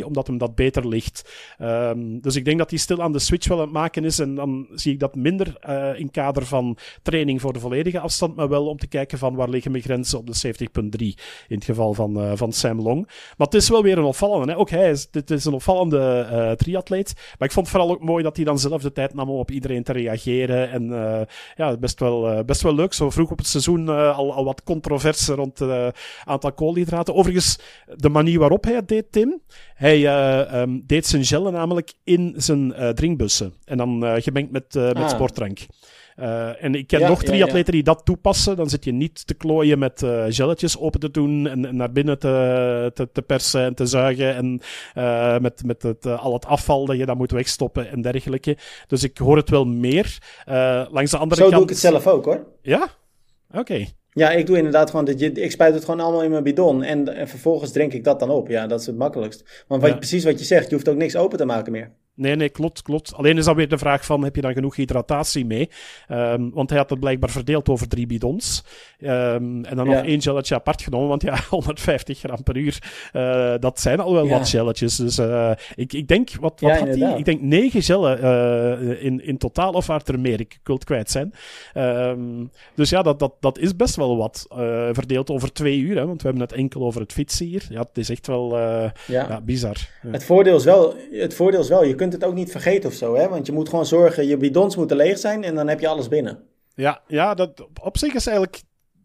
70.3, 0.00 0.04
omdat 0.04 0.26
hem 0.26 0.38
dat 0.38 0.54
beter 0.54 0.88
ligt. 0.88 1.54
Um, 1.60 2.20
dus 2.20 2.36
ik 2.36 2.44
denk 2.44 2.58
dat 2.58 2.70
hij 2.70 2.78
stil 2.78 3.02
aan 3.02 3.12
de 3.12 3.18
switch 3.18 3.48
wel 3.48 3.58
aan 3.58 3.64
het 3.64 3.72
maken 3.72 4.04
is. 4.04 4.18
En 4.18 4.34
dan 4.34 4.66
zie 4.72 4.92
ik 4.92 5.00
dat 5.00 5.14
minder 5.14 5.56
uh, 5.68 6.00
in 6.00 6.10
kader 6.10 6.46
van 6.46 6.76
training 7.02 7.40
voor 7.40 7.52
de 7.52 7.60
volledige 7.60 8.00
afstand, 8.00 8.36
maar 8.36 8.48
wel 8.48 8.66
om 8.66 8.78
te 8.78 8.86
kijken 8.86 9.18
van 9.18 9.34
waar 9.34 9.48
liggen 9.48 9.70
mijn 9.70 9.82
grenzen 9.82 10.18
op 10.18 10.26
de 10.26 10.54
70.3. 10.68 10.80
In 11.48 11.56
het 11.56 11.64
geval 11.64 11.94
van, 11.94 12.36
van 12.36 12.52
Sam 12.52 12.80
Long. 12.80 13.07
Maar 13.36 13.46
het 13.46 13.54
is 13.54 13.68
wel 13.68 13.82
weer 13.82 13.98
een 13.98 14.04
opvallende. 14.04 14.52
Hè? 14.52 14.58
Ook 14.58 14.70
hij 14.70 14.90
is, 14.90 15.10
dit 15.10 15.30
is 15.30 15.44
een 15.44 15.52
opvallende 15.52 16.28
uh, 16.32 16.50
triatleet. 16.50 17.12
Maar 17.16 17.48
ik 17.48 17.54
vond 17.54 17.66
het 17.66 17.76
vooral 17.76 17.94
ook 17.94 18.02
mooi 18.02 18.22
dat 18.22 18.36
hij 18.36 18.44
dan 18.44 18.58
zelf 18.58 18.82
de 18.82 18.92
tijd 18.92 19.14
nam 19.14 19.30
om 19.30 19.38
op 19.38 19.50
iedereen 19.50 19.82
te 19.82 19.92
reageren. 19.92 20.70
En 20.70 20.82
uh, 20.90 21.20
ja, 21.56 21.76
best 21.76 22.00
wel, 22.00 22.32
uh, 22.32 22.44
best 22.44 22.62
wel 22.62 22.74
leuk. 22.74 22.92
Zo 22.92 23.10
vroeg 23.10 23.30
op 23.30 23.38
het 23.38 23.46
seizoen 23.46 23.88
al, 23.88 24.32
al 24.32 24.44
wat 24.44 24.62
controverse 24.62 25.34
rond 25.34 25.58
het 25.58 25.96
aantal 26.24 26.52
koolhydraten. 26.52 27.14
Overigens, 27.14 27.58
de 27.96 28.08
manier 28.08 28.38
waarop 28.38 28.64
hij 28.64 28.74
het 28.74 28.88
deed, 28.88 29.12
Tim. 29.12 29.40
Hij 29.74 30.06
um, 30.60 30.82
deed 30.86 31.06
zijn 31.06 31.24
gellen 31.24 31.52
namelijk 31.52 31.92
in 32.04 32.34
zijn 32.36 32.94
drinkbussen. 32.94 33.54
En 33.64 33.76
dan 33.76 34.22
gemengd 34.22 34.50
met, 34.50 34.74
met 34.74 34.96
ah. 34.96 35.08
sportdrank. 35.08 35.58
Uh, 36.20 36.64
en 36.64 36.74
ik 36.74 36.86
ken 36.86 37.00
nog 37.00 37.22
drie 37.22 37.44
atleten 37.44 37.72
die 37.72 37.82
dat 37.82 38.04
toepassen. 38.04 38.56
Dan 38.56 38.68
zit 38.68 38.84
je 38.84 38.92
niet 38.92 39.26
te 39.26 39.34
klooien 39.34 39.78
met 39.78 40.02
uh, 40.02 40.24
gelletjes 40.28 40.78
open 40.78 41.00
te 41.00 41.10
doen 41.10 41.46
en, 41.46 41.66
en 41.66 41.76
naar 41.76 41.92
binnen 41.92 42.18
te, 42.18 42.90
te, 42.94 43.08
te, 43.12 43.22
persen 43.22 43.64
en 43.64 43.74
te 43.74 43.86
zuigen. 43.86 44.34
En 44.34 44.60
uh, 44.96 45.38
met, 45.38 45.62
met 45.64 45.82
het, 45.82 46.06
al 46.06 46.32
het 46.32 46.46
afval 46.46 46.86
dat 46.86 46.96
je 46.96 47.06
dan 47.06 47.16
moet 47.16 47.30
wegstoppen 47.30 47.90
en 47.90 48.02
dergelijke. 48.02 48.56
Dus 48.86 49.02
ik 49.02 49.18
hoor 49.18 49.36
het 49.36 49.50
wel 49.50 49.64
meer. 49.64 50.18
langs 50.90 51.10
de 51.10 51.18
andere 51.18 51.42
Zo 51.42 51.48
kant... 51.48 51.52
doe 51.52 51.62
ik 51.62 51.68
het 51.68 51.78
zelf 51.78 52.06
ook 52.06 52.24
hoor. 52.24 52.46
Ja? 52.62 52.88
Oké. 53.50 53.86
Ja, 54.12 54.30
ik 54.30 54.46
doe 54.46 54.56
inderdaad 54.56 54.90
gewoon, 54.90 55.04
dat 55.04 55.20
je, 55.20 55.32
ik 55.32 55.50
spuit 55.50 55.74
het 55.74 55.84
gewoon 55.84 56.00
allemaal 56.00 56.22
in 56.22 56.30
mijn 56.30 56.42
bidon 56.42 56.82
en, 56.82 57.14
en 57.14 57.28
vervolgens 57.28 57.72
drink 57.72 57.92
ik 57.92 58.04
dat 58.04 58.20
dan 58.20 58.30
op. 58.30 58.48
Ja, 58.48 58.66
dat 58.66 58.80
is 58.80 58.86
het 58.86 58.96
makkelijkst. 58.96 59.64
Want 59.68 59.82
wat, 59.82 59.96
precies 59.96 60.24
wat 60.24 60.38
je 60.38 60.44
zegt, 60.44 60.68
je 60.68 60.74
hoeft 60.74 60.88
ook 60.88 60.96
niks 60.96 61.16
open 61.16 61.38
te 61.38 61.44
maken 61.44 61.72
meer. 61.72 61.92
Nee, 62.18 62.36
nee, 62.36 62.48
klopt, 62.48 62.82
klopt. 62.82 63.14
Alleen 63.14 63.38
is 63.38 63.44
dan 63.44 63.56
weer 63.56 63.68
de 63.68 63.78
vraag 63.78 64.04
van, 64.04 64.24
heb 64.24 64.34
je 64.34 64.40
dan 64.40 64.52
genoeg 64.52 64.76
hydratatie 64.76 65.46
mee? 65.46 65.70
Um, 66.08 66.50
want 66.54 66.70
hij 66.70 66.78
had 66.78 66.90
het 66.90 67.00
blijkbaar 67.00 67.30
verdeeld 67.30 67.68
over 67.68 67.88
drie 67.88 68.06
bidons. 68.06 68.64
Um, 69.00 69.64
en 69.64 69.76
dan 69.76 69.88
ja. 69.88 69.94
nog 69.94 70.04
één 70.04 70.22
gelletje 70.22 70.54
apart 70.54 70.82
genomen, 70.82 71.08
want 71.08 71.22
ja, 71.22 71.40
150 71.50 72.18
gram 72.18 72.42
per 72.42 72.56
uur, 72.56 72.78
uh, 73.12 73.54
dat 73.60 73.80
zijn 73.80 74.00
al 74.00 74.12
wel 74.12 74.24
ja. 74.24 74.38
wat 74.38 74.48
gelletjes. 74.48 74.96
Dus 74.96 75.18
uh, 75.18 75.50
ik, 75.74 75.92
ik 75.92 76.08
denk, 76.08 76.30
wat, 76.40 76.60
wat 76.60 76.70
ja, 76.70 76.78
had 76.78 76.96
hij? 76.96 77.18
Ik 77.18 77.24
denk 77.24 77.40
negen 77.40 77.82
gellen 77.82 78.20
uh, 78.24 79.04
in, 79.04 79.24
in 79.24 79.38
totaal, 79.38 79.72
of 79.72 79.86
waren 79.86 80.06
er 80.06 80.20
meer? 80.20 80.40
Ik 80.40 80.58
wil 80.62 80.74
het 80.74 80.84
kwijt 80.84 81.10
zijn. 81.10 81.34
Um, 81.74 82.50
dus 82.74 82.90
ja, 82.90 83.02
dat, 83.02 83.18
dat, 83.18 83.32
dat 83.40 83.58
is 83.58 83.76
best 83.76 83.96
wel 83.96 84.16
wat. 84.16 84.46
verdeeld 84.92 85.30
over 85.30 85.52
twee 85.52 85.78
uur, 85.78 85.96
hè, 85.96 86.06
want 86.06 86.22
we 86.22 86.28
hebben 86.28 86.46
het 86.46 86.56
enkel 86.56 86.82
over 86.82 87.00
het 87.00 87.12
fietsen 87.12 87.46
hier. 87.46 87.66
Ja, 87.70 87.80
het 87.80 87.98
is 87.98 88.10
echt 88.10 88.26
wel 88.26 88.58
ja. 89.06 89.40
bizar. 89.40 89.76
Het, 90.06 90.24
voordeel 90.24 90.56
is 90.56 90.64
wel, 90.64 90.94
het 91.10 91.34
voordeel 91.34 91.60
is 91.60 91.68
wel, 91.68 91.84
je 91.84 91.94
kunt 91.94 92.07
kunt 92.08 92.22
het 92.22 92.30
ook 92.30 92.36
niet 92.36 92.50
vergeten 92.50 92.88
of 92.88 92.94
zo, 92.94 93.14
hè? 93.14 93.28
Want 93.28 93.46
je 93.46 93.52
moet 93.52 93.68
gewoon 93.68 93.86
zorgen, 93.86 94.26
je 94.26 94.36
bidons 94.36 94.76
moeten 94.76 94.96
leeg 94.96 95.18
zijn 95.18 95.44
en 95.44 95.54
dan 95.54 95.68
heb 95.68 95.80
je 95.80 95.88
alles 95.88 96.08
binnen. 96.08 96.38
Ja, 96.74 97.00
ja 97.06 97.34
dat 97.34 97.66
op 97.82 97.98
zich 97.98 98.14
is 98.14 98.26
eigenlijk 98.26 98.62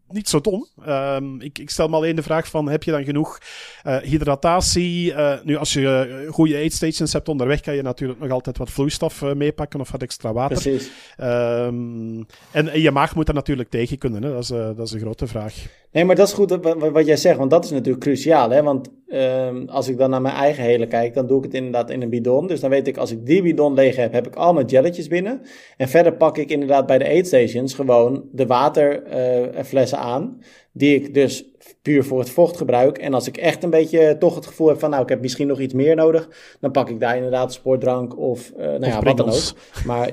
niet 0.08 0.28
zo 0.28 0.40
dom. 0.40 0.68
Um, 0.88 1.40
ik, 1.40 1.58
ik, 1.58 1.70
stel 1.70 1.88
me 1.88 1.96
alleen 1.96 2.16
de 2.16 2.22
vraag 2.22 2.48
van, 2.48 2.68
heb 2.68 2.82
je 2.82 2.90
dan 2.90 3.04
genoeg 3.04 3.38
uh, 3.86 3.96
hydratatie? 3.96 5.10
Uh, 5.10 5.34
nu, 5.42 5.56
als 5.56 5.72
je 5.72 6.20
uh, 6.24 6.32
goede 6.32 6.54
aid 6.54 6.72
stations 6.72 7.12
hebt 7.12 7.28
onderweg, 7.28 7.60
kan 7.60 7.74
je 7.74 7.82
natuurlijk 7.82 8.20
nog 8.20 8.30
altijd 8.30 8.58
wat 8.58 8.70
vloeistof 8.70 9.22
meepakken 9.34 9.80
of 9.80 9.90
wat 9.90 10.02
extra 10.02 10.32
water. 10.32 10.60
Precies. 10.60 10.90
Um, 11.20 12.26
en, 12.50 12.68
en, 12.68 12.80
je 12.80 12.90
maag 12.90 13.14
moet 13.14 13.28
er 13.28 13.34
natuurlijk 13.34 13.70
tegen 13.70 13.98
kunnen, 13.98 14.22
hè? 14.22 14.32
Dat, 14.32 14.42
is, 14.42 14.48
dat 14.48 14.86
is 14.86 14.92
een 14.92 15.00
grote 15.00 15.26
vraag. 15.26 15.54
Nee, 15.94 16.04
maar 16.04 16.16
dat 16.16 16.28
is 16.28 16.32
goed 16.32 16.50
wat, 16.50 16.90
wat 16.90 17.06
jij 17.06 17.16
zegt, 17.16 17.38
want 17.38 17.50
dat 17.50 17.64
is 17.64 17.70
natuurlijk 17.70 18.04
cruciaal. 18.04 18.50
Hè? 18.50 18.62
Want 18.62 18.90
um, 19.08 19.68
als 19.68 19.88
ik 19.88 19.98
dan 19.98 20.10
naar 20.10 20.20
mijn 20.20 20.34
eigen 20.34 20.64
hele 20.64 20.86
kijk, 20.86 21.14
dan 21.14 21.26
doe 21.26 21.38
ik 21.38 21.44
het 21.44 21.54
inderdaad 21.54 21.90
in 21.90 22.02
een 22.02 22.10
bidon. 22.10 22.46
Dus 22.46 22.60
dan 22.60 22.70
weet 22.70 22.86
ik, 22.86 22.96
als 22.96 23.10
ik 23.10 23.26
die 23.26 23.42
bidon 23.42 23.74
leeg 23.74 23.96
heb, 23.96 24.12
heb 24.12 24.26
ik 24.26 24.34
al 24.34 24.52
mijn 24.52 24.66
jelletjes 24.66 25.08
binnen. 25.08 25.40
En 25.76 25.88
verder 25.88 26.16
pak 26.16 26.38
ik 26.38 26.50
inderdaad 26.50 26.86
bij 26.86 26.98
de 26.98 27.04
aid 27.04 27.26
stations 27.26 27.74
gewoon 27.74 28.24
de 28.32 28.46
waterflessen 28.46 29.98
aan. 29.98 30.38
Die 30.72 30.94
ik 30.94 31.14
dus 31.14 31.53
puur 31.82 32.04
voor 32.04 32.18
het 32.18 32.30
vocht 32.30 32.56
gebruik. 32.56 32.98
En 32.98 33.14
als 33.14 33.26
ik 33.26 33.36
echt 33.36 33.62
een 33.62 33.70
beetje 33.70 34.16
toch 34.18 34.34
het 34.34 34.46
gevoel 34.46 34.68
heb 34.68 34.78
van, 34.78 34.90
nou, 34.90 35.02
ik 35.02 35.08
heb 35.08 35.20
misschien 35.20 35.46
nog 35.46 35.60
iets 35.60 35.74
meer 35.74 35.96
nodig, 35.96 36.28
dan 36.60 36.70
pak 36.70 36.88
ik 36.88 37.00
daar 37.00 37.16
inderdaad 37.16 37.52
sportdrank 37.52 38.18
of, 38.18 38.52
uh, 38.58 38.64
nou 38.64 38.86
ja, 38.86 39.00
wat 39.00 39.16
dan 39.16 39.30
ook. 39.30 39.52
Maar, 39.86 40.10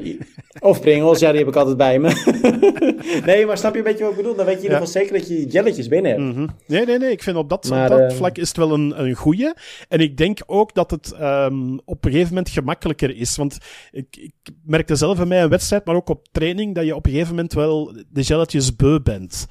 of 0.59 0.81
pringels, 0.81 1.19
ja, 1.19 1.29
die 1.29 1.39
heb 1.39 1.47
ik 1.47 1.55
altijd 1.55 1.77
bij 1.77 1.99
me. 1.99 2.09
nee, 3.25 3.45
maar 3.45 3.57
snap 3.57 3.71
je 3.71 3.77
een 3.77 3.83
beetje 3.83 4.03
wat 4.03 4.11
ik 4.11 4.17
bedoel? 4.17 4.35
Dan 4.35 4.45
weet 4.45 4.61
je 4.61 4.67
in 4.67 4.71
ieder 4.71 4.77
geval 4.77 5.01
zeker 5.01 5.17
dat 5.17 5.27
je 5.27 5.47
jelletjes 5.47 5.87
binnen 5.87 6.11
hebt. 6.11 6.23
Mm 6.23 6.33
-hmm. 6.33 6.49
Nee, 6.67 6.85
nee, 6.85 6.97
nee, 6.97 7.11
ik 7.11 7.23
vind 7.23 7.37
op 7.37 7.49
dat, 7.49 7.69
maar, 7.69 7.91
op 7.91 7.97
dat 7.97 8.11
uh, 8.11 8.17
vlak 8.17 8.37
is 8.37 8.47
het 8.47 8.57
wel 8.57 8.71
een, 8.71 9.03
een 9.03 9.15
goeie. 9.15 9.53
En 9.87 9.99
ik 9.99 10.17
denk 10.17 10.39
ook 10.45 10.73
dat 10.73 10.91
het 10.91 11.13
um, 11.21 11.79
op 11.85 12.05
een 12.05 12.11
gegeven 12.11 12.33
moment 12.33 12.49
gemakkelijker 12.49 13.15
is. 13.15 13.37
Want 13.37 13.57
ik, 13.91 14.17
ik 14.17 14.33
merkte 14.63 14.95
zelf 14.95 15.19
in 15.19 15.27
mij 15.27 15.43
een 15.43 15.49
wedstrijd, 15.49 15.85
maar 15.85 15.95
ook 15.95 16.09
op 16.09 16.27
training, 16.31 16.75
dat 16.75 16.85
je 16.85 16.95
op 16.95 17.05
een 17.05 17.11
gegeven 17.11 17.35
moment 17.35 17.53
wel 17.53 17.93
de 18.09 18.23
gelletjes 18.23 18.75
beu 18.75 18.99
bent. 18.99 19.47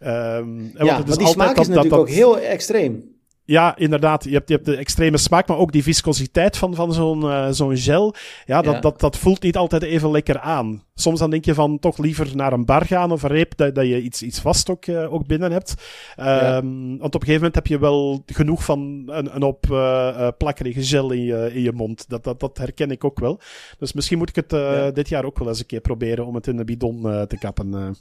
Um, 0.00 0.70
ja, 0.74 0.84
want, 0.84 0.98
het 0.98 1.08
is 1.08 1.16
die 1.16 1.26
smaak 1.26 1.50
is 1.50 1.68
natuurlijk 1.68 1.90
dat, 1.90 1.98
ook 1.98 2.08
heel 2.08 2.38
extreem. 2.38 3.14
Ja, 3.46 3.76
inderdaad. 3.76 4.24
Je 4.24 4.30
hebt, 4.30 4.48
je 4.48 4.54
hebt 4.54 4.66
de 4.66 4.76
extreme 4.76 5.16
smaak, 5.16 5.48
maar 5.48 5.58
ook 5.58 5.72
die 5.72 5.82
viscositeit 5.82 6.56
van, 6.56 6.74
van 6.74 6.92
zo'n 6.92 7.20
uh, 7.20 7.48
zo'n 7.50 7.76
gel. 7.76 8.14
Ja, 8.44 8.62
dat, 8.62 8.82
Dat, 8.82 9.00
dat 9.00 9.16
voelt 9.16 9.42
niet 9.42 9.56
altijd 9.56 9.82
even 9.82 10.10
lekker 10.10 10.40
aan. 10.40 10.84
Soms 10.94 11.18
dan 11.18 11.30
denk 11.30 11.44
je 11.44 11.54
van 11.54 11.78
toch 11.78 11.98
liever 11.98 12.36
naar 12.36 12.52
een 12.52 12.64
bar 12.64 12.86
gaan 12.86 13.12
of 13.12 13.22
een 13.22 13.30
reep, 13.30 13.56
dat, 13.56 13.74
dat 13.74 13.86
je 13.86 14.02
iets, 14.02 14.22
iets 14.22 14.40
vast 14.40 14.70
ook, 14.70 14.86
uh, 14.86 15.12
ook 15.12 15.26
binnen 15.26 15.52
hebt. 15.52 15.74
Um, 16.18 16.98
Want 16.98 17.14
op 17.14 17.20
een 17.20 17.26
gegeven 17.26 17.34
moment 17.34 17.54
heb 17.54 17.66
je 17.66 17.78
wel 17.78 18.22
genoeg 18.26 18.64
van 18.64 19.02
een, 19.06 19.34
een 19.34 19.42
op 19.42 19.66
uh, 19.70 20.28
plakkerige 20.38 20.84
gel 20.84 21.10
in 21.10 21.22
je, 21.22 21.50
in 21.54 21.62
je 21.62 21.72
mond. 21.72 22.08
Dat, 22.08 22.24
dat, 22.24 22.40
dat 22.40 22.58
herken 22.58 22.90
ik 22.90 23.04
ook 23.04 23.20
wel. 23.20 23.40
Dus 23.78 23.92
misschien 23.92 24.18
moet 24.18 24.28
ik 24.28 24.36
het 24.36 24.50
ja. 24.50 24.90
dit 24.90 25.08
jaar 25.08 25.24
ook 25.24 25.38
wel 25.38 25.48
eens 25.48 25.58
een 25.58 25.66
keer 25.66 25.80
proberen 25.80 26.26
om 26.26 26.34
het 26.34 26.46
in 26.46 26.56
de 26.56 26.64
bidon 26.64 27.02
te 27.02 27.36
kappen. 27.38 27.96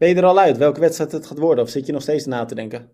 Ben 0.00 0.08
je 0.08 0.14
er 0.14 0.24
al 0.24 0.38
uit 0.38 0.56
welke 0.56 0.80
wedstrijd 0.80 1.12
het 1.12 1.26
gaat 1.26 1.38
worden? 1.38 1.64
Of 1.64 1.70
zit 1.70 1.86
je 1.86 1.92
nog 1.92 2.02
steeds 2.02 2.26
na 2.26 2.44
te 2.44 2.54
denken? 2.54 2.88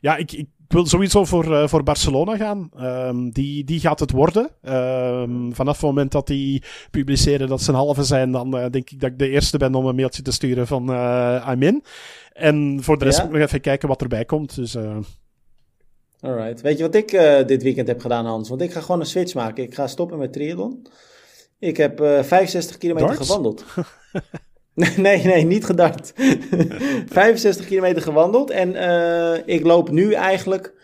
Ja, 0.00 0.16
ik, 0.16 0.32
ik 0.32 0.48
wil 0.68 0.86
sowieso 0.86 1.24
voor, 1.24 1.44
uh, 1.44 1.68
voor 1.68 1.82
Barcelona 1.82 2.36
gaan. 2.36 2.70
Um, 2.80 3.30
die, 3.30 3.64
die 3.64 3.80
gaat 3.80 4.00
het 4.00 4.10
worden. 4.10 4.50
Um, 4.62 5.54
vanaf 5.54 5.74
het 5.74 5.84
moment 5.84 6.12
dat 6.12 6.26
die 6.26 6.62
publiceren 6.90 7.48
dat 7.48 7.62
ze 7.62 7.70
een 7.70 7.76
halve 7.76 8.02
zijn, 8.02 8.32
dan 8.32 8.56
uh, 8.56 8.70
denk 8.70 8.90
ik 8.90 9.00
dat 9.00 9.10
ik 9.10 9.18
de 9.18 9.28
eerste 9.28 9.58
ben 9.58 9.74
om 9.74 9.86
een 9.86 9.94
mailtje 9.94 10.22
te 10.22 10.32
sturen 10.32 10.66
van 10.66 10.90
uh, 10.90 11.48
I'm 11.50 11.62
in. 11.62 11.84
En 12.32 12.78
voor 12.82 12.98
de 12.98 13.04
rest 13.04 13.18
ja? 13.18 13.24
moet 13.24 13.32
ik 13.32 13.38
nog 13.38 13.48
even 13.48 13.60
kijken 13.60 13.88
wat 13.88 14.02
erbij 14.02 14.24
komt. 14.24 14.54
Dus, 14.54 14.76
Alright. 16.20 16.60
Weet 16.60 16.78
je 16.78 16.84
wat 16.84 16.94
ik 16.94 17.10
dit 17.46 17.62
weekend 17.62 17.88
heb 17.88 18.00
gedaan, 18.00 18.26
Hans? 18.26 18.48
Want 18.48 18.60
ik 18.60 18.72
ga 18.72 18.80
gewoon 18.80 19.00
een 19.00 19.06
switch 19.06 19.34
maken. 19.34 19.64
Ik 19.64 19.74
ga 19.74 19.86
stoppen 19.86 20.18
met 20.18 20.32
triathlon. 20.32 20.86
Ik 21.58 21.76
heb 21.76 21.98
65 21.98 22.78
kilometer 22.78 23.08
Darts? 23.08 23.26
gewandeld. 23.26 23.64
Nee, 24.74 25.22
nee, 25.22 25.44
niet 25.44 25.64
gedart. 25.64 26.12
65 27.06 27.66
kilometer 27.70 28.02
gewandeld. 28.02 28.50
En 28.50 28.74
uh, 28.74 29.34
ik 29.44 29.64
loop 29.64 29.90
nu 29.90 30.12
eigenlijk. 30.12 30.74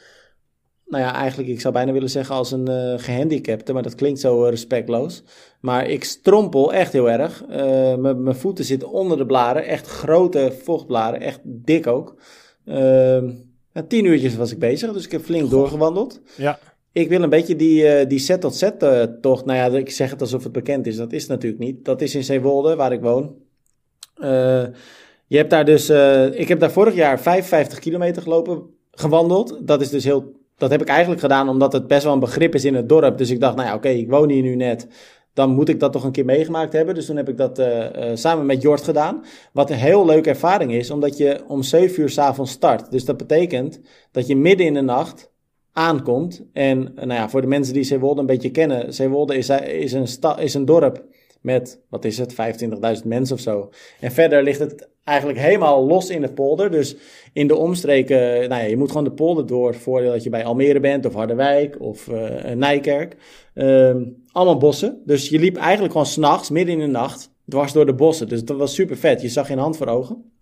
Nou 0.86 1.04
ja, 1.04 1.14
eigenlijk, 1.14 1.48
ik 1.48 1.60
zou 1.60 1.74
bijna 1.74 1.92
willen 1.92 2.10
zeggen 2.10 2.34
als 2.34 2.52
een 2.52 2.70
uh, 2.70 2.94
gehandicapte, 2.96 3.72
maar 3.72 3.82
dat 3.82 3.94
klinkt 3.94 4.20
zo 4.20 4.44
uh, 4.44 4.50
respectloos. 4.50 5.22
Maar 5.60 5.88
ik 5.88 6.04
strompel 6.04 6.72
echt 6.72 6.92
heel 6.92 7.10
erg. 7.10 7.44
Mijn 7.98 8.34
voeten 8.34 8.64
zitten 8.64 8.90
onder 8.90 9.18
de 9.18 9.26
blaren, 9.26 9.64
echt 9.64 9.86
grote 9.86 10.52
vochtblaren, 10.62 11.20
echt 11.20 11.40
dik 11.42 11.86
ook. 11.86 12.16
Ehm, 12.64 13.30
tien 13.88 14.04
uurtjes 14.04 14.36
was 14.36 14.52
ik 14.52 14.58
bezig, 14.58 14.92
dus 14.92 15.04
ik 15.04 15.12
heb 15.12 15.22
flink 15.22 15.50
doorgewandeld. 15.50 16.20
Ja. 16.36 16.58
Ik 16.92 17.08
wil 17.08 17.22
een 17.22 17.30
beetje 17.30 17.56
die, 17.56 18.06
die 18.06 18.18
set 18.18 18.40
tot 18.40 18.54
set 18.54 18.80
tocht. 19.20 19.44
Nou 19.44 19.58
ja, 19.58 19.78
ik 19.78 19.90
zeg 19.90 20.10
het 20.10 20.20
alsof 20.20 20.42
het 20.42 20.52
bekend 20.52 20.86
is. 20.86 20.96
Dat 20.96 21.12
is 21.12 21.26
natuurlijk 21.26 21.62
niet. 21.62 21.84
Dat 21.84 22.00
is 22.00 22.14
in 22.14 22.24
Zeewolde, 22.24 22.76
waar 22.76 22.92
ik 22.92 23.00
woon. 23.00 23.34
Uh, 24.20 24.64
je 25.26 25.36
hebt 25.36 25.50
daar 25.50 25.64
dus, 25.64 25.90
uh, 25.90 26.40
ik 26.40 26.48
heb 26.48 26.60
daar 26.60 26.70
vorig 26.70 26.94
jaar 26.94 27.20
55 27.20 27.78
kilometer 27.78 28.22
gelopen, 28.22 28.62
gewandeld. 28.90 29.58
Dat 29.60 29.80
is 29.80 29.90
dus 29.90 30.04
heel, 30.04 30.32
dat 30.56 30.70
heb 30.70 30.80
ik 30.80 30.88
eigenlijk 30.88 31.20
gedaan 31.20 31.48
omdat 31.48 31.72
het 31.72 31.86
best 31.86 32.04
wel 32.04 32.12
een 32.12 32.20
begrip 32.20 32.54
is 32.54 32.64
in 32.64 32.74
het 32.74 32.88
dorp. 32.88 33.18
Dus 33.18 33.30
ik 33.30 33.40
dacht, 33.40 33.56
nou 33.56 33.68
ja, 33.68 33.74
oké, 33.74 33.88
ik 33.88 34.10
woon 34.10 34.28
hier 34.28 34.42
nu 34.42 34.54
net. 34.54 34.86
Dan 35.32 35.50
moet 35.50 35.68
ik 35.68 35.80
dat 35.80 35.92
toch 35.92 36.04
een 36.04 36.12
keer 36.12 36.24
meegemaakt 36.24 36.72
hebben. 36.72 36.94
Dus 36.94 37.06
toen 37.06 37.16
heb 37.16 37.28
ik 37.28 37.36
dat 37.36 37.58
uh, 37.58 37.86
samen 38.14 38.46
met 38.46 38.62
Jort 38.62 38.82
gedaan. 38.82 39.24
Wat 39.52 39.70
een 39.70 39.76
heel 39.76 40.06
leuke 40.06 40.28
ervaring 40.28 40.72
is, 40.72 40.90
omdat 40.90 41.16
je 41.16 41.40
om 41.48 41.62
7 41.62 42.02
uur 42.02 42.08
s'avonds 42.08 42.50
start. 42.50 42.90
Dus 42.90 43.04
dat 43.04 43.16
betekent 43.16 43.80
dat 44.10 44.26
je 44.26 44.36
midden 44.36 44.66
in 44.66 44.74
de 44.74 44.80
nacht 44.80 45.32
aankomt. 45.72 46.42
En 46.52 46.92
nou 46.94 47.12
ja, 47.12 47.28
voor 47.28 47.40
de 47.40 47.46
mensen 47.46 47.74
die 47.74 47.82
Zeewolde 47.82 48.20
een 48.20 48.26
beetje 48.26 48.50
kennen. 48.50 48.94
Zeewolde 48.94 49.36
is, 49.36 49.48
is, 49.48 49.92
een, 49.92 50.06
is 50.38 50.54
een 50.54 50.64
dorp 50.64 51.04
met, 51.48 51.80
wat 51.88 52.04
is 52.04 52.18
het, 52.18 52.34
25.000 53.00 53.06
mensen 53.06 53.36
of 53.36 53.40
zo. 53.40 53.70
En 54.00 54.12
verder 54.12 54.42
ligt 54.42 54.58
het 54.58 54.88
eigenlijk 55.04 55.38
helemaal 55.38 55.86
los 55.86 56.10
in 56.10 56.22
het 56.22 56.34
polder. 56.34 56.70
Dus 56.70 56.96
in 57.32 57.46
de 57.46 57.56
omstreken, 57.56 58.48
nou 58.48 58.62
ja, 58.62 58.68
je 58.68 58.76
moet 58.76 58.88
gewoon 58.88 59.04
de 59.04 59.12
polder 59.12 59.46
door 59.46 59.74
voordat 59.74 60.22
je 60.22 60.30
bij 60.30 60.44
Almere 60.44 60.80
bent 60.80 61.06
of 61.06 61.14
Harderwijk 61.14 61.80
of 61.80 62.06
uh, 62.08 62.52
Nijkerk. 62.54 63.16
Uh, 63.54 63.96
allemaal 64.32 64.56
bossen. 64.56 65.02
Dus 65.04 65.28
je 65.28 65.38
liep 65.38 65.56
eigenlijk 65.56 65.92
gewoon 65.92 66.06
s'nachts, 66.06 66.50
midden 66.50 66.74
in 66.74 66.80
de 66.80 66.86
nacht, 66.86 67.30
dwars 67.48 67.72
door 67.72 67.86
de 67.86 67.94
bossen. 67.94 68.28
Dus 68.28 68.44
dat 68.44 68.56
was 68.56 68.74
super 68.74 68.96
vet. 68.96 69.22
Je 69.22 69.28
zag 69.28 69.46
geen 69.46 69.58
hand 69.58 69.76
voor 69.76 69.86
ogen. 69.86 70.32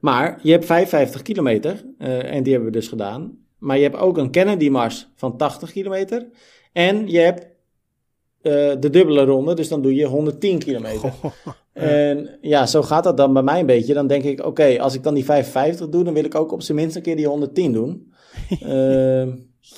Maar 0.00 0.38
je 0.42 0.52
hebt 0.52 0.64
55 0.64 1.22
kilometer, 1.22 1.84
uh, 1.98 2.32
en 2.32 2.42
die 2.42 2.52
hebben 2.52 2.70
we 2.72 2.78
dus 2.78 2.88
gedaan. 2.88 3.38
Maar 3.58 3.76
je 3.76 3.82
hebt 3.82 3.96
ook 3.96 4.18
een 4.18 4.30
Kennedy-mars 4.30 5.08
van 5.14 5.36
80 5.36 5.72
kilometer. 5.72 6.26
En 6.72 7.08
je 7.08 7.18
hebt 7.18 7.46
de 8.80 8.90
dubbele 8.90 9.24
ronde. 9.24 9.54
Dus 9.54 9.68
dan 9.68 9.82
doe 9.82 9.94
je 9.94 10.06
110 10.06 10.58
kilometer. 10.58 11.12
En 11.74 12.38
ja, 12.40 12.66
zo 12.66 12.82
gaat 12.82 13.04
dat 13.04 13.16
dan 13.16 13.32
bij 13.32 13.42
mij 13.42 13.60
een 13.60 13.66
beetje. 13.66 13.94
Dan 13.94 14.06
denk 14.06 14.24
ik, 14.24 14.38
oké, 14.38 14.48
okay, 14.48 14.78
als 14.78 14.94
ik 14.94 15.02
dan 15.02 15.14
die 15.14 15.24
55 15.24 15.88
doe, 15.88 16.04
dan 16.04 16.14
wil 16.14 16.24
ik 16.24 16.34
ook 16.34 16.52
op 16.52 16.62
zijn 16.62 16.78
minst 16.78 16.96
een 16.96 17.02
keer 17.02 17.16
die 17.16 17.26
110 17.26 17.72
doen. 17.72 18.12
uh, 18.66 19.26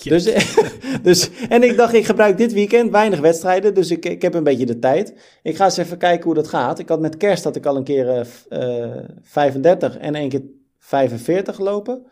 dus, 0.03 0.25
dus, 1.03 1.31
en 1.49 1.63
ik 1.63 1.77
dacht, 1.77 1.95
ik 1.95 2.07
gebruik 2.07 2.39
dit 2.39 2.53
weekend 2.53 2.91
weinig 2.91 3.21
wedstrijden, 3.21 3.75
dus 3.75 3.91
ik, 3.91 4.05
ik 4.05 4.23
heb 4.23 4.35
een 4.35 4.45
beetje 4.45 4.67
de 4.67 4.79
tijd. 4.79 5.15
Ik 5.43 5.57
ga 5.57 5.65
eens 5.65 5.77
even 5.77 5.99
kijken 5.99 6.25
hoe 6.25 6.35
dat 6.35 6.49
gaat. 6.49 6.79
Ik 6.79 6.89
had 6.89 7.01
met 7.01 7.17
kerst 7.17 7.45
had 7.45 7.57
ik 7.57 7.67
al 7.67 7.77
een 7.77 7.85
keer 7.85 8.27
uh, 8.51 8.97
35 9.23 9.99
en 9.99 10.15
een 10.15 10.29
keer 10.29 10.43
45 10.79 11.55
gelopen. 11.55 12.07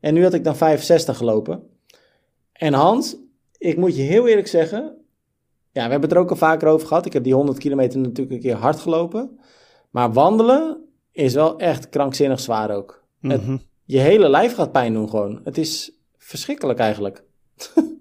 En 0.00 0.14
nu 0.14 0.22
had 0.22 0.34
ik 0.34 0.44
dan 0.44 0.56
65 0.56 1.16
gelopen. 1.16 1.62
En 2.52 2.72
Hans, 2.72 3.16
ik 3.58 3.76
moet 3.76 3.96
je 3.96 4.02
heel 4.02 4.28
eerlijk 4.28 4.48
zeggen, 4.48 4.96
ja, 5.70 5.84
we 5.84 5.90
hebben 5.90 6.08
het 6.08 6.12
er 6.12 6.18
ook 6.18 6.30
al 6.30 6.36
vaker 6.36 6.68
over 6.68 6.86
gehad. 6.86 7.06
Ik 7.06 7.12
heb 7.12 7.24
die 7.24 7.34
100 7.34 7.58
kilometer 7.58 7.98
natuurlijk 7.98 8.30
een 8.30 8.40
keer 8.40 8.56
hard 8.56 8.80
gelopen. 8.80 9.38
Maar 9.90 10.12
wandelen 10.12 10.84
is 11.12 11.34
wel 11.34 11.58
echt 11.58 11.88
krankzinnig 11.88 12.40
zwaar 12.40 12.70
ook. 12.70 13.04
het, 13.20 13.42
mhm. 13.42 13.56
je 13.84 13.98
hele 13.98 14.28
lijf 14.28 14.54
gaat 14.54 14.72
pijn 14.72 14.92
doen 14.92 15.08
gewoon. 15.08 15.40
Het 15.44 15.58
is 15.58 15.92
verschrikkelijk 16.16 16.78
eigenlijk. 16.78 17.24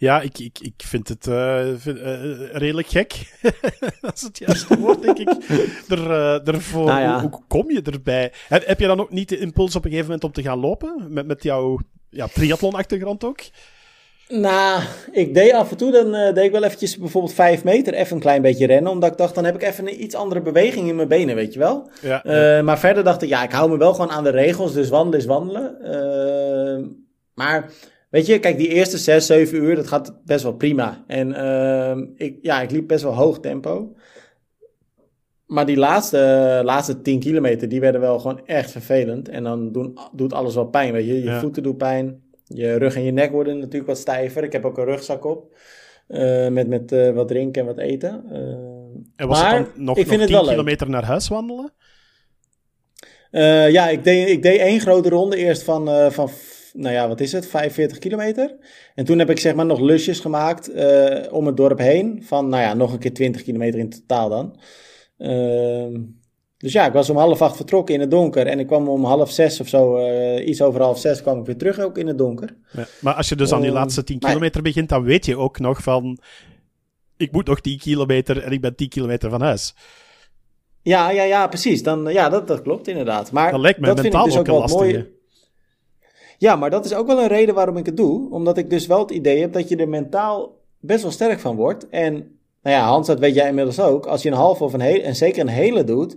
Ja, 0.00 0.20
ik, 0.20 0.38
ik, 0.38 0.58
ik 0.58 0.74
vind 0.76 1.08
het 1.08 1.26
uh, 1.26 1.66
vind, 1.76 1.98
uh, 1.98 2.52
redelijk 2.52 2.88
gek. 2.88 3.38
dat 4.00 4.14
is 4.14 4.22
het 4.22 4.38
juiste 4.38 4.78
woord, 4.78 5.02
denk 5.02 5.18
ik. 5.18 5.28
Er, 5.88 5.98
uh, 5.98 6.48
ervoor, 6.48 6.84
nou 6.84 7.00
ja. 7.00 7.20
hoe, 7.20 7.30
hoe, 7.30 7.42
kom 7.48 7.70
je 7.70 7.82
erbij? 7.82 8.32
Heb, 8.48 8.66
heb 8.66 8.80
je 8.80 8.86
dan 8.86 9.00
ook 9.00 9.10
niet 9.10 9.28
de 9.28 9.38
impuls 9.38 9.76
op 9.76 9.84
een 9.84 9.90
gegeven 9.90 10.10
moment 10.10 10.24
om 10.24 10.32
te 10.32 10.42
gaan 10.42 10.58
lopen? 10.58 11.06
Met, 11.08 11.26
met 11.26 11.42
jouw 11.42 11.78
ja, 12.10 12.26
triathlon-achtergrond 12.26 13.24
ook? 13.24 13.40
Nou, 14.28 14.82
ik 15.12 15.34
deed 15.34 15.52
af 15.52 15.70
en 15.70 15.76
toe, 15.76 15.92
dan 15.92 16.14
uh, 16.14 16.34
deed 16.34 16.44
ik 16.44 16.50
wel 16.50 16.62
eventjes 16.62 16.98
bijvoorbeeld 16.98 17.34
vijf 17.34 17.64
meter 17.64 17.94
even 17.94 18.14
een 18.14 18.22
klein 18.22 18.42
beetje 18.42 18.66
rennen. 18.66 18.92
Omdat 18.92 19.10
ik 19.10 19.16
dacht, 19.18 19.34
dan 19.34 19.44
heb 19.44 19.54
ik 19.54 19.62
even 19.62 19.88
een 19.88 20.02
iets 20.02 20.14
andere 20.14 20.40
beweging 20.40 20.88
in 20.88 20.96
mijn 20.96 21.08
benen, 21.08 21.34
weet 21.34 21.52
je 21.52 21.58
wel. 21.58 21.90
Ja, 22.00 22.20
ja. 22.24 22.58
Uh, 22.58 22.64
maar 22.64 22.78
verder 22.78 23.04
dacht 23.04 23.22
ik, 23.22 23.28
ja, 23.28 23.42
ik 23.42 23.52
hou 23.52 23.70
me 23.70 23.76
wel 23.76 23.92
gewoon 23.94 24.10
aan 24.10 24.24
de 24.24 24.30
regels. 24.30 24.72
Dus 24.72 24.88
wandelen 24.88 25.18
is 25.18 25.26
wandelen. 25.26 25.76
Uh, 25.82 26.86
maar 27.34 27.70
weet 28.10 28.26
je, 28.26 28.38
kijk, 28.38 28.56
die 28.56 28.68
eerste 28.68 28.98
zes, 28.98 29.26
zeven 29.26 29.58
uur, 29.58 29.74
dat 29.74 29.86
gaat 29.86 30.20
best 30.24 30.42
wel 30.42 30.54
prima. 30.54 31.04
En 31.06 31.28
ik, 32.16 32.38
ja, 32.42 32.60
ik 32.60 32.70
liep 32.70 32.88
best 32.88 33.02
wel 33.02 33.14
hoog 33.14 33.40
tempo. 33.40 33.94
Maar 35.46 35.66
die 35.66 35.76
laatste, 35.76 36.60
laatste 36.64 37.00
10 37.00 37.20
kilometer, 37.20 37.68
die 37.68 37.80
werden 37.80 38.00
wel 38.00 38.18
gewoon 38.18 38.46
echt 38.46 38.70
vervelend. 38.70 39.28
En 39.28 39.42
dan 39.42 39.72
doen, 39.72 39.98
doet 40.12 40.32
alles 40.32 40.54
wel 40.54 40.66
pijn, 40.66 40.92
weet 40.92 41.06
je. 41.06 41.14
Je 41.14 41.22
ja. 41.22 41.40
voeten 41.40 41.62
doen 41.62 41.76
pijn. 41.76 42.22
Je 42.48 42.74
rug 42.74 42.94
en 42.94 43.02
je 43.02 43.10
nek 43.10 43.30
worden 43.30 43.58
natuurlijk 43.58 43.86
wat 43.86 43.98
stijver. 43.98 44.44
Ik 44.44 44.52
heb 44.52 44.64
ook 44.64 44.78
een 44.78 44.84
rugzak 44.84 45.24
op. 45.24 45.56
Uh, 46.08 46.48
met 46.48 46.68
met 46.68 46.92
uh, 46.92 47.10
wat 47.10 47.28
drinken 47.28 47.60
en 47.60 47.66
wat 47.66 47.78
eten. 47.78 48.24
Uh, 48.32 48.38
en 49.16 49.28
was 49.28 49.42
maar 49.42 49.56
het 49.56 49.66
dan 49.74 49.84
nog, 49.84 49.96
ik 49.96 50.06
vind 50.06 50.20
nog 50.20 50.26
10 50.26 50.36
het 50.36 50.46
wel 50.46 50.54
kilometer 50.54 50.86
leuk. 50.86 50.94
naar 50.94 51.04
huis 51.04 51.28
wandelen? 51.28 51.72
ja, 53.72 53.88
ik 53.88 54.04
deed, 54.04 54.28
ik 54.28 54.42
deed 54.42 54.60
één 54.60 54.80
grote 54.80 55.08
ronde 55.08 55.36
eerst 55.36 55.62
van, 55.62 56.12
van, 56.12 56.30
nou 56.72 56.94
ja, 56.94 57.08
wat 57.08 57.20
is 57.20 57.32
het, 57.32 57.46
45 57.46 57.98
kilometer. 57.98 58.56
En 58.94 59.04
toen 59.04 59.18
heb 59.18 59.30
ik 59.30 59.38
zeg 59.38 59.54
maar 59.54 59.66
nog 59.66 59.80
lusjes 59.80 60.20
gemaakt 60.20 60.70
om 61.30 61.46
het 61.46 61.56
dorp 61.56 61.78
heen. 61.78 62.22
Van, 62.24 62.48
nou 62.48 62.62
ja, 62.62 62.74
nog 62.74 62.92
een 62.92 62.98
keer 62.98 63.14
20 63.14 63.42
kilometer 63.42 63.78
in 63.78 63.90
totaal 63.90 64.28
dan. 64.28 64.60
Ehm, 65.18 66.00
dus 66.58 66.72
ja, 66.72 66.86
ik 66.86 66.92
was 66.92 67.10
om 67.10 67.16
half 67.16 67.42
acht 67.42 67.56
vertrokken 67.56 67.94
in 67.94 68.00
het 68.00 68.10
donker. 68.10 68.46
En 68.46 68.58
ik 68.58 68.66
kwam 68.66 68.88
om 68.88 69.04
half 69.04 69.30
zes 69.30 69.60
of 69.60 69.68
zo, 69.68 69.98
uh, 69.98 70.48
iets 70.48 70.62
over 70.62 70.80
half 70.80 70.98
zes, 70.98 71.22
kwam 71.22 71.38
ik 71.38 71.46
weer 71.46 71.56
terug 71.56 71.80
ook 71.80 71.98
in 71.98 72.06
het 72.06 72.18
donker. 72.18 72.56
Ja, 72.72 72.86
maar 73.00 73.14
als 73.14 73.28
je 73.28 73.36
dus 73.36 73.52
aan 73.52 73.60
die 73.60 73.68
ehm, 73.68 73.78
laatste 73.78 74.04
tien 74.04 74.18
kilometer 74.18 74.62
begint, 74.62 74.88
dan 74.88 75.02
weet 75.02 75.26
je 75.26 75.36
ook 75.36 75.58
nog 75.58 75.82
van... 75.82 76.18
Ik 77.16 77.32
moet 77.32 77.46
nog 77.46 77.60
10 77.60 77.78
kilometer 77.78 78.42
en 78.42 78.52
ik 78.52 78.60
ben 78.60 78.74
10 78.74 78.88
kilometer 78.88 79.30
van 79.30 79.40
huis. 79.40 79.74
Ja, 80.82 81.10
ja, 81.10 81.22
ja, 81.22 81.46
precies. 81.46 81.82
Dan, 81.82 82.12
ja, 82.12 82.28
dat, 82.28 82.46
dat 82.46 82.62
klopt 82.62 82.88
inderdaad. 82.88 83.32
Maar 83.32 83.50
dat 83.50 83.60
lijkt 83.60 83.80
me 83.80 83.86
dat 83.86 84.02
mentaal 84.02 84.22
vind 84.22 84.34
ik 84.34 84.44
dus 84.44 84.54
ook, 84.54 84.62
ook 84.62 84.68
wel 84.68 84.78
mooi. 84.78 85.06
Ja, 86.38 86.56
maar 86.56 86.70
dat 86.70 86.84
is 86.84 86.94
ook 86.94 87.06
wel 87.06 87.20
een 87.20 87.28
reden 87.28 87.54
waarom 87.54 87.76
ik 87.76 87.86
het 87.86 87.96
doe. 87.96 88.30
Omdat 88.30 88.58
ik 88.58 88.70
dus 88.70 88.86
wel 88.86 88.98
het 88.98 89.10
idee 89.10 89.40
heb 89.40 89.52
dat 89.52 89.68
je 89.68 89.76
er 89.76 89.88
mentaal 89.88 90.60
best 90.80 91.02
wel 91.02 91.12
sterk 91.12 91.40
van 91.40 91.56
wordt. 91.56 91.88
En 91.88 92.12
nou 92.62 92.76
ja, 92.76 92.86
Hans, 92.86 93.06
dat 93.06 93.18
weet 93.18 93.34
jij 93.34 93.48
inmiddels 93.48 93.80
ook. 93.80 94.06
Als 94.06 94.22
je 94.22 94.28
een 94.28 94.34
halve 94.34 94.64
of 94.64 94.72
een 94.72 94.80
hele, 94.80 95.02
en 95.02 95.16
zeker 95.16 95.40
een 95.40 95.48
hele 95.48 95.84
doet, 95.84 96.16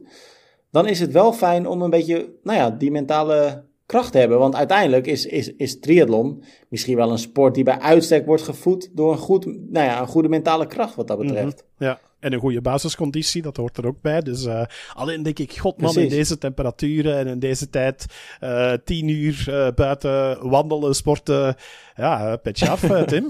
dan 0.72 0.88
is 0.88 1.00
het 1.00 1.12
wel 1.12 1.34
fijn 1.34 1.68
om 1.68 1.82
een 1.82 1.90
beetje, 1.90 2.30
nou 2.44 2.58
ja, 2.58 2.70
die 2.70 2.92
mentale 2.92 3.64
kracht 3.92 4.12
te 4.12 4.18
hebben. 4.18 4.40
Want 4.40 4.56
uiteindelijk 4.56 5.08
is, 5.08 5.26
is, 5.26 5.56
is 5.56 5.80
triathlon 5.80 6.44
misschien 6.70 6.96
wel 6.96 7.12
een 7.12 7.18
sport 7.18 7.56
die 7.56 7.64
bij 7.64 7.80
uitstek 7.80 8.26
wordt 8.26 8.44
gevoed 8.44 8.90
door 8.94 9.12
een, 9.12 9.18
goed, 9.18 9.46
nou 9.46 9.86
ja, 9.86 10.02
een 10.02 10.08
goede 10.08 10.30
mentale 10.30 10.68
kracht 10.68 10.96
wat 10.96 11.08
dat 11.08 11.18
mhm, 11.18 11.28
betreft. 11.28 11.64
ja. 11.78 12.00
en 12.20 12.34
een 12.34 12.40
goede 12.40 12.62
basisconditie, 12.62 13.42
dat 13.42 13.58
hoort 13.58 13.78
er 13.78 13.88
ook 13.88 14.02
bij. 14.02 14.22
Dus 14.22 14.46
uh, 14.46 14.64
alleen 14.94 15.24
denk 15.24 15.40
ik, 15.40 15.58
god 15.58 15.82
man, 15.82 15.98
in 15.98 16.10
deze 16.10 16.38
temperaturen 16.38 17.18
en 17.18 17.28
in 17.28 17.40
deze 17.40 17.70
tijd, 17.70 18.06
uh, 18.44 18.74
tien 18.86 19.08
uur 19.08 19.46
uh, 19.50 19.68
buiten 19.76 20.50
wandelen, 20.50 20.96
sporten, 20.96 21.56
ja, 21.96 22.36
petje 22.36 22.70
af, 22.70 22.80
Tim. 23.06 23.30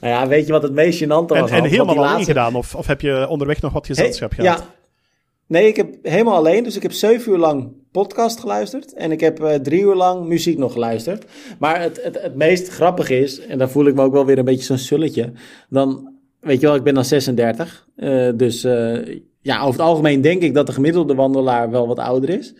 nou 0.00 0.12
ja, 0.12 0.28
weet 0.28 0.46
je 0.46 0.52
wat 0.52 0.62
het 0.62 0.72
meest 0.72 1.04
gênante 1.04 1.08
was? 1.08 1.50
En, 1.50 1.56
en 1.56 1.64
helemaal 1.64 1.96
alleen 1.96 2.10
laatste... 2.10 2.24
gedaan, 2.24 2.54
of, 2.54 2.74
of 2.74 2.86
heb 2.86 3.00
je 3.00 3.28
onderweg 3.28 3.60
nog 3.60 3.72
wat 3.72 3.86
gezelschap 3.86 4.36
hey, 4.36 4.44
gehad? 4.44 4.58
Ja, 4.58 4.79
Nee, 5.50 5.66
ik 5.66 5.76
heb 5.76 5.94
helemaal 6.02 6.34
alleen. 6.34 6.64
Dus 6.64 6.76
ik 6.76 6.82
heb 6.82 6.92
zeven 6.92 7.32
uur 7.32 7.38
lang 7.38 7.72
podcast 7.92 8.40
geluisterd. 8.40 8.94
En 8.94 9.12
ik 9.12 9.20
heb 9.20 9.40
uh, 9.40 9.54
drie 9.54 9.80
uur 9.80 9.94
lang 9.94 10.26
muziek 10.26 10.58
nog 10.58 10.72
geluisterd. 10.72 11.24
Maar 11.58 11.80
het, 11.80 12.02
het, 12.02 12.22
het 12.22 12.34
meest 12.34 12.68
grappige 12.68 13.18
is, 13.18 13.46
en 13.46 13.58
daar 13.58 13.70
voel 13.70 13.86
ik 13.86 13.94
me 13.94 14.02
ook 14.02 14.12
wel 14.12 14.26
weer 14.26 14.38
een 14.38 14.44
beetje 14.44 14.64
zo'n 14.64 14.78
sulletje. 14.78 15.32
Dan, 15.68 16.12
weet 16.40 16.60
je 16.60 16.66
wel, 16.66 16.74
ik 16.74 16.82
ben 16.82 16.94
dan 16.94 17.04
36. 17.04 17.86
Uh, 17.96 18.28
dus 18.34 18.64
uh, 18.64 19.20
ja, 19.40 19.58
over 19.60 19.72
het 19.72 19.88
algemeen 19.88 20.20
denk 20.20 20.42
ik 20.42 20.54
dat 20.54 20.66
de 20.66 20.72
gemiddelde 20.72 21.14
wandelaar 21.14 21.70
wel 21.70 21.86
wat 21.86 21.98
ouder 21.98 22.30
is. 22.30 22.54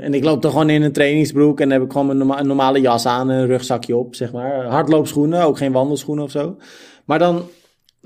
en 0.00 0.14
ik 0.14 0.24
loop 0.24 0.42
dan 0.42 0.50
gewoon 0.50 0.70
in 0.70 0.82
een 0.82 0.92
trainingsbroek 0.92 1.60
en 1.60 1.70
heb 1.70 1.82
ik 1.82 1.92
gewoon 1.92 2.20
een 2.20 2.46
normale 2.46 2.80
jas 2.80 3.06
aan 3.06 3.30
en 3.30 3.38
een 3.38 3.46
rugzakje 3.46 3.96
op, 3.96 4.14
zeg 4.14 4.32
maar. 4.32 4.64
Hardloopschoenen, 4.64 5.42
ook 5.42 5.58
geen 5.58 5.72
wandelschoenen 5.72 6.24
of 6.24 6.30
zo. 6.30 6.56
Maar 7.04 7.18
dan 7.18 7.42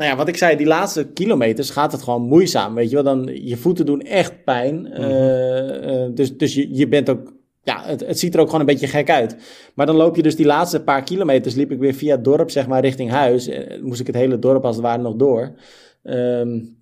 nou 0.03 0.15
ja, 0.15 0.21
wat 0.21 0.29
ik 0.29 0.37
zei, 0.37 0.57
die 0.57 0.67
laatste 0.67 1.07
kilometers 1.07 1.71
gaat 1.71 1.93
het 1.93 2.03
gewoon 2.03 2.23
moeizaam. 2.23 2.75
Weet 2.75 2.89
je 2.89 2.95
wel, 2.95 3.05
dan 3.05 3.31
je 3.43 3.57
voeten 3.57 3.87
doen 3.87 4.01
echt 4.01 4.45
pijn. 4.45 4.81
Mhm. 4.81 5.01
Uh, 5.01 6.07
dus 6.15 6.37
dus 6.37 6.55
je, 6.55 6.75
je 6.75 6.89
bent 6.89 7.11
ook, 7.11 7.33
ja, 7.63 7.83
het, 7.85 8.07
het 8.07 8.19
ziet 8.19 8.35
er 8.35 8.41
ook 8.41 8.47
gewoon 8.47 8.61
een 8.61 8.67
beetje 8.67 8.87
gek 8.87 9.11
uit. 9.11 9.37
Maar 9.75 9.87
dan 9.87 9.97
loop 9.97 10.17
je 10.17 10.23
dus 10.23 10.37
die 10.37 10.47
laatste 10.47 10.83
paar 10.83 11.03
kilometers, 11.03 11.55
liep 11.55 11.71
ik 11.71 11.79
weer 11.79 11.95
via 11.95 12.15
het 12.15 12.25
dorp, 12.25 12.51
zeg 12.51 12.67
maar, 12.67 12.81
richting 12.81 13.11
huis. 13.11 13.49
Uh, 13.49 13.83
moest 13.83 14.01
ik 14.01 14.07
het 14.07 14.17
hele 14.17 14.39
dorp 14.39 14.65
als 14.65 14.77
het 14.77 14.85
ware 14.85 15.03
nog 15.03 15.17
door. 15.17 15.55
Um, 16.03 16.77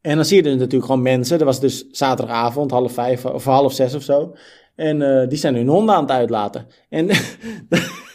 en 0.00 0.16
dan 0.16 0.24
zie 0.24 0.36
je 0.36 0.42
dus 0.42 0.56
natuurlijk 0.56 0.84
gewoon 0.84 1.02
mensen. 1.02 1.38
Er 1.38 1.44
was 1.44 1.60
dus 1.60 1.86
zaterdagavond, 1.90 2.70
half 2.70 2.92
vijf 2.92 3.24
of 3.24 3.44
half 3.44 3.72
zes 3.72 3.94
of 3.94 4.02
zo. 4.02 4.34
En 4.74 5.00
uh, 5.00 5.28
die 5.28 5.38
zijn 5.38 5.54
hun 5.54 5.68
honden 5.68 5.94
aan 5.94 6.02
het 6.02 6.10
uitlaten. 6.10 6.66
En 6.88 7.08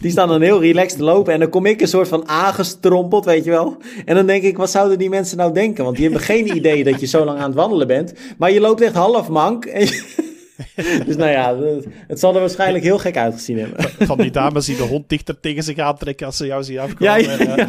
Die 0.00 0.10
staan 0.10 0.28
dan 0.28 0.40
heel 0.40 0.60
relaxed 0.60 0.98
te 0.98 1.04
lopen. 1.04 1.32
En 1.32 1.40
dan 1.40 1.48
kom 1.48 1.66
ik 1.66 1.80
een 1.80 1.88
soort 1.88 2.08
van 2.08 2.28
aangestrompeld, 2.28 3.24
weet 3.24 3.44
je 3.44 3.50
wel. 3.50 3.76
En 4.04 4.14
dan 4.14 4.26
denk 4.26 4.42
ik, 4.42 4.56
wat 4.56 4.70
zouden 4.70 4.98
die 4.98 5.08
mensen 5.08 5.36
nou 5.36 5.52
denken? 5.52 5.84
Want 5.84 5.96
die 5.96 6.04
hebben 6.04 6.22
geen 6.22 6.54
idee 6.56 6.84
dat 6.84 7.00
je 7.00 7.06
zo 7.06 7.24
lang 7.24 7.38
aan 7.38 7.46
het 7.46 7.54
wandelen 7.54 7.86
bent. 7.86 8.12
Maar 8.38 8.52
je 8.52 8.60
loopt 8.60 8.80
echt 8.80 8.94
half 8.94 9.28
mank. 9.28 9.64
dus 11.06 11.16
nou 11.16 11.30
ja, 11.30 11.56
het 12.06 12.20
zal 12.20 12.34
er 12.34 12.40
waarschijnlijk 12.40 12.84
heel 12.84 12.98
gek 12.98 13.16
uitgezien 13.16 13.58
hebben. 13.58 13.90
Van 14.06 14.18
die 14.18 14.30
dames 14.30 14.66
die 14.66 14.76
de 14.76 14.82
hond 14.82 15.08
dichter 15.08 15.40
tegen 15.40 15.62
zich 15.62 15.78
aantrekken 15.78 16.26
als 16.26 16.36
ze 16.36 16.46
jou 16.46 16.62
zien 16.62 16.78
afkomen. 16.78 17.22
Ja, 17.22 17.36
ja, 17.38 17.68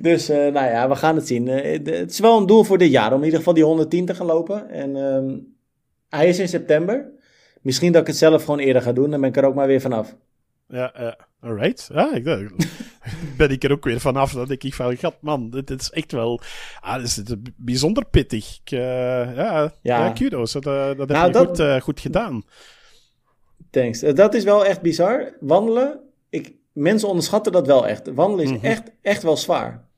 dus 0.00 0.30
uh, 0.30 0.36
nou 0.36 0.66
ja, 0.66 0.88
we 0.88 0.96
gaan 0.96 1.16
het 1.16 1.26
zien. 1.26 1.46
Uh, 1.46 1.72
het 1.84 2.10
is 2.10 2.18
wel 2.18 2.38
een 2.38 2.46
doel 2.46 2.64
voor 2.64 2.78
dit 2.78 2.90
jaar 2.90 3.12
om 3.12 3.18
in 3.18 3.24
ieder 3.24 3.38
geval 3.38 3.54
die 3.54 3.64
110 3.64 4.06
te 4.06 4.14
gaan 4.14 4.26
lopen. 4.26 4.70
En 4.70 4.96
uh, 4.96 5.36
hij 6.08 6.28
is 6.28 6.38
in 6.38 6.48
september. 6.48 7.12
Misschien 7.60 7.92
dat 7.92 8.00
ik 8.00 8.06
het 8.06 8.16
zelf 8.16 8.44
gewoon 8.44 8.58
eerder 8.58 8.82
ga 8.82 8.92
doen, 8.92 9.10
dan 9.10 9.20
ben 9.20 9.28
ik 9.28 9.36
er 9.36 9.44
ook 9.44 9.54
maar 9.54 9.66
weer 9.66 9.80
vanaf. 9.80 10.16
Ja, 10.68 10.92
ja. 10.98 11.16
Alright. 11.40 11.88
Ja, 11.92 12.14
ik, 12.14 12.24
ben 13.36 13.50
ik 13.50 13.64
er 13.64 13.72
ook 13.72 13.84
weer 13.84 14.00
vanaf. 14.00 14.32
Dat 14.32 14.50
ik 14.50 14.74
van, 14.74 14.96
gat 14.96 15.16
man, 15.20 15.50
dit, 15.50 15.70
is 15.70 15.90
echt 15.90 16.12
wel... 16.12 16.40
Ah, 16.80 16.96
dit 16.96 17.04
is 17.04 17.34
bijzonder 17.56 18.04
pittig. 18.06 18.60
Ik, 18.64 18.70
uh, 18.70 18.80
ja, 19.36 19.72
ja. 19.82 20.10
kudos. 20.10 20.52
Dat, 20.52 20.66
uh, 20.66 20.86
dat 20.86 20.98
heb 20.98 21.08
nou, 21.08 21.26
je 21.26 21.32
dat... 21.32 21.46
Goed, 21.46 21.58
uh, 21.60 21.80
goed 21.80 22.00
gedaan. 22.00 22.42
Thanks. 23.70 24.00
dat 24.00 24.34
is 24.34 24.44
wel 24.44 24.64
echt 24.64 24.80
bizar. 24.80 25.36
Wandelen, 25.40 26.00
ik, 26.30 26.54
mensen 26.72 27.08
onderschatten 27.08 27.52
dat 27.52 27.66
wel 27.66 27.86
echt. 27.86 28.14
Wandelen 28.14 28.44
is 28.44 28.50
mm 28.50 28.56
-hmm. 28.56 28.70
echt, 28.70 28.90
echt 29.02 29.22
wel 29.22 29.36
zwaar. 29.36 29.88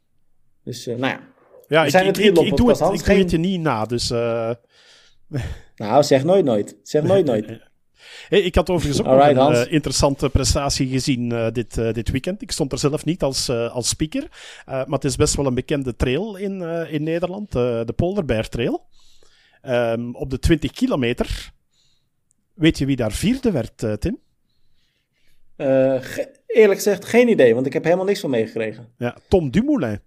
Dus, 0.64 0.86
nou 0.86 0.98
ja. 0.98 1.20
Ja, 1.68 1.84
ik, 1.84 1.92
ik, 1.94 2.16
ik, 2.16 2.16
ik, 2.16 2.34
doe 2.34 2.68
het, 2.68 2.80
ik 2.80 3.04
doe 3.04 3.16
het 3.16 3.30
je 3.30 3.38
niet 3.38 3.60
na, 3.60 3.84
dus... 3.84 4.08
nou, 5.76 6.02
zeg 6.02 6.24
nooit 6.24 6.44
nooit. 6.44 6.76
Zeg 6.82 7.02
nooit 7.02 7.26
nooit. 7.26 7.60
Hey, 8.28 8.40
ik 8.40 8.54
had 8.54 8.70
overigens 8.70 9.00
ook 9.06 9.34
nog 9.34 9.48
een 9.48 9.66
uh, 9.66 9.72
interessante 9.72 10.28
prestatie 10.28 10.88
gezien 10.88 11.32
uh, 11.32 11.46
dit, 11.52 11.76
uh, 11.76 11.92
dit 11.92 12.10
weekend. 12.10 12.42
Ik 12.42 12.50
stond 12.50 12.72
er 12.72 12.78
zelf 12.78 13.04
niet 13.04 13.22
als, 13.22 13.50
als 13.50 13.88
speaker, 13.88 14.28
maar 14.66 14.86
het 14.88 15.04
is 15.04 15.16
best 15.16 15.34
wel 15.34 15.46
een 15.46 15.54
bekende 15.54 15.96
trail 15.96 16.36
in, 16.36 16.60
in 16.90 17.02
Nederland, 17.02 17.52
de 17.52 17.92
Polderberg 17.96 18.48
Trail. 18.48 18.86
Um, 19.68 20.14
op 20.14 20.30
de 20.30 20.38
20 20.38 20.70
kilometer. 20.70 21.52
Weet 22.54 22.78
je 22.78 22.86
wie 22.86 22.96
daar 22.96 23.12
vierde 23.12 23.50
werd, 23.50 24.00
Tim? 24.00 24.18
eerlijk 26.46 26.74
gezegd, 26.74 27.04
geen 27.04 27.28
idee, 27.28 27.54
want 27.54 27.66
ik 27.66 27.72
heb 27.72 27.84
helemaal 27.84 28.04
niks 28.04 28.20
van 28.20 28.30
meegekregen. 28.30 28.88
Ja, 28.98 29.16
Tom 29.28 29.50
Dumoulin. 29.50 30.00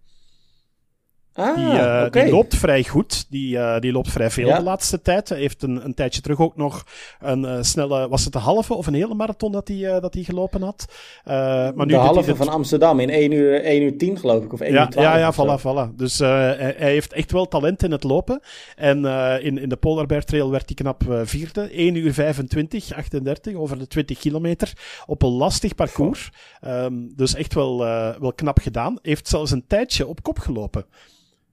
Ah, 1.40 1.56
die, 1.56 1.66
uh, 1.66 2.10
die, 2.10 2.32
loopt 2.32 2.56
vrij 2.56 2.84
goed. 2.84 3.26
Die, 3.30 3.56
uh, 3.56 3.80
die 3.80 3.92
loopt 3.92 4.12
vrij 4.12 4.30
veel 4.30 4.48
ja. 4.48 4.58
de 4.58 4.64
laatste 4.64 5.02
tijd. 5.02 5.30
Hij 5.30 5.40
heeft 5.40 5.64
een, 5.64 5.86
een 5.86 5.94
tijdje 5.94 6.22
terug 6.22 6.40
ook 6.40 6.56
nog 6.56 6.86
een 7.20 7.44
uh, 7.44 7.58
snelle... 7.62 8.08
Was 8.08 8.26
het 8.26 8.36
een 8.36 8.42
halve 8.42 8.74
of 8.74 8.88
een 8.88 8.94
hele 8.94 9.14
marathon 9.14 9.52
dat 9.52 9.68
hij, 9.68 10.00
dat 10.00 10.14
hij 10.14 10.24
gelopen 10.24 10.62
had? 10.62 10.86
maar 11.24 11.86
nu 11.86 11.86
de 11.86 11.96
halve 11.96 12.36
van 12.36 12.50
Amsterdam 12.50 13.00
in 13.00 13.10
1 13.10 13.32
uur, 13.32 13.64
1 13.64 13.82
uur 13.82 13.98
10 13.98 14.18
geloof 14.18 14.44
ik. 14.44 14.54
Of 14.54 14.60
1 14.60 14.74
ja, 14.74 14.82
uur 14.82 14.90
12 14.90 15.08
ja, 15.08 15.18
ja, 15.18 15.34
voilà, 15.34 15.62
voilà. 15.62 15.96
Dus 15.96 16.20
hij, 16.20 16.74
hij, 16.78 16.92
heeft 16.92 17.14
echt 17.14 17.32
wel 17.32 17.48
talent 17.48 17.84
in 17.84 17.92
het 17.92 18.04
lopen. 18.04 18.42
En 18.76 19.06
in, 19.42 19.58
in 19.58 19.70
de 19.70 19.76
Polarbear 19.76 20.24
Trail 20.24 20.52
werd 20.52 20.66
hij 20.66 20.76
knap 20.76 21.04
vierde. 21.24 21.62
1 21.62 21.96
uur 21.96 22.14
25, 22.14 22.94
38 22.94 23.56
over 23.56 23.80
de 23.80 23.88
20 23.88 24.20
kilometer. 24.20 24.74
Op 25.06 25.22
een 25.22 25.30
lastig 25.30 25.76
parcours. 25.76 26.30
Um, 26.68 27.12
dus 27.16 27.36
echt 27.36 27.54
wel, 27.54 27.78
wel 28.20 28.34
knap 28.36 28.60
gedaan. 28.60 28.98
Heeft 29.02 29.28
zelfs 29.28 29.52
een 29.52 29.68
tijdje 29.68 30.08
op 30.08 30.24
kop 30.24 30.40
gelopen. 30.40 30.86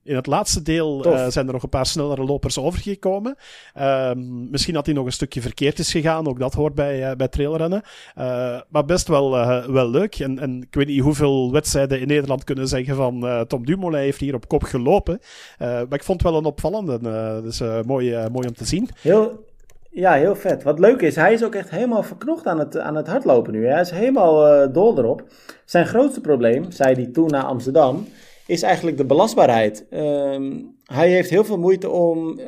In 0.06 0.14
het 0.14 0.26
laatste 0.26 0.62
deel 0.62 1.06
uh, 1.06 1.26
zijn 1.28 1.46
er 1.46 1.52
nog 1.52 1.62
een 1.62 1.68
paar 1.68 1.86
snellere 1.86 2.24
lopers 2.24 2.58
overgekomen. 2.58 3.36
Um, 3.80 4.50
misschien 4.50 4.74
dat 4.74 4.86
hij 4.86 4.94
nog 4.94 5.06
een 5.06 5.12
stukje 5.12 5.40
verkeerd 5.40 5.78
is 5.78 5.90
gegaan. 5.90 6.28
Ook 6.28 6.38
dat 6.38 6.54
hoort 6.54 6.74
bij, 6.74 7.10
uh, 7.10 7.16
bij 7.16 7.28
trailrennen. 7.28 7.82
Uh, 8.18 8.60
maar 8.68 8.84
best 8.84 9.08
wel, 9.08 9.30
wel 9.72 9.90
leuk. 9.90 10.14
En, 10.14 10.38
en 10.38 10.62
ik 10.62 10.74
weet 10.74 10.86
niet 10.86 11.00
hoeveel 11.00 11.52
wedstrijden 11.52 12.00
in 12.00 12.06
Nederland 12.06 12.44
kunnen 12.44 12.68
zeggen 12.68 12.96
van 12.96 13.44
Tom 13.48 13.66
Dumoulin 13.66 14.00
heeft 14.00 14.20
hier 14.20 14.34
op 14.34 14.48
kop 14.48 14.62
gelopen. 14.62 15.20
maar 15.58 15.92
ik 15.92 16.04
vond 16.04 16.22
het 16.22 16.30
wel 16.30 16.38
een 16.38 16.44
opvallende. 16.44 16.98
dus 17.42 17.60
mooi, 17.86 18.28
mooi 18.32 18.46
om 18.48 18.54
te 18.54 18.64
zien. 18.64 18.88
Heel, 19.00 19.44
ja, 19.90 20.12
heel 20.12 20.36
vet. 20.36 20.62
Wat 20.62 20.78
leuk 20.78 21.00
is, 21.00 21.16
hij 21.16 21.32
is 21.32 21.44
ook 21.44 21.54
echt 21.54 21.70
helemaal 21.70 22.02
verknocht 22.02 22.46
aan 22.46 22.58
het, 22.58 22.78
aan 22.78 22.96
het 22.96 23.06
hardlopen 23.06 23.52
nu. 23.52 23.66
Hij 23.66 23.80
is 23.80 23.90
helemaal 23.90 24.72
dol 24.72 24.98
erop. 24.98 25.22
Zijn 25.64 25.86
grootste 25.86 26.20
probleem, 26.20 26.70
zei 26.70 26.94
hij 26.94 27.06
toen 27.06 27.28
naar 27.28 27.44
Amsterdam 27.44 28.06
is 28.46 28.62
eigenlijk 28.62 28.96
de 28.96 29.04
belastbaarheid. 29.04 29.86
Um, 29.90 30.76
hij 30.84 31.10
heeft 31.10 31.30
heel 31.30 31.44
veel 31.44 31.58
moeite 31.58 31.90
om 31.90 32.38
uh, 32.38 32.46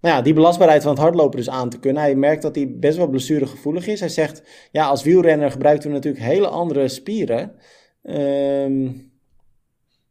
nou 0.00 0.14
ja, 0.14 0.22
die 0.22 0.34
belastbaarheid 0.34 0.82
van 0.82 0.92
het 0.92 1.00
hardlopen 1.00 1.36
dus 1.36 1.50
aan 1.50 1.68
te 1.68 1.78
kunnen. 1.78 2.02
Hij 2.02 2.14
merkt 2.14 2.42
dat 2.42 2.54
hij 2.54 2.74
best 2.76 2.96
wel 2.96 3.08
blessuregevoelig 3.08 3.86
is. 3.86 4.00
Hij 4.00 4.08
zegt, 4.08 4.42
ja, 4.70 4.86
als 4.86 5.02
wielrenner 5.02 5.50
gebruiken 5.50 5.88
we 5.88 5.94
natuurlijk 5.94 6.24
hele 6.24 6.48
andere 6.48 6.88
spieren. 6.88 7.52
Um, 8.02 9.10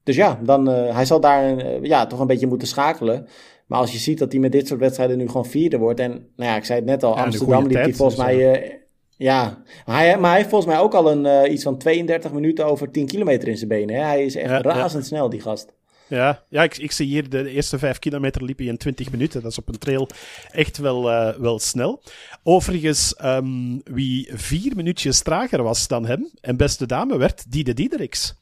dus 0.03 0.15
ja, 0.15 0.39
dan, 0.43 0.69
uh, 0.69 0.95
hij 0.95 1.05
zal 1.05 1.19
daar 1.19 1.65
uh, 1.65 1.83
ja, 1.83 2.05
toch 2.05 2.19
een 2.19 2.27
beetje 2.27 2.47
moeten 2.47 2.67
schakelen. 2.67 3.27
Maar 3.65 3.79
als 3.79 3.91
je 3.91 3.97
ziet 3.97 4.19
dat 4.19 4.31
hij 4.31 4.41
met 4.41 4.51
dit 4.51 4.67
soort 4.67 4.79
wedstrijden 4.79 5.17
nu 5.17 5.27
gewoon 5.27 5.45
vierde 5.45 5.77
wordt. 5.77 5.99
En 5.99 6.11
nou 6.11 6.51
ja, 6.51 6.55
ik 6.55 6.65
zei 6.65 6.79
het 6.79 6.87
net 6.87 7.03
al, 7.03 7.15
ja, 7.15 7.23
Amsterdam 7.23 7.67
liep 7.67 7.77
hij 7.77 7.93
volgens 7.93 8.19
mij 8.19 8.86
ja, 9.17 9.61
maar 9.85 9.97
hij, 9.97 10.17
maar 10.17 10.29
hij 10.29 10.37
heeft 10.37 10.49
volgens 10.49 10.71
mij 10.71 10.81
ook 10.81 10.93
al 10.93 11.11
een, 11.11 11.25
uh, 11.25 11.51
iets 11.51 11.63
van 11.63 11.77
32 11.77 12.31
minuten 12.31 12.65
over 12.65 12.91
10 12.91 13.07
kilometer 13.07 13.47
in 13.47 13.57
zijn 13.57 13.69
benen. 13.69 13.95
Hè? 13.95 14.01
Hij 14.01 14.25
is 14.25 14.35
echt 14.35 14.49
ja, 14.49 14.61
razendsnel, 14.61 15.23
ja. 15.23 15.29
die 15.29 15.41
gast. 15.41 15.75
Ja, 16.07 16.43
ja 16.49 16.63
ik, 16.63 16.77
ik, 16.77 16.91
zie 16.91 17.07
hier 17.07 17.29
de 17.29 17.49
eerste 17.49 17.79
5 17.79 17.99
kilometer 17.99 18.43
liep 18.43 18.57
hij 18.57 18.67
in 18.67 18.77
20 18.77 19.11
minuten. 19.11 19.41
Dat 19.41 19.51
is 19.51 19.57
op 19.57 19.67
een 19.67 19.77
trail 19.77 20.09
echt 20.51 20.77
wel, 20.77 21.11
uh, 21.11 21.29
wel 21.29 21.59
snel. 21.59 22.01
Overigens, 22.43 23.15
um, 23.23 23.81
wie 23.83 24.29
vier 24.33 24.75
minuutjes 24.75 25.21
trager 25.21 25.63
was 25.63 25.87
dan 25.87 26.05
hem 26.05 26.29
en 26.41 26.57
beste 26.57 26.85
dame 26.85 27.17
werd, 27.17 27.51
Diede 27.51 27.73
Diedericks. 27.73 28.35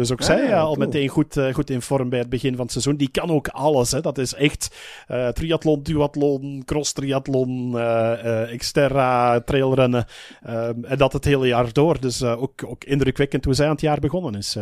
Dus 0.00 0.12
ook 0.12 0.20
ah, 0.20 0.26
zij 0.26 0.56
al 0.56 0.74
meteen 0.74 1.08
goed, 1.08 1.36
uh, 1.36 1.54
goed 1.54 1.70
in 1.70 1.82
vorm 1.82 2.08
bij 2.08 2.18
het 2.18 2.28
begin 2.28 2.50
van 2.50 2.62
het 2.62 2.72
seizoen. 2.72 2.96
Die 2.96 3.10
kan 3.10 3.30
ook 3.30 3.48
alles. 3.48 3.92
Hè. 3.92 4.00
Dat 4.00 4.18
is 4.18 4.34
echt 4.34 4.76
uh, 5.10 5.28
triathlon, 5.28 5.82
duathlon, 5.82 6.62
cross-triathlon, 6.64 7.72
uh, 7.74 8.52
exterra, 8.52 9.40
trailrennen. 9.40 10.04
Ehm, 10.42 10.84
en 10.84 10.98
dat 10.98 11.12
het 11.12 11.24
hele 11.24 11.46
jaar 11.46 11.72
door. 11.72 12.00
Dus 12.00 12.22
ook, 12.22 12.64
ook 12.66 12.84
indrukwekkend 12.84 13.44
hoe 13.44 13.54
zij 13.54 13.66
aan 13.66 13.72
het 13.72 13.80
jaar 13.80 14.00
begonnen 14.00 14.34
is. 14.34 14.56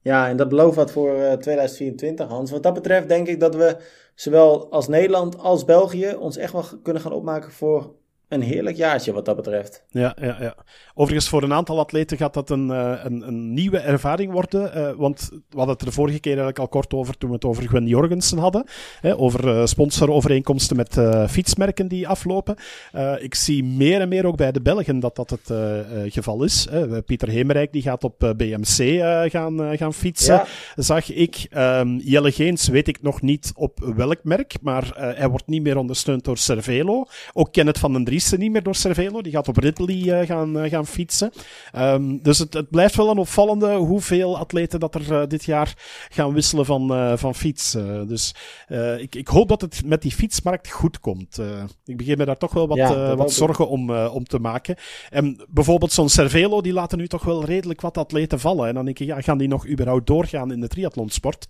Ja, 0.00 0.28
en 0.28 0.36
dat 0.36 0.48
belooft 0.48 0.76
wat 0.76 0.92
voor 0.92 1.36
2024, 1.40 2.28
Hans. 2.28 2.50
Wat 2.50 2.62
dat 2.62 2.74
betreft 2.74 3.08
denk 3.08 3.26
ik 3.28 3.40
dat 3.40 3.54
we 3.54 3.76
zowel 4.14 4.70
als 4.70 4.88
Nederland 4.88 5.38
als 5.38 5.64
België 5.64 6.14
ons 6.18 6.36
echt 6.36 6.52
wel 6.52 6.64
kunnen 6.82 7.02
gaan 7.02 7.12
opmaken 7.12 7.52
voor 7.52 7.94
een 8.34 8.42
heerlijk 8.42 8.76
jaartje 8.76 9.12
wat 9.12 9.24
dat 9.24 9.36
betreft. 9.36 9.84
Ja, 9.90 10.16
ja, 10.20 10.36
ja. 10.40 10.54
Overigens, 10.94 11.28
voor 11.28 11.42
een 11.42 11.52
aantal 11.52 11.78
atleten 11.78 12.16
gaat 12.16 12.34
dat 12.34 12.50
een, 12.50 12.68
uh, 12.68 12.92
een, 13.02 13.26
een, 13.26 13.54
nieuwe 13.54 13.78
ervaring 13.78 14.32
worden. 14.32 14.78
Uh, 14.78 14.90
want 14.96 15.28
we 15.30 15.56
hadden 15.56 15.72
het 15.72 15.80
er 15.80 15.86
de 15.86 15.92
vorige 15.92 16.20
keer 16.20 16.32
eigenlijk 16.32 16.58
al 16.58 16.68
kort 16.68 16.94
over 16.94 17.18
toen 17.18 17.28
we 17.28 17.34
het 17.34 17.44
over 17.44 17.68
Gwen 17.68 17.86
Jorgensen 17.86 18.38
hadden. 18.38 18.64
Hè, 19.00 19.18
over 19.18 19.44
uh, 19.44 19.66
sponsorovereenkomsten 19.66 20.76
met 20.76 20.98
fietsmerken 21.30 21.88
die 21.88 22.08
aflopen. 22.08 22.56
ik 23.18 23.34
zie 23.34 23.64
meer 23.64 24.00
en 24.00 24.08
meer 24.08 24.26
ook 24.26 24.36
bij 24.36 24.52
de 24.52 24.62
Belgen 24.62 25.00
dat 25.00 25.16
dat 25.16 25.30
het 25.30 25.52
geval 26.12 26.42
is. 26.42 26.68
Pieter 27.06 27.28
Hemerijk 27.28 27.72
die 27.72 27.82
gaat 27.82 28.04
op 28.04 28.34
BMC 28.36 29.00
gaan, 29.30 29.76
gaan 29.76 29.94
fietsen. 29.94 30.34
Ja. 30.34 30.46
Zag 30.76 31.12
ik. 31.12 31.46
Um, 31.56 31.96
Jelle 31.96 32.32
Geens 32.32 32.68
weet 32.68 32.88
ik 32.88 33.02
nog 33.02 33.22
niet 33.22 33.52
op 33.54 33.92
welk 33.96 34.18
merk. 34.22 34.54
Maar 34.62 34.92
hij 34.96 35.28
wordt 35.28 35.46
niet 35.46 35.62
meer 35.62 35.76
ondersteund 35.76 36.24
door 36.24 36.38
Cervelo. 36.38 37.06
Ook 37.32 37.52
Kenneth 37.52 37.78
van 37.78 37.92
den 37.92 38.04
Driessen 38.24 38.44
niet 38.44 38.52
meer 38.52 38.62
door 38.62 38.74
Cervelo. 38.74 39.22
Die 39.22 39.32
gaat 39.32 39.48
op 39.48 39.56
Ridley 39.56 40.26
gaan, 40.26 40.68
gaan 40.68 40.86
fietsen. 40.86 41.32
Um, 41.76 42.22
dus 42.22 42.38
het, 42.38 42.54
het, 42.54 42.70
blijft 42.70 42.96
wel 42.96 43.10
een 43.10 43.18
opvallende 43.18 43.74
hoeveel 43.74 44.38
atleten 44.38 44.80
dat 44.80 44.94
er 44.94 45.12
uh, 45.12 45.26
dit 45.28 45.44
jaar 45.44 45.74
gaan 46.08 46.32
wisselen 46.32 46.66
van, 46.66 47.18
van 47.18 47.34
fiets. 47.34 47.76
Dus 48.06 48.34
ik, 48.98 49.14
ik, 49.14 49.28
hoop 49.28 49.48
dat 49.48 49.60
het 49.60 49.82
met 49.84 50.02
die 50.02 50.12
fietsmarkt 50.12 50.70
goed 50.70 51.00
komt. 51.00 51.40
ik 51.84 51.96
begin 51.96 52.18
me 52.18 52.24
daar 52.24 52.36
toch 52.36 52.52
wel 52.52 52.68
wat, 52.68 52.76
ja, 52.76 53.16
wat 53.16 53.32
zorgen 53.32 53.68
om, 53.68 53.90
om 53.90 54.24
te 54.24 54.38
maken. 54.38 54.76
En 55.10 55.44
bijvoorbeeld 55.48 55.92
zo'n 55.92 56.08
Cervelo, 56.08 56.60
die 56.60 56.72
laten 56.72 56.98
nu 56.98 57.06
toch 57.06 57.24
wel 57.24 57.44
redelijk 57.44 57.80
wat 57.80 57.98
atleten 57.98 58.40
vallen. 58.40 58.68
En 58.68 58.74
dan 58.74 58.84
denk 58.84 58.98
ik, 58.98 59.06
ja, 59.06 59.20
gaan 59.20 59.38
die 59.38 59.48
nog 59.48 59.68
überhaupt 59.68 60.06
doorgaan 60.06 60.52
in 60.52 60.60
de 60.60 60.68
triathlonsport? 60.68 61.46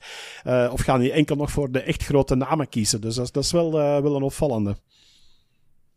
of 0.70 0.80
gaan 0.80 1.00
die 1.00 1.12
enkel 1.12 1.36
nog 1.36 1.50
voor 1.50 1.70
de 1.70 1.80
echt 1.80 2.04
grote 2.04 2.34
namen 2.34 2.68
kiezen? 2.68 3.00
Dus 3.00 3.14
dat, 3.14 3.32
dat 3.32 3.44
is 3.44 3.52
wel, 3.52 3.72
wel 3.72 4.16
een 4.16 4.22
opvallende. 4.22 4.76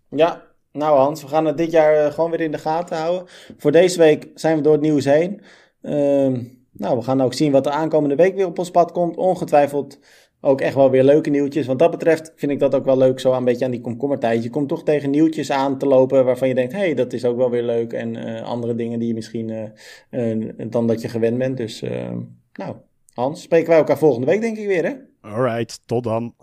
Ja, 0.09 0.46
nou 0.78 0.97
Hans, 0.97 1.21
we 1.21 1.28
gaan 1.28 1.45
het 1.45 1.57
dit 1.57 1.71
jaar 1.71 2.05
eh, 2.05 2.13
gewoon 2.13 2.32
weer 2.32 2.41
in 2.41 2.51
de 2.51 2.57
gaten 2.57 2.97
houden. 2.97 3.28
Voor 3.57 3.71
deze 3.71 3.97
week 3.97 4.28
zijn 4.36 4.55
we 4.55 4.61
door 4.61 4.71
het 4.71 4.82
nieuws 4.82 5.05
heen. 5.05 5.41
Ehm, 5.82 6.43
nou, 6.71 6.97
we 6.97 7.01
gaan 7.01 7.21
ook 7.21 7.34
zien 7.34 7.51
wat 7.51 7.65
er 7.65 7.71
aankomende 7.71 8.15
week 8.15 8.36
weer 8.36 8.45
op 8.45 8.59
ons 8.59 8.71
pad 8.71 8.91
komt. 8.91 9.17
Ongetwijfeld 9.17 9.99
ook 10.41 10.61
echt 10.61 10.75
wel 10.75 10.89
weer 10.89 11.03
leuke 11.03 11.30
nieuwtjes. 11.30 11.65
Wat 11.65 11.80
dat 11.80 11.91
betreft 11.91 12.32
vind 12.36 12.51
ik 12.51 12.59
dat 12.59 12.75
ook 12.75 12.86
wel 12.86 12.97
leuk, 12.97 13.19
zo 13.19 13.34
een 13.34 13.43
beetje 13.43 13.65
aan 13.65 13.71
die 13.71 13.82
komkommertijd. 13.82 14.43
Je 14.43 14.49
komt 14.49 14.69
toch 14.69 14.84
tegen 14.84 15.09
nieuwtjes 15.09 15.51
aan 15.51 15.78
te 15.78 15.86
lopen 15.86 16.25
waarvan 16.25 16.47
je 16.47 16.55
denkt, 16.55 16.73
hé, 16.73 16.80
hey, 16.80 16.93
dat 16.93 17.13
is 17.13 17.25
ook 17.25 17.38
wel 17.38 17.49
weer 17.49 17.63
leuk. 17.63 17.93
En 17.93 18.15
uh, 18.15 18.41
andere 18.41 18.75
dingen 18.75 18.99
die 18.99 19.07
je 19.07 19.13
misschien 19.13 19.71
uh, 20.09 20.69
dan 20.69 20.88
dat 20.88 21.01
je 21.01 21.09
gewend 21.09 21.38
bent. 21.38 21.57
Dus, 21.57 21.84
nou, 22.53 22.75
Hans, 23.13 23.41
spreken 23.41 23.69
wij 23.69 23.78
elkaar 23.78 23.97
volgende 23.97 24.25
week 24.25 24.41
denk 24.41 24.57
ik 24.57 24.67
weer, 24.67 24.86
hè? 24.86 24.93
Alright, 25.21 25.82
tot 25.86 26.03
dan. 26.03 26.34